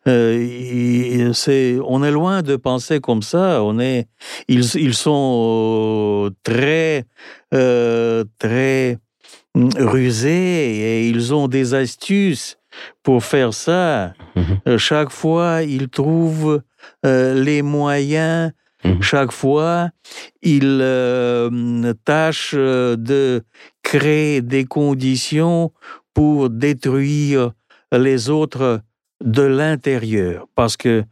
Euh, 0.06 1.32
on 1.84 2.04
est 2.04 2.10
loin 2.10 2.42
de 2.42 2.56
penser 2.56 3.00
comme 3.00 3.22
ça. 3.22 3.62
On 3.62 3.78
est, 3.78 4.06
ils, 4.48 4.64
ils 4.76 4.94
sont 4.94 6.26
euh, 6.26 6.30
très, 6.42 7.04
euh, 7.52 8.24
très 8.38 8.98
mm, 9.54 9.70
rusés 9.78 10.76
et 10.76 11.08
ils 11.08 11.34
ont 11.34 11.48
des 11.48 11.74
astuces 11.74 12.58
pour 13.02 13.24
faire 13.24 13.54
ça. 13.54 14.14
Mhm. 14.36 14.44
Euh, 14.68 14.78
chaque 14.78 15.10
fois, 15.10 15.62
ils 15.62 15.88
trouvent 15.88 16.62
les 17.02 17.62
moyens. 17.62 18.52
Mhm. 18.84 19.02
Chaque 19.02 19.32
fois, 19.32 19.88
ils 20.42 20.84
tâchent 22.04 22.54
de 22.54 23.42
créer 23.82 24.42
des 24.42 24.64
conditions 24.64 25.72
pour 26.12 26.50
détruire 26.50 27.52
les 27.92 28.28
autres 28.28 28.80
de 29.24 29.42
l'intérieur. 29.42 30.46
Parce 30.54 30.76
que 30.76 31.04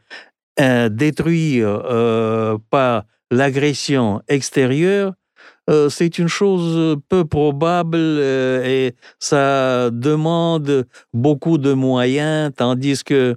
euh, 0.61 0.89
détruire 0.89 1.83
euh, 1.87 2.59
par 2.71 3.05
l'agression 3.31 4.21
extérieure, 4.29 5.15
euh, 5.71 5.89
c'est 5.89 6.19
une 6.19 6.29
chose 6.29 6.99
peu 7.09 7.25
probable 7.25 7.97
et 7.97 8.95
ça 9.19 9.91
demande 9.91 10.87
beaucoup 11.15 11.57
de 11.57 11.73
moyens, 11.73 12.53
tandis 12.55 13.03
que 13.03 13.37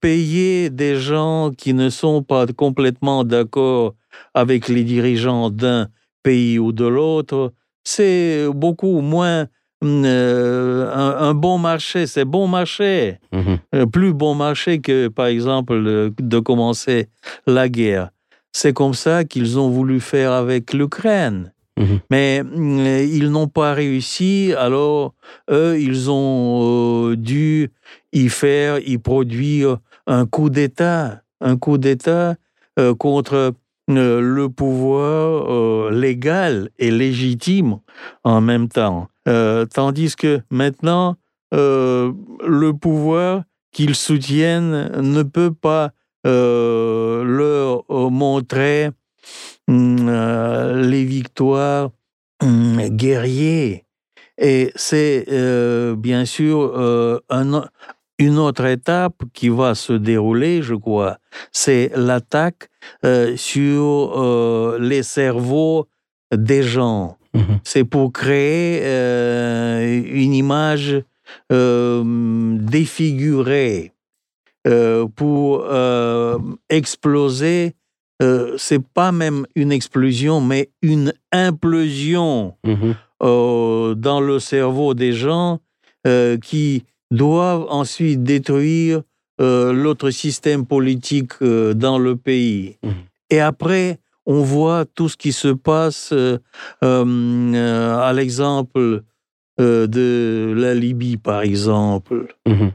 payer 0.00 0.70
des 0.70 0.96
gens 0.96 1.50
qui 1.56 1.74
ne 1.74 1.88
sont 1.88 2.22
pas 2.22 2.46
complètement 2.46 3.24
d'accord 3.24 3.94
avec 4.34 4.68
les 4.68 4.84
dirigeants 4.84 5.50
d'un 5.50 5.88
pays 6.22 6.58
ou 6.58 6.72
de 6.72 6.84
l'autre, 6.84 7.52
c'est 7.84 8.46
beaucoup 8.54 9.00
moins 9.00 9.48
euh, 9.82 10.90
un, 10.94 11.28
un 11.28 11.34
bon 11.34 11.58
marché, 11.58 12.06
c'est 12.06 12.24
bon 12.24 12.46
marché, 12.48 13.18
Mhm. 13.32 13.58
Euh, 13.74 13.86
plus 13.86 14.12
bon 14.12 14.34
marché 14.34 14.80
que 14.80 15.08
par 15.08 15.26
exemple 15.26 16.10
de 16.18 16.38
commencer 16.38 17.08
la 17.46 17.68
guerre. 17.68 18.10
C'est 18.52 18.72
comme 18.74 18.94
ça 18.94 19.24
qu'ils 19.24 19.58
ont 19.58 19.70
voulu 19.70 19.98
faire 20.00 20.32
avec 20.32 20.72
l'Ukraine. 20.74 21.52
Mhm. 21.78 22.00
Mais 22.10 22.42
hum, 22.42 22.78
ils 22.86 23.30
n'ont 23.30 23.48
pas 23.48 23.72
réussi, 23.72 24.52
alors 24.58 25.14
eux, 25.50 25.80
ils 25.80 26.10
ont 26.10 27.10
euh, 27.10 27.16
dû 27.16 27.70
y 28.12 28.28
faire, 28.28 28.78
y 28.86 28.98
produire 28.98 29.78
un 30.06 30.26
coup 30.26 30.50
d'État, 30.50 31.22
un 31.40 31.56
coup 31.56 31.78
d'État 31.78 32.36
euh, 32.78 32.94
contre 32.94 33.54
le 33.88 34.46
pouvoir 34.48 35.90
légal 35.90 36.68
et 36.78 36.90
légitime 36.90 37.78
en 38.24 38.40
même 38.40 38.68
temps. 38.68 39.08
Euh, 39.28 39.66
tandis 39.66 40.16
que 40.16 40.40
maintenant, 40.50 41.16
euh, 41.52 42.12
le 42.46 42.72
pouvoir 42.72 43.42
qu'ils 43.72 43.94
soutiennent 43.94 44.90
ne 45.00 45.22
peut 45.22 45.52
pas 45.52 45.92
euh, 46.26 47.24
leur 47.24 48.10
montrer 48.10 48.90
euh, 49.70 50.82
les 50.82 51.04
victoires 51.04 51.90
hum, 52.42 52.80
guerriers 52.88 53.84
Et 54.38 54.72
c'est 54.76 55.26
bien 55.96 56.24
sûr 56.24 56.74
un, 57.28 57.64
une 58.18 58.38
autre 58.38 58.64
étape 58.64 59.22
qui 59.34 59.48
va 59.50 59.74
se 59.74 59.92
dérouler, 59.92 60.62
je 60.62 60.74
crois. 60.74 61.18
C'est 61.52 61.90
l'attaque 61.94 62.70
sur 63.36 64.78
les 64.80 65.02
cerveaux 65.02 65.86
des 66.34 66.62
gens. 66.62 67.18
Mhm. 67.34 67.60
C'est 67.64 67.84
pour 67.84 68.12
créer 68.12 68.80
euh, 68.82 70.02
une 70.12 70.34
image 70.34 71.02
euh, 71.50 72.02
défigurée, 72.58 73.92
euh, 74.66 75.06
pour 75.16 75.64
exploser. 76.68 77.74
c'est 78.56 78.84
pas 78.94 79.10
même 79.10 79.46
une 79.56 79.72
explosion, 79.72 80.40
mais 80.40 80.70
une 80.80 81.12
implosion 81.32 82.54
Mhm. 82.64 82.94
dans 83.20 84.20
le 84.20 84.38
cerveau 84.38 84.94
des 84.94 85.12
gens 85.12 85.58
qui 86.42 86.84
doivent 87.10 87.66
ensuite 87.68 88.22
détruire 88.22 89.02
l'autre 89.40 90.10
système 90.10 90.64
politique 90.66 91.32
dans 91.42 91.98
le 91.98 92.14
pays. 92.14 92.76
Mhm. 92.84 92.92
Et 93.30 93.40
après, 93.40 93.98
on 94.26 94.42
voit 94.42 94.84
tout 94.84 95.08
ce 95.08 95.16
qui 95.16 95.32
se 95.32 95.48
passe 95.48 96.12
euh, 96.12 96.38
euh, 96.84 97.96
à 97.98 98.12
l'exemple 98.12 99.02
euh, 99.60 99.86
de 99.86 100.52
la 100.56 100.74
Libye, 100.74 101.16
par 101.16 101.42
exemple. 101.42 102.34
Mhm. 102.46 102.72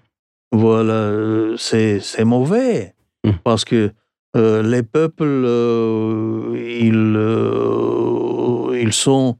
Voilà, 0.52 0.94
euh, 0.94 1.58
c'est 1.58 2.02
mauvais 2.26 2.94
Mhm. 3.26 3.34
parce 3.44 3.66
que 3.66 3.92
euh, 4.36 4.62
les 4.62 4.84
peuples, 4.84 5.24
euh, 5.26 6.54
ils, 6.80 7.16
euh, 7.18 8.80
ils 8.80 8.94
sont 8.94 9.38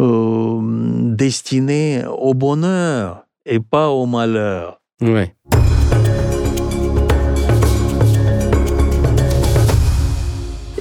euh, 0.00 0.58
destinés 1.14 2.02
au 2.06 2.34
bonheur 2.34 3.24
et 3.46 3.60
pas 3.60 3.88
au 3.90 4.06
malheur. 4.06 4.80
Ouais. 5.00 5.34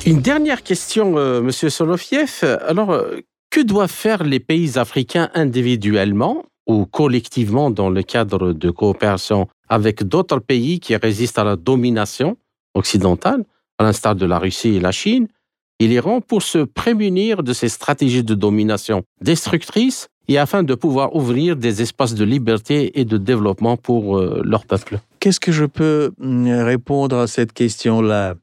Une 0.06 0.20
dernière 0.20 0.64
question, 0.64 1.18
euh, 1.18 1.42
Monsieur 1.42 1.70
Solofiev. 1.70 2.44
Alors, 2.66 2.92
euh, 2.92 3.20
que 3.52 3.62
doivent 3.62 3.92
faire 3.92 4.24
les 4.24 4.40
pays 4.40 4.80
africains 4.80 5.30
individuellement 5.36 6.44
ou 6.68 6.86
collectivement 6.86 7.70
dans 7.70 7.92
le 7.92 8.02
cadre 8.02 8.52
de 8.52 8.72
coopération 8.72 9.48
avec 9.70 10.04
d'autres 10.04 10.40
pays 10.40 10.80
qui 10.80 10.96
résistent 10.96 11.38
à 11.38 11.44
la 11.44 11.56
domination 11.56 12.36
occidentale, 12.74 13.44
à 13.78 13.84
l'instar 13.84 14.16
de 14.16 14.26
la 14.26 14.40
Russie 14.40 14.76
et 14.76 14.80
la 14.80 14.92
Chine, 14.92 15.28
et 15.80 15.88
l'Iran, 15.88 16.20
pour 16.20 16.42
se 16.42 16.60
prémunir 16.60 17.44
de 17.44 17.54
ces 17.54 17.70
stratégies 17.70 18.24
de 18.24 18.34
domination 18.34 19.04
destructrices 19.22 20.08
et 20.28 20.40
afin 20.40 20.64
de 20.64 20.74
pouvoir 20.74 21.16
ouvrir 21.16 21.56
des 21.56 21.84
espaces 21.84 22.16
de 22.16 22.24
liberté 22.24 23.00
et 23.00 23.06
de 23.06 23.18
développement 23.18 23.78
pour 23.78 24.18
euh, 24.18 24.42
leur 24.44 24.66
peuple. 24.66 25.00
Qu'est-ce 25.20 25.40
que 25.40 25.52
je 25.52 25.66
peux 25.66 26.12
mm, 26.18 26.64
répondre 26.64 27.18
à 27.18 27.28
cette 27.28 27.54
question-là? 27.54 28.36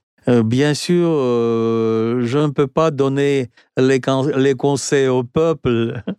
Bien 0.45 0.75
sûr, 0.75 1.09
euh, 1.11 2.21
je 2.23 2.39
ne 2.39 2.49
peux 2.49 2.67
pas 2.67 2.91
donner 2.91 3.49
les, 3.79 3.99
les 4.37 4.55
conseils 4.55 5.09
au 5.09 5.25
peuple, 5.25 6.03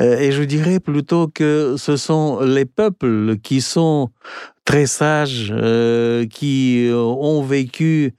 Euh, 0.00 0.18
et 0.18 0.32
je 0.32 0.42
dirais 0.42 0.80
plutôt 0.80 1.28
que 1.28 1.74
ce 1.76 1.96
sont 1.96 2.40
les 2.40 2.64
peuples 2.64 3.36
qui 3.42 3.60
sont 3.60 4.10
très 4.64 4.86
sages, 4.86 5.52
euh, 5.54 6.26
qui 6.26 6.86
euh, 6.88 6.96
ont 6.96 7.42
vécu 7.42 8.14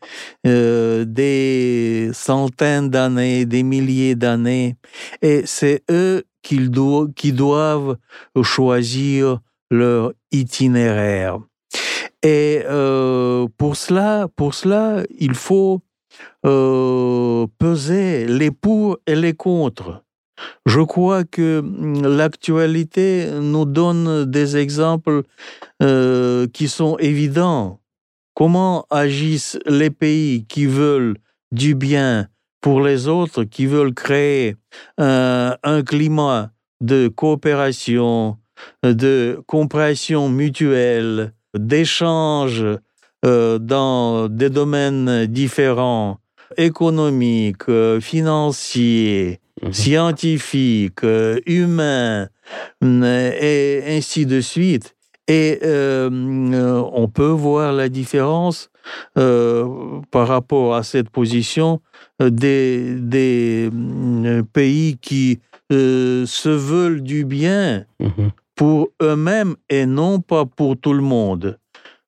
euh, 0.48 1.06
des 1.06 2.12
centaines 2.14 2.90
d'années, 2.90 3.46
des 3.46 3.64
milliers 3.64 4.16
d'années, 4.16 4.76
et 5.22 5.44
c'est 5.46 5.84
eux 5.90 6.24
qui 6.44 7.32
doivent 7.34 7.98
choisir 8.44 9.40
leur 9.72 10.14
itinéraire. 10.32 11.40
Et 12.24 12.62
euh, 12.66 13.48
pour 13.58 13.76
cela, 13.76 14.28
pour 14.36 14.54
cela, 14.54 15.04
il 15.18 15.34
faut 15.34 15.82
euh, 16.46 17.48
peser 17.58 18.28
les 18.28 18.52
pour 18.52 19.00
et 19.08 19.16
les 19.16 19.34
contre. 19.34 20.04
Je 20.66 20.82
crois 20.82 21.24
que 21.24 21.62
mm, 21.62 22.06
l'actualité 22.18 23.28
nous 23.42 23.66
donne 23.66 24.26
des 24.26 24.58
exemples 24.58 25.24
euh, 25.82 26.48
qui 26.48 26.68
sont 26.68 26.98
évidents. 27.00 27.80
Comment 28.36 28.86
agissent 28.90 29.60
les 29.66 29.90
pays 29.90 30.46
qui 30.46 30.66
veulent 30.66 31.18
du 31.52 31.76
bien 31.76 32.28
pour 32.62 32.82
les 32.82 33.08
autres, 33.08 33.44
qui 33.44 33.66
veulent 33.66 33.94
créer 33.94 34.56
un, 35.00 35.58
un 35.64 35.82
climat 35.82 36.52
de 36.82 37.08
coopération, 37.08 38.38
de 38.84 39.42
compréhension 39.48 40.30
mutuelle, 40.30 41.34
d'échange 41.58 42.66
euh, 43.26 43.60
dans 43.60 44.28
des 44.30 44.50
domaines 44.50 45.26
différents, 45.28 46.18
économiques, 46.58 47.70
euh, 47.70 48.00
financiers, 48.02 49.40
Mhm. 49.64 49.74
scientifiques, 49.74 51.04
euh, 51.04 51.40
humains, 51.46 52.30
mm, 52.82 53.04
et 53.04 53.84
ainsi 53.98 54.26
de 54.26 54.42
suite. 54.42 54.96
Et 55.28 55.60
euh, 55.64 56.10
euh, 56.12 56.84
on 56.94 57.08
peut 57.08 57.28
voir 57.30 57.72
la 57.74 57.88
différence 57.88 58.70
euh, 59.18 59.66
par 60.10 60.28
rapport 60.28 60.74
à 60.76 60.84
cette 60.84 61.10
position 61.12 61.80
euh, 62.22 62.30
des, 62.32 62.96
des 62.96 63.70
pays 64.52 64.98
qui 65.00 65.40
euh, 65.72 66.26
se 66.26 66.50
veulent 66.50 67.04
du 67.04 67.24
bien 67.24 67.86
Mhm. 68.00 68.32
Pour 68.56 68.90
eux-mêmes 69.02 69.56
et 69.70 69.86
non 69.86 70.20
pas 70.20 70.46
pour 70.46 70.78
tout 70.78 70.94
le 70.94 71.02
monde. 71.02 71.58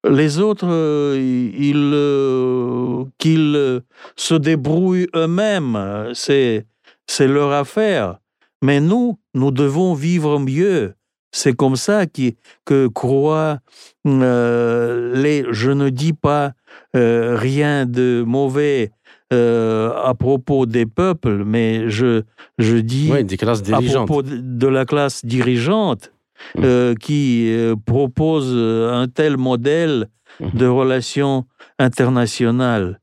Les 0.10 0.39
autres, 0.39 0.68
euh, 0.70 1.18
ils, 1.18 1.91
euh, 1.94 3.06
qu'ils 3.18 3.82
se 4.18 4.36
débrouillent 4.36 5.08
eux-mêmes, 5.16 6.12
c'est, 6.14 6.66
c'est 7.08 7.28
leur 7.28 7.52
affaire. 7.54 8.18
Mais 8.62 8.80
nous, 8.80 9.20
nous 9.34 9.52
devons 9.52 9.94
vivre 9.94 10.39
mieux. 10.39 10.94
C'est 11.34 11.54
comme 11.54 11.76
ça 11.76 12.06
qui, 12.06 12.38
que 12.64 12.88
croient 12.88 13.60
euh, 14.08 15.16
les. 15.16 15.46
Je 15.50 15.72
ne 15.72 15.89
dis 15.89 16.14
pas 16.14 16.54
euh, 16.96 17.36
rien 17.36 17.86
de 17.88 18.24
mauvais 18.26 18.91
euh, 19.34 19.91
à 20.04 20.14
propos 20.14 20.68
des 20.68 20.86
peuples, 20.86 21.44
mais 21.44 21.89
je, 21.89 22.22
je 22.60 22.78
dis 22.78 23.10
Oui, 23.12 23.24
des 23.24 23.36
classes 23.36 23.64
à 23.72 23.82
propos 23.82 24.22
de 24.22 24.38
de 24.38 24.68
la 24.68 24.86
classe 24.86 25.26
dirigeante. 25.26 26.12
Euh, 26.58 26.96
qui 26.96 27.52
euh, 27.52 27.76
propose 27.76 28.52
euh, 28.54 28.91
un 28.94 29.08
tel 29.08 29.38
modèle 29.38 30.08
Mhm. 30.39 30.50
de 30.56 30.66
relations 30.66 31.46
internationales. 31.78 33.00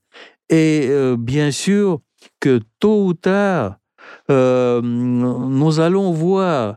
Et 0.49 0.87
euh, 0.89 1.17
bien 1.17 1.53
sûr 1.53 2.01
que 2.41 2.59
tôt 2.81 3.05
ou 3.07 3.15
tard, 3.15 3.77
nous 4.29 5.81
allons 5.81 6.11
voir 6.11 6.77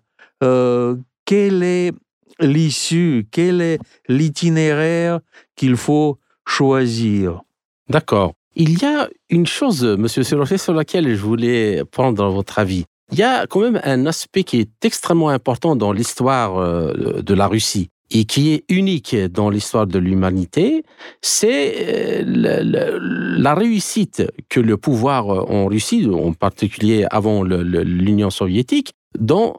quelle 1.26 1.64
est 1.64 1.91
l'issue, 2.39 3.28
quel 3.32 3.61
est 3.61 3.80
l'itinéraire 4.07 5.20
qu'il 5.55 5.76
faut 5.76 6.20
choisir. 6.45 7.41
D'accord. 7.89 8.34
Il 8.55 8.80
y 8.82 8.86
a 8.86 9.09
une 9.30 9.47
chose, 9.47 9.84
Monsieur 9.84 10.24
Sérofé, 10.24 10.57
sur 10.57 10.74
laquelle 10.74 11.09
je 11.16 11.22
voulais 11.22 11.84
prendre 11.91 12.28
votre 12.30 12.59
avis. 12.59 12.86
Il 13.14 13.20
y 13.20 13.22
a 13.22 13.45
quand 13.45 13.59
même 13.59 13.80
un 13.84 14.07
aspect 14.07 14.43
qui 14.43 14.59
est 14.59 14.84
extrêmement 14.84 15.30
important 15.30 15.76
dans 15.76 15.93
l'histoire 15.93 16.57
euh, 16.57 17.22
de 17.22 17.34
la 17.36 17.45
Russie 17.45 17.89
et 18.09 18.26
qui 18.26 18.53
est 18.53 18.64
unique 18.70 19.16
dans 19.16 19.51
l'histoire 19.51 19.86
de 19.86 19.99
l'humanité, 19.99 20.84
c'est 21.22 22.24
euh, 22.26 23.38
la, 23.38 23.53
réussite 23.53 24.24
que 24.49 24.59
le 24.59 24.78
pouvoir 24.78 25.30
euh, 25.30 25.45
en 25.47 25.68
Russie, 25.68 26.09
en 26.11 26.34
particulier 26.34 27.05
avant 27.11 27.43
l'Union 27.43 28.32
soviétique, 28.32 28.93
dans 29.20 29.57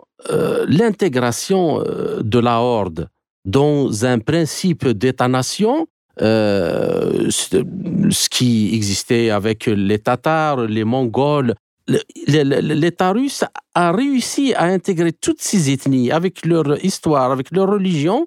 l'intégration 0.67 1.81
de 2.21 2.39
la 2.41 2.61
horde 2.61 3.09
dans 3.45 4.05
un 4.05 4.19
principe 4.19 4.89
d'État-nation 4.89 5.87
ce 6.19 8.29
qui 8.29 8.75
existait 8.75 9.31
avec 9.31 9.67
les 9.67 9.99
Tatars, 9.99 10.67
les 10.67 10.85
Mongols. 10.85 11.55
L'État 11.87 13.12
russe 13.12 13.45
a 13.74 13.93
réussi 13.93 14.55
à 14.55 14.64
intégrer 14.64 15.12
toutes 15.12 15.43
ces 15.43 15.70
ethnies 15.70 16.11
avec 16.11 16.47
leur 16.47 16.82
histoire, 16.82 17.30
avec 17.30 17.51
leur 17.51 17.68
religion, 17.68 18.26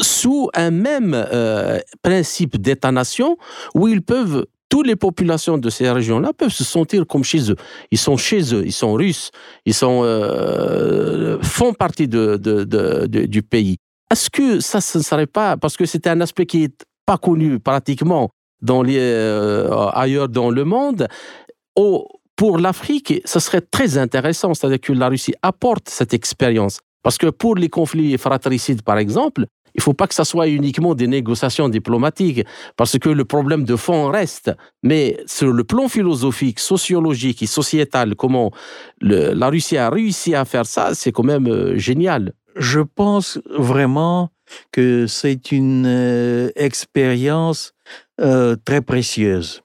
sous 0.00 0.50
un 0.54 0.70
même 0.70 1.14
euh, 1.14 1.80
principe 2.02 2.60
d'État-nation 2.60 3.36
où 3.74 3.88
ils 3.88 4.02
peuvent, 4.02 4.46
toutes 4.68 4.86
les 4.86 4.96
populations 4.96 5.58
de 5.58 5.70
ces 5.70 5.90
régions-là 5.90 6.32
peuvent 6.32 6.52
se 6.52 6.64
sentir 6.64 7.06
comme 7.06 7.24
chez 7.24 7.50
eux. 7.50 7.56
Ils 7.90 7.98
sont 7.98 8.16
chez 8.16 8.54
eux, 8.54 8.62
ils 8.64 8.72
sont 8.72 8.92
russes, 8.92 9.30
ils 9.64 9.74
sont, 9.74 10.02
euh, 10.04 11.40
font 11.42 11.72
partie 11.72 12.06
de, 12.06 12.36
du 13.06 13.42
pays. 13.42 13.76
Est-ce 14.10 14.30
que 14.30 14.60
ça, 14.60 14.78
ne 14.78 15.02
serait 15.02 15.26
pas, 15.26 15.56
parce 15.56 15.76
que 15.76 15.84
c'était 15.84 16.10
un 16.10 16.20
aspect 16.20 16.46
qui 16.46 16.64
est 16.64 16.84
pas 17.06 17.18
connu 17.18 17.58
pratiquement 17.58 18.30
dans 18.62 18.82
les, 18.82 18.98
euh, 18.98 19.88
ailleurs 19.90 20.28
dans 20.28 20.50
le 20.50 20.64
monde, 20.64 21.08
pour 22.38 22.56
l'Afrique, 22.56 23.20
ce 23.24 23.40
serait 23.40 23.60
très 23.60 23.98
intéressant, 23.98 24.54
c'est-à-dire 24.54 24.80
que 24.80 24.92
la 24.92 25.08
Russie 25.08 25.34
apporte 25.42 25.88
cette 25.88 26.14
expérience. 26.14 26.78
Parce 27.02 27.18
que 27.18 27.26
pour 27.26 27.56
les 27.56 27.68
conflits 27.68 28.16
fratricides, 28.16 28.82
par 28.82 28.96
exemple, 28.98 29.46
il 29.74 29.78
ne 29.78 29.82
faut 29.82 29.92
pas 29.92 30.06
que 30.06 30.14
ce 30.14 30.22
soit 30.22 30.46
uniquement 30.46 30.94
des 30.94 31.08
négociations 31.08 31.68
diplomatiques, 31.68 32.44
parce 32.76 32.96
que 32.96 33.08
le 33.08 33.24
problème 33.24 33.64
de 33.64 33.74
fond 33.74 34.06
reste. 34.08 34.52
Mais 34.84 35.18
sur 35.26 35.52
le 35.52 35.64
plan 35.64 35.88
philosophique, 35.88 36.60
sociologique 36.60 37.42
et 37.42 37.46
sociétal, 37.46 38.14
comment 38.14 38.52
la 39.00 39.48
Russie 39.48 39.76
a 39.76 39.90
réussi 39.90 40.36
à 40.36 40.44
faire 40.44 40.66
ça, 40.66 40.94
c'est 40.94 41.10
quand 41.10 41.24
même 41.24 41.48
euh, 41.48 41.76
génial. 41.76 42.34
Je 42.54 42.80
pense 42.80 43.40
vraiment 43.50 44.30
que 44.70 45.08
c'est 45.08 45.50
une 45.50 45.86
euh, 45.86 46.50
expérience 46.54 47.72
euh, 48.20 48.54
très 48.64 48.80
précieuse 48.80 49.62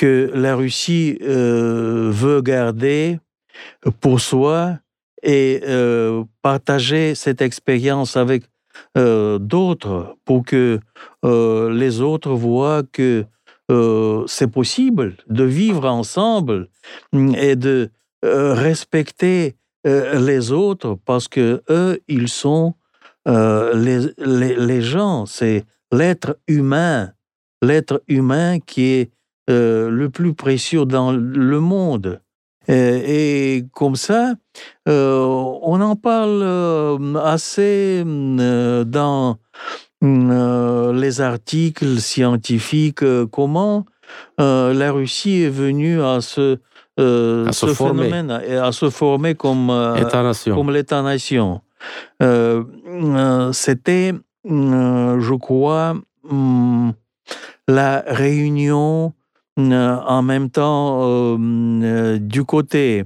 que 0.00 0.30
la 0.34 0.56
Russie 0.56 1.18
veut 1.20 2.40
garder 2.40 3.18
pour 4.00 4.20
soi 4.20 4.78
et 5.22 5.60
partager 6.42 7.14
cette 7.14 7.42
expérience 7.42 8.16
avec 8.16 8.44
euh, 8.96 9.38
d'autres 9.38 10.16
pour 10.24 10.44
que 10.44 10.80
euh, 11.24 11.70
les 11.72 12.00
autres 12.00 12.32
voient 12.32 12.82
que 12.92 13.24
euh, 13.70 14.24
c'est 14.26 14.50
possible 14.50 15.16
de 15.28 15.44
vivre 15.44 15.86
ensemble 15.86 16.68
et 17.12 17.56
de 17.56 17.90
respecter 18.22 19.56
les 19.84 20.52
autres 20.52 20.98
parce 21.06 21.26
que 21.26 21.62
eux, 21.70 22.00
ils 22.06 22.28
sont 22.28 22.74
les, 23.26 24.00
les, 24.18 24.56
les, 24.56 24.82
gens, 24.82 25.24
c'est 25.24 25.64
l'être 25.90 26.36
humain, 26.46 27.12
l'être 27.62 28.02
humain 28.06 28.58
qui 28.60 28.82
est 28.82 29.10
le 29.50 30.08
plus 30.08 30.34
précieux 30.34 30.84
dans 30.84 31.12
le 31.12 31.60
monde. 31.60 32.20
Euh, 32.68 33.00
et, 33.04 33.64
comme 33.72 33.96
ça, 33.96 34.34
euh, 34.88 35.24
on 35.62 35.80
en 35.80 35.96
parle 35.96 36.40
euh, 36.42 37.14
assez 37.16 38.02
dans 38.04 39.38
les 40.02 41.20
articles 41.20 41.98
scientifiques, 41.98 43.04
comment 43.30 43.84
la 44.38 44.92
Russie 44.92 45.42
est 45.42 45.50
venue 45.50 46.02
à 46.02 46.20
ce, 46.22 46.58
à 46.96 47.52
se 47.52 47.66
phénomène, 47.66 48.30
à 48.30 48.72
se 48.72 48.88
former 48.88 49.34
comme 49.34 49.70
l'État-nation. 49.96 51.60
C'était, 53.52 54.14
je 54.46 55.34
crois, 55.34 55.96
hum, 56.30 56.94
la 57.68 58.02
réunion 58.06 59.12
euh, 59.12 59.19
en 59.72 60.22
même 60.22 60.50
temps 60.50 61.00
euh, 61.02 61.36
euh, 61.82 62.18
du 62.18 62.44
côté 62.44 63.04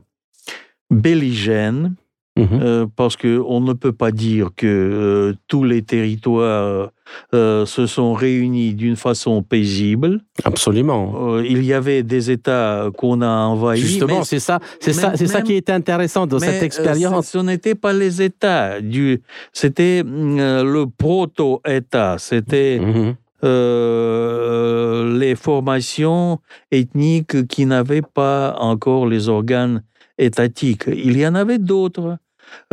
belligène, 0.91 1.95
mhm. 2.37 2.89
parce 2.97 3.17
qu'on 3.17 3.61
ne 3.61 3.73
peut 3.73 3.93
pas 3.93 4.11
dire 4.11 4.51
que 4.57 5.35
tous 5.49 5.65
les 5.65 5.83
territoires 5.83 6.91
se 7.33 7.87
sont 7.87 8.13
réunis 8.13 8.75
d'une 8.75 8.97
façon 8.97 9.43
paisible. 9.43 10.21
Absolument. 10.45 11.39
il 11.41 11.65
y 11.65 11.73
avait 11.73 12.03
des 12.03 12.31
États 12.31 12.91
qu'on 12.97 13.23
a 13.23 13.29
envahis. 13.29 13.81
Justement, 13.81 14.25
c'est 14.25 14.41
ça, 14.41 14.61
c'est 14.81 14.93
ça, 14.93 15.13
c'est 15.17 15.27
ça 15.27 15.43
qui 15.43 15.55
est 15.55 15.71
intéressant 15.71 16.27
dans 16.27 16.39
cette 16.39 16.63
expérience. 16.63 17.29
ce 17.29 17.39
n'était 17.39 17.75
pas 17.75 17.93
les 17.93 18.23
États, 18.23 18.81
du, 18.81 19.23
c'était 19.53 20.03
le 20.05 20.85
proto-État, 20.85 22.17
c'était. 22.19 22.79
Mhm. 22.79 23.17
Euh, 23.45 25.18
les 25.18 25.34
formations 25.34 26.38
ethniques 26.70 27.47
qui 27.47 27.66
n'avaient 27.66 28.03
pas 28.03 28.57
encore 28.59 29.07
les 29.07 29.28
organes 29.28 29.82
étatiques. 30.16 30.84
Il 30.86 31.18
y 31.18 31.26
en 31.26 31.34
avait 31.34 31.59
d'autres. 31.59 32.18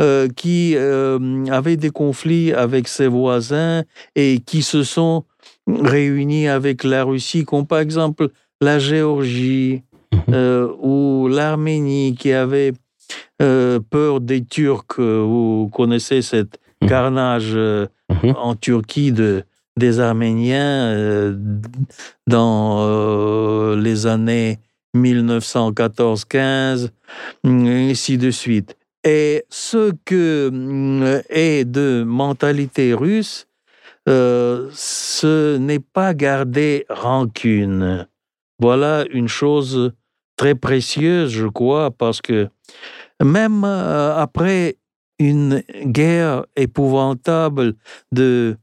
Euh, 0.00 0.28
qui 0.28 0.74
euh, 0.76 1.18
avaient 1.50 1.78
des 1.78 1.90
conflits 1.90 2.52
avec 2.52 2.86
ses 2.86 3.08
voisins 3.08 3.82
et 4.14 4.38
qui 4.38 4.62
se 4.62 4.84
sont 4.84 5.24
réunis 5.66 6.46
avec 6.46 6.84
la 6.84 7.02
Russie, 7.02 7.44
comme 7.44 7.66
par 7.66 7.80
exemple 7.80 8.28
la 8.60 8.78
Géorgie 8.78 9.82
mhm. 10.28 10.68
ou 10.78 11.26
l'Arménie 11.28 12.14
qui 12.14 12.32
avait 12.32 12.74
peur 13.38 14.20
des 14.20 14.44
Turcs. 14.44 15.00
Vous 15.00 15.68
connaissez 15.72 16.22
cette 16.22 16.60
mhm. 16.82 16.88
carnage 16.88 17.56
mhm. 17.56 18.34
en 18.36 18.54
Turquie 18.54 19.10
de, 19.10 19.42
des 19.76 20.00
Arméniens 20.00 20.88
euh, 20.92 21.36
dans 22.26 22.82
euh, 22.82 23.76
les 23.76 24.06
années 24.06 24.58
1914-15, 24.96 26.90
et 27.44 27.48
ainsi 27.90 28.18
de 28.18 28.30
suite. 28.30 28.76
Et 29.04 29.44
ce 29.48 29.92
que 30.04 30.50
euh, 30.52 31.22
est 31.28 31.64
de 31.64 32.04
mentalité 32.06 32.94
russe, 32.94 33.46
ce 34.06 35.56
n'est 35.58 35.78
pas 35.78 36.12
garder 36.12 36.84
rancune. 36.88 38.08
Voilà 38.58 39.04
une 39.10 39.28
chose 39.28 39.92
très 40.36 40.56
précieuse, 40.56 41.30
je 41.30 41.46
crois, 41.46 41.92
parce 41.92 42.20
que 42.20 42.48
même 43.22 43.62
après 43.64 44.76
une 45.20 45.62
guerre 45.84 46.44
épouvantable 46.56 47.76
de 48.10 48.56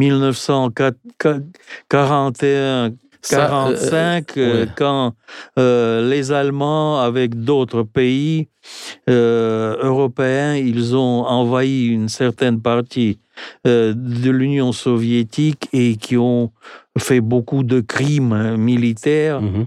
1941 0.00 2.92
45, 3.28 4.36
euh, 4.36 4.40
euh, 4.40 4.66
quand 4.76 5.14
euh, 5.58 6.08
les 6.08 6.32
Allemands, 6.32 7.00
avec 7.00 7.42
d'autres 7.42 7.82
pays 7.82 8.48
européens, 9.08 10.54
ils 10.54 10.96
ont 10.96 11.24
envahi 11.24 11.86
une 11.86 12.08
certaine 12.08 12.60
partie 12.60 13.18
de 13.64 14.30
l'Union 14.30 14.72
soviétique 14.72 15.68
et 15.72 15.96
qui 15.96 16.16
ont 16.16 16.52
fait 16.98 17.20
beaucoup 17.20 17.62
de 17.62 17.80
crimes 17.80 18.56
militaires, 18.56 19.40
mhm. 19.40 19.66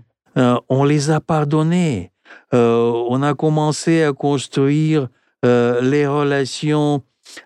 on 0.70 0.84
les 0.84 1.10
a 1.10 1.20
pardonnés. 1.20 2.12
on 2.54 3.24
a 3.24 3.34
commencé 3.34 4.04
à 4.04 4.14
construire 4.14 5.10
les 5.44 6.08
relations 6.08 7.02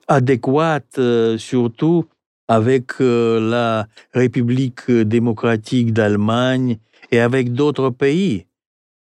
adéquates, 0.07 0.99
surtout 1.37 2.05
avec 2.47 3.01
euh, 3.01 3.39
la 3.39 3.87
République 4.13 4.89
démocratique 4.91 5.93
d'Allemagne 5.93 6.77
et 7.11 7.19
avec 7.19 7.53
d'autres 7.53 7.89
pays. 7.89 8.45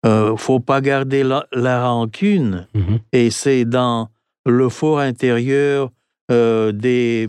Il 0.03 0.09
euh, 0.09 0.35
faut 0.35 0.59
pas 0.59 0.81
garder 0.81 1.23
la, 1.23 1.83
rancune. 1.83 2.67
Mhm. 2.73 2.99
Et 3.13 3.29
c'est 3.29 3.65
dans 3.65 4.09
le 4.45 4.69
fort 4.69 4.99
intérieur 4.99 5.91
euh, 6.31 6.71
des, 6.71 7.27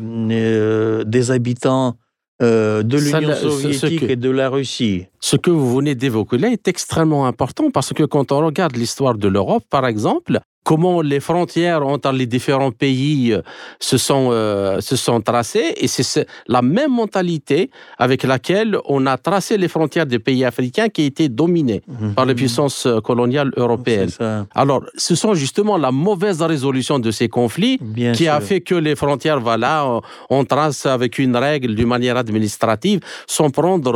des 1.04 1.30
habitants 1.30 1.96
de 2.40 2.98
l'Union 2.98 3.36
soviétique 3.36 4.02
et 4.02 4.16
de 4.16 4.30
la 4.30 4.48
Russie. 4.48 5.06
Ce 5.20 5.36
que 5.36 5.50
vous 5.50 5.76
venez 5.76 5.94
d'évoquer 5.94 6.38
là 6.38 6.48
est 6.48 6.66
extrêmement 6.66 7.26
important 7.26 7.70
parce 7.70 7.92
que 7.92 8.02
quand 8.02 8.32
on 8.32 8.44
regarde 8.44 8.74
l'histoire 8.74 9.14
de 9.14 9.28
l'Europe, 9.28 9.62
par 9.70 9.86
exemple, 9.86 10.40
comment 10.64 11.02
les 11.02 11.20
frontières 11.20 11.86
entre 11.86 12.12
les 12.12 12.26
différents 12.26 12.70
pays 12.70 13.32
euh, 13.32 13.42
se 13.80 13.98
sont, 13.98 14.28
euh, 14.30 14.80
se 14.80 14.96
sont 14.96 15.20
tracées. 15.20 15.74
Et 15.76 15.88
c'est 15.88 16.26
la 16.46 16.62
même 16.62 16.92
mentalité 16.92 17.70
avec 17.98 18.22
laquelle 18.22 18.78
on 18.86 19.06
a 19.06 19.16
tracé 19.16 19.58
les 19.58 19.68
frontières 19.68 20.06
des 20.06 20.18
pays 20.18 20.44
africains 20.44 20.88
qui 20.88 21.04
étaient 21.04 21.28
dominés 21.28 21.82
mhm. 21.86 22.14
par 22.14 22.26
les 22.26 22.34
puissances 22.34 22.86
euh, 22.86 23.00
coloniales 23.00 23.52
européennes. 23.56 24.10
Alors, 24.54 24.84
ce 24.96 25.14
sont 25.14 25.34
justement 25.34 25.76
la 25.76 25.90
mauvaise 25.90 26.40
résolution 26.42 26.98
de 26.98 27.10
ces 27.10 27.28
conflits 27.28 27.78
qui 28.14 28.28
a 28.28 28.40
fait 28.40 28.60
que 28.60 28.74
les 28.74 28.96
frontières, 28.96 29.40
voilà, 29.40 30.00
on 30.30 30.44
trace 30.44 30.86
avec 30.86 31.18
une 31.18 31.36
règle 31.36 31.74
d'une 31.74 31.88
manière 31.88 32.16
administrative 32.16 33.00
sans 33.26 33.50
prendre 33.50 33.94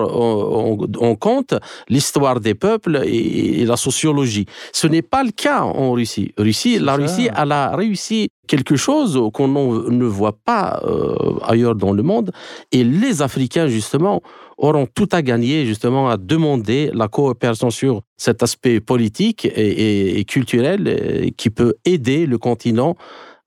en, 1.01 1.15
compte 1.17 1.55
l'histoire 1.89 2.41
des 2.41 2.55
peuples 2.55 3.03
et, 3.05 3.63
et, 3.63 3.65
la 3.65 3.77
sociologie. 3.77 4.47
Ce 4.73 4.87
n'est 4.87 5.03
pas 5.03 5.23
le 5.23 5.31
cas 5.31 5.63
en 5.63 5.93
Russie. 5.93 6.33
Russie 6.37 6.56
la 6.81 6.95
Russie, 6.97 7.29
elle 7.35 7.53
a 7.53 7.75
réussi 7.77 8.29
quelque 8.47 8.77
chose 8.77 9.21
qu'on 9.33 9.49
ne 9.49 10.05
voit 10.05 10.37
pas 10.45 10.81
euh, 10.85 11.15
ailleurs 11.43 11.75
dans 11.75 11.93
le 11.93 12.03
monde. 12.03 12.31
Et 12.73 12.85
les 12.85 13.23
Africains, 13.23 13.69
justement, 13.69 14.23
auront 14.57 14.87
tout 14.87 15.09
à 15.13 15.23
gagner, 15.23 15.67
justement, 15.67 16.09
à 16.09 16.17
demander 16.17 16.91
la 16.95 17.09
coopération 17.09 17.71
sur 17.71 18.03
cet 18.17 18.43
aspect 18.43 18.81
politique 18.81 19.45
et, 19.45 20.25
culturel 20.27 21.33
qui 21.37 21.51
peut 21.51 21.75
aider 21.85 22.27
le 22.27 22.39
continent 22.39 22.97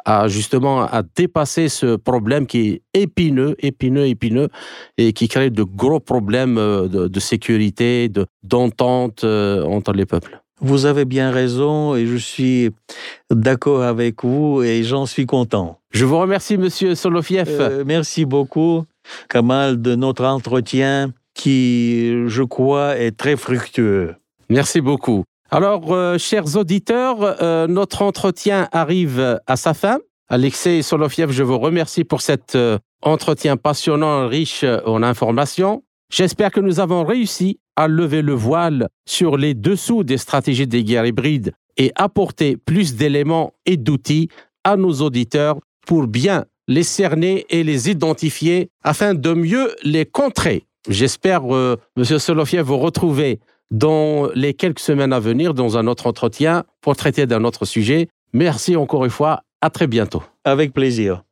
à 0.05 0.27
justement 0.27 0.81
à 0.81 1.03
dépasser 1.03 1.69
ce 1.69 1.95
problème 1.95 2.47
qui 2.47 2.69
est 2.69 2.81
épineux, 2.93 3.55
épineux, 3.59 4.07
épineux, 4.07 4.49
et 4.97 5.13
qui 5.13 5.27
crée 5.27 5.49
de 5.49 5.63
gros 5.63 5.99
problèmes 5.99 6.57
euh, 6.57 6.87
de, 6.87 7.19
sécurité, 7.19 8.09
d'entente 8.43 9.23
euh, 9.23 9.63
entre 9.63 9.93
les 9.93 10.05
peuples. 10.05 10.41
Vous 10.61 10.85
avez 10.85 11.05
bien 11.05 11.31
raison 11.31 11.95
et 11.95 12.05
je 12.05 12.17
suis 12.17 12.71
d'accord 13.31 13.83
avec 13.83 14.23
vous 14.23 14.61
et 14.61 14.83
j'en 14.83 15.05
suis 15.05 15.25
content. 15.25 15.79
Je 15.91 16.05
vous 16.05 16.19
remercie, 16.19 16.57
Monsieur 16.57 16.95
Solofiev. 16.95 17.47
Euh, 17.49 17.83
merci 17.85 18.25
beaucoup, 18.25 18.83
Kamal, 19.29 19.81
de 19.81 19.95
notre 19.95 20.25
entretien 20.25 21.13
qui, 21.33 22.27
je 22.27 22.43
crois, 22.43 22.97
est 22.97 23.15
très 23.15 23.37
fructueux. 23.37 24.15
Merci 24.49 24.81
beaucoup. 24.81 25.23
Alors, 25.49 25.93
euh, 25.93 26.17
chers 26.17 26.57
auditeurs, 26.57 27.37
euh, 27.41 27.65
notre 27.67 28.01
entretien 28.01 28.67
arrive 28.71 29.39
à 29.47 29.55
sa 29.55 29.73
fin. 29.73 29.99
Alexei 30.27 30.81
Solofiev, 30.81 31.31
je 31.31 31.41
vous 31.41 31.57
remercie 31.57 32.03
pour 32.03 32.21
cet 32.21 32.55
entretien 33.01 33.57
passionnant, 33.57 34.27
riche 34.27 34.63
en 34.85 35.01
informations. 35.01 35.83
J'espère 36.11 36.51
que 36.51 36.59
nous 36.59 36.79
avons 36.79 37.03
réussi 37.03 37.59
à 37.79 37.87
lever 37.87 38.21
le 38.21 38.33
voile 38.33 38.89
sur 39.07 39.37
les 39.37 39.53
dessous 39.53 40.03
des 40.03 40.17
stratégies 40.17 40.67
des 40.67 40.83
guerres 40.83 41.05
hybrides 41.05 41.53
et 41.77 41.93
apporter 41.95 42.57
plus 42.57 42.95
d'éléments 42.95 43.53
et 43.65 43.77
d'outils 43.77 44.27
à 44.65 44.75
nos 44.75 44.95
auditeurs 44.95 45.59
pour 45.87 46.05
bien 46.07 46.43
les 46.67 46.83
cerner 46.83 47.45
et 47.49 47.63
les 47.63 47.89
identifier 47.89 48.69
afin 48.83 49.13
de 49.13 49.33
mieux 49.33 49.73
les 49.83 50.05
contrer. 50.05 50.65
J'espère, 50.89 51.55
euh, 51.55 51.77
Monsieur 51.95 52.19
Solofiev, 52.19 52.65
vous 52.65 52.77
retrouver 52.77 53.39
dans 53.71 54.27
les 54.35 54.53
quelques 54.53 54.79
semaines 54.79 55.13
à 55.13 55.21
venir 55.21 55.53
dans 55.53 55.77
un 55.77 55.87
autre 55.87 56.07
entretien 56.07 56.65
pour 56.81 56.97
traiter 56.97 57.27
d'un 57.27 57.45
autre 57.45 57.63
sujet. 57.63 58.09
Merci 58.33 58.75
encore 58.75 59.05
une 59.05 59.11
fois. 59.11 59.43
À 59.61 59.69
très 59.69 59.87
bientôt. 59.87 60.23
Avec 60.43 60.73
plaisir. 60.73 61.23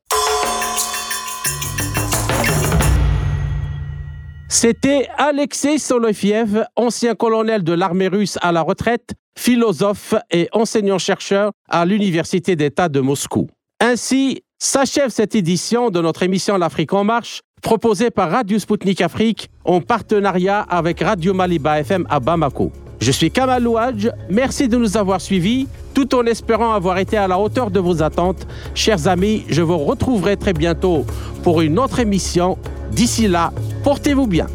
C'était 4.50 5.08
Alexei 5.18 5.76
Solofiev, 5.76 6.64
ancien 6.74 7.14
colonel 7.14 7.62
de 7.62 7.74
l'armée 7.74 8.08
russe 8.08 8.38
à 8.40 8.50
la 8.50 8.62
retraite, 8.62 9.10
philosophe 9.38 10.14
et 10.30 10.48
enseignant-chercheur 10.52 11.52
à 11.68 11.84
l'Université 11.84 12.56
d'État 12.56 12.88
de 12.88 13.00
Moscou. 13.00 13.48
Ainsi 13.78 14.42
s'achève 14.58 15.10
cette 15.10 15.34
édition 15.34 15.90
de 15.90 16.00
notre 16.00 16.22
émission 16.22 16.56
L'Afrique 16.56 16.94
en 16.94 17.04
marche, 17.04 17.42
proposée 17.60 18.10
par 18.10 18.30
Radio 18.30 18.58
Sputnik 18.58 19.02
Afrique 19.02 19.50
en 19.64 19.82
partenariat 19.82 20.60
avec 20.60 21.00
Radio 21.00 21.34
Maliba 21.34 21.80
FM 21.80 22.06
à 22.08 22.18
Bamako. 22.18 22.72
Je 23.00 23.12
suis 23.12 23.30
Kamal 23.30 23.66
Ouadj, 23.66 24.10
merci 24.28 24.68
de 24.68 24.76
nous 24.76 24.96
avoir 24.96 25.20
suivis, 25.20 25.68
tout 25.94 26.14
en 26.16 26.24
espérant 26.26 26.72
avoir 26.72 26.98
été 26.98 27.16
à 27.16 27.28
la 27.28 27.38
hauteur 27.38 27.70
de 27.70 27.78
vos 27.78 28.02
attentes. 28.02 28.46
Chers 28.74 29.06
amis, 29.06 29.44
je 29.48 29.62
vous 29.62 29.78
retrouverai 29.78 30.36
très 30.36 30.52
bientôt 30.52 31.06
pour 31.44 31.60
une 31.60 31.78
autre 31.78 32.00
émission. 32.00 32.58
D'ici 32.90 33.28
là, 33.28 33.52
portez-vous 33.84 34.26
bien. 34.26 34.46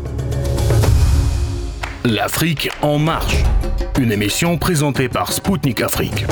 L'Afrique 2.04 2.70
en 2.82 3.00
marche, 3.00 3.38
une 3.98 4.12
émission 4.12 4.58
présentée 4.58 5.08
par 5.08 5.32
Spoutnik 5.32 5.82
Afrique. 5.82 6.26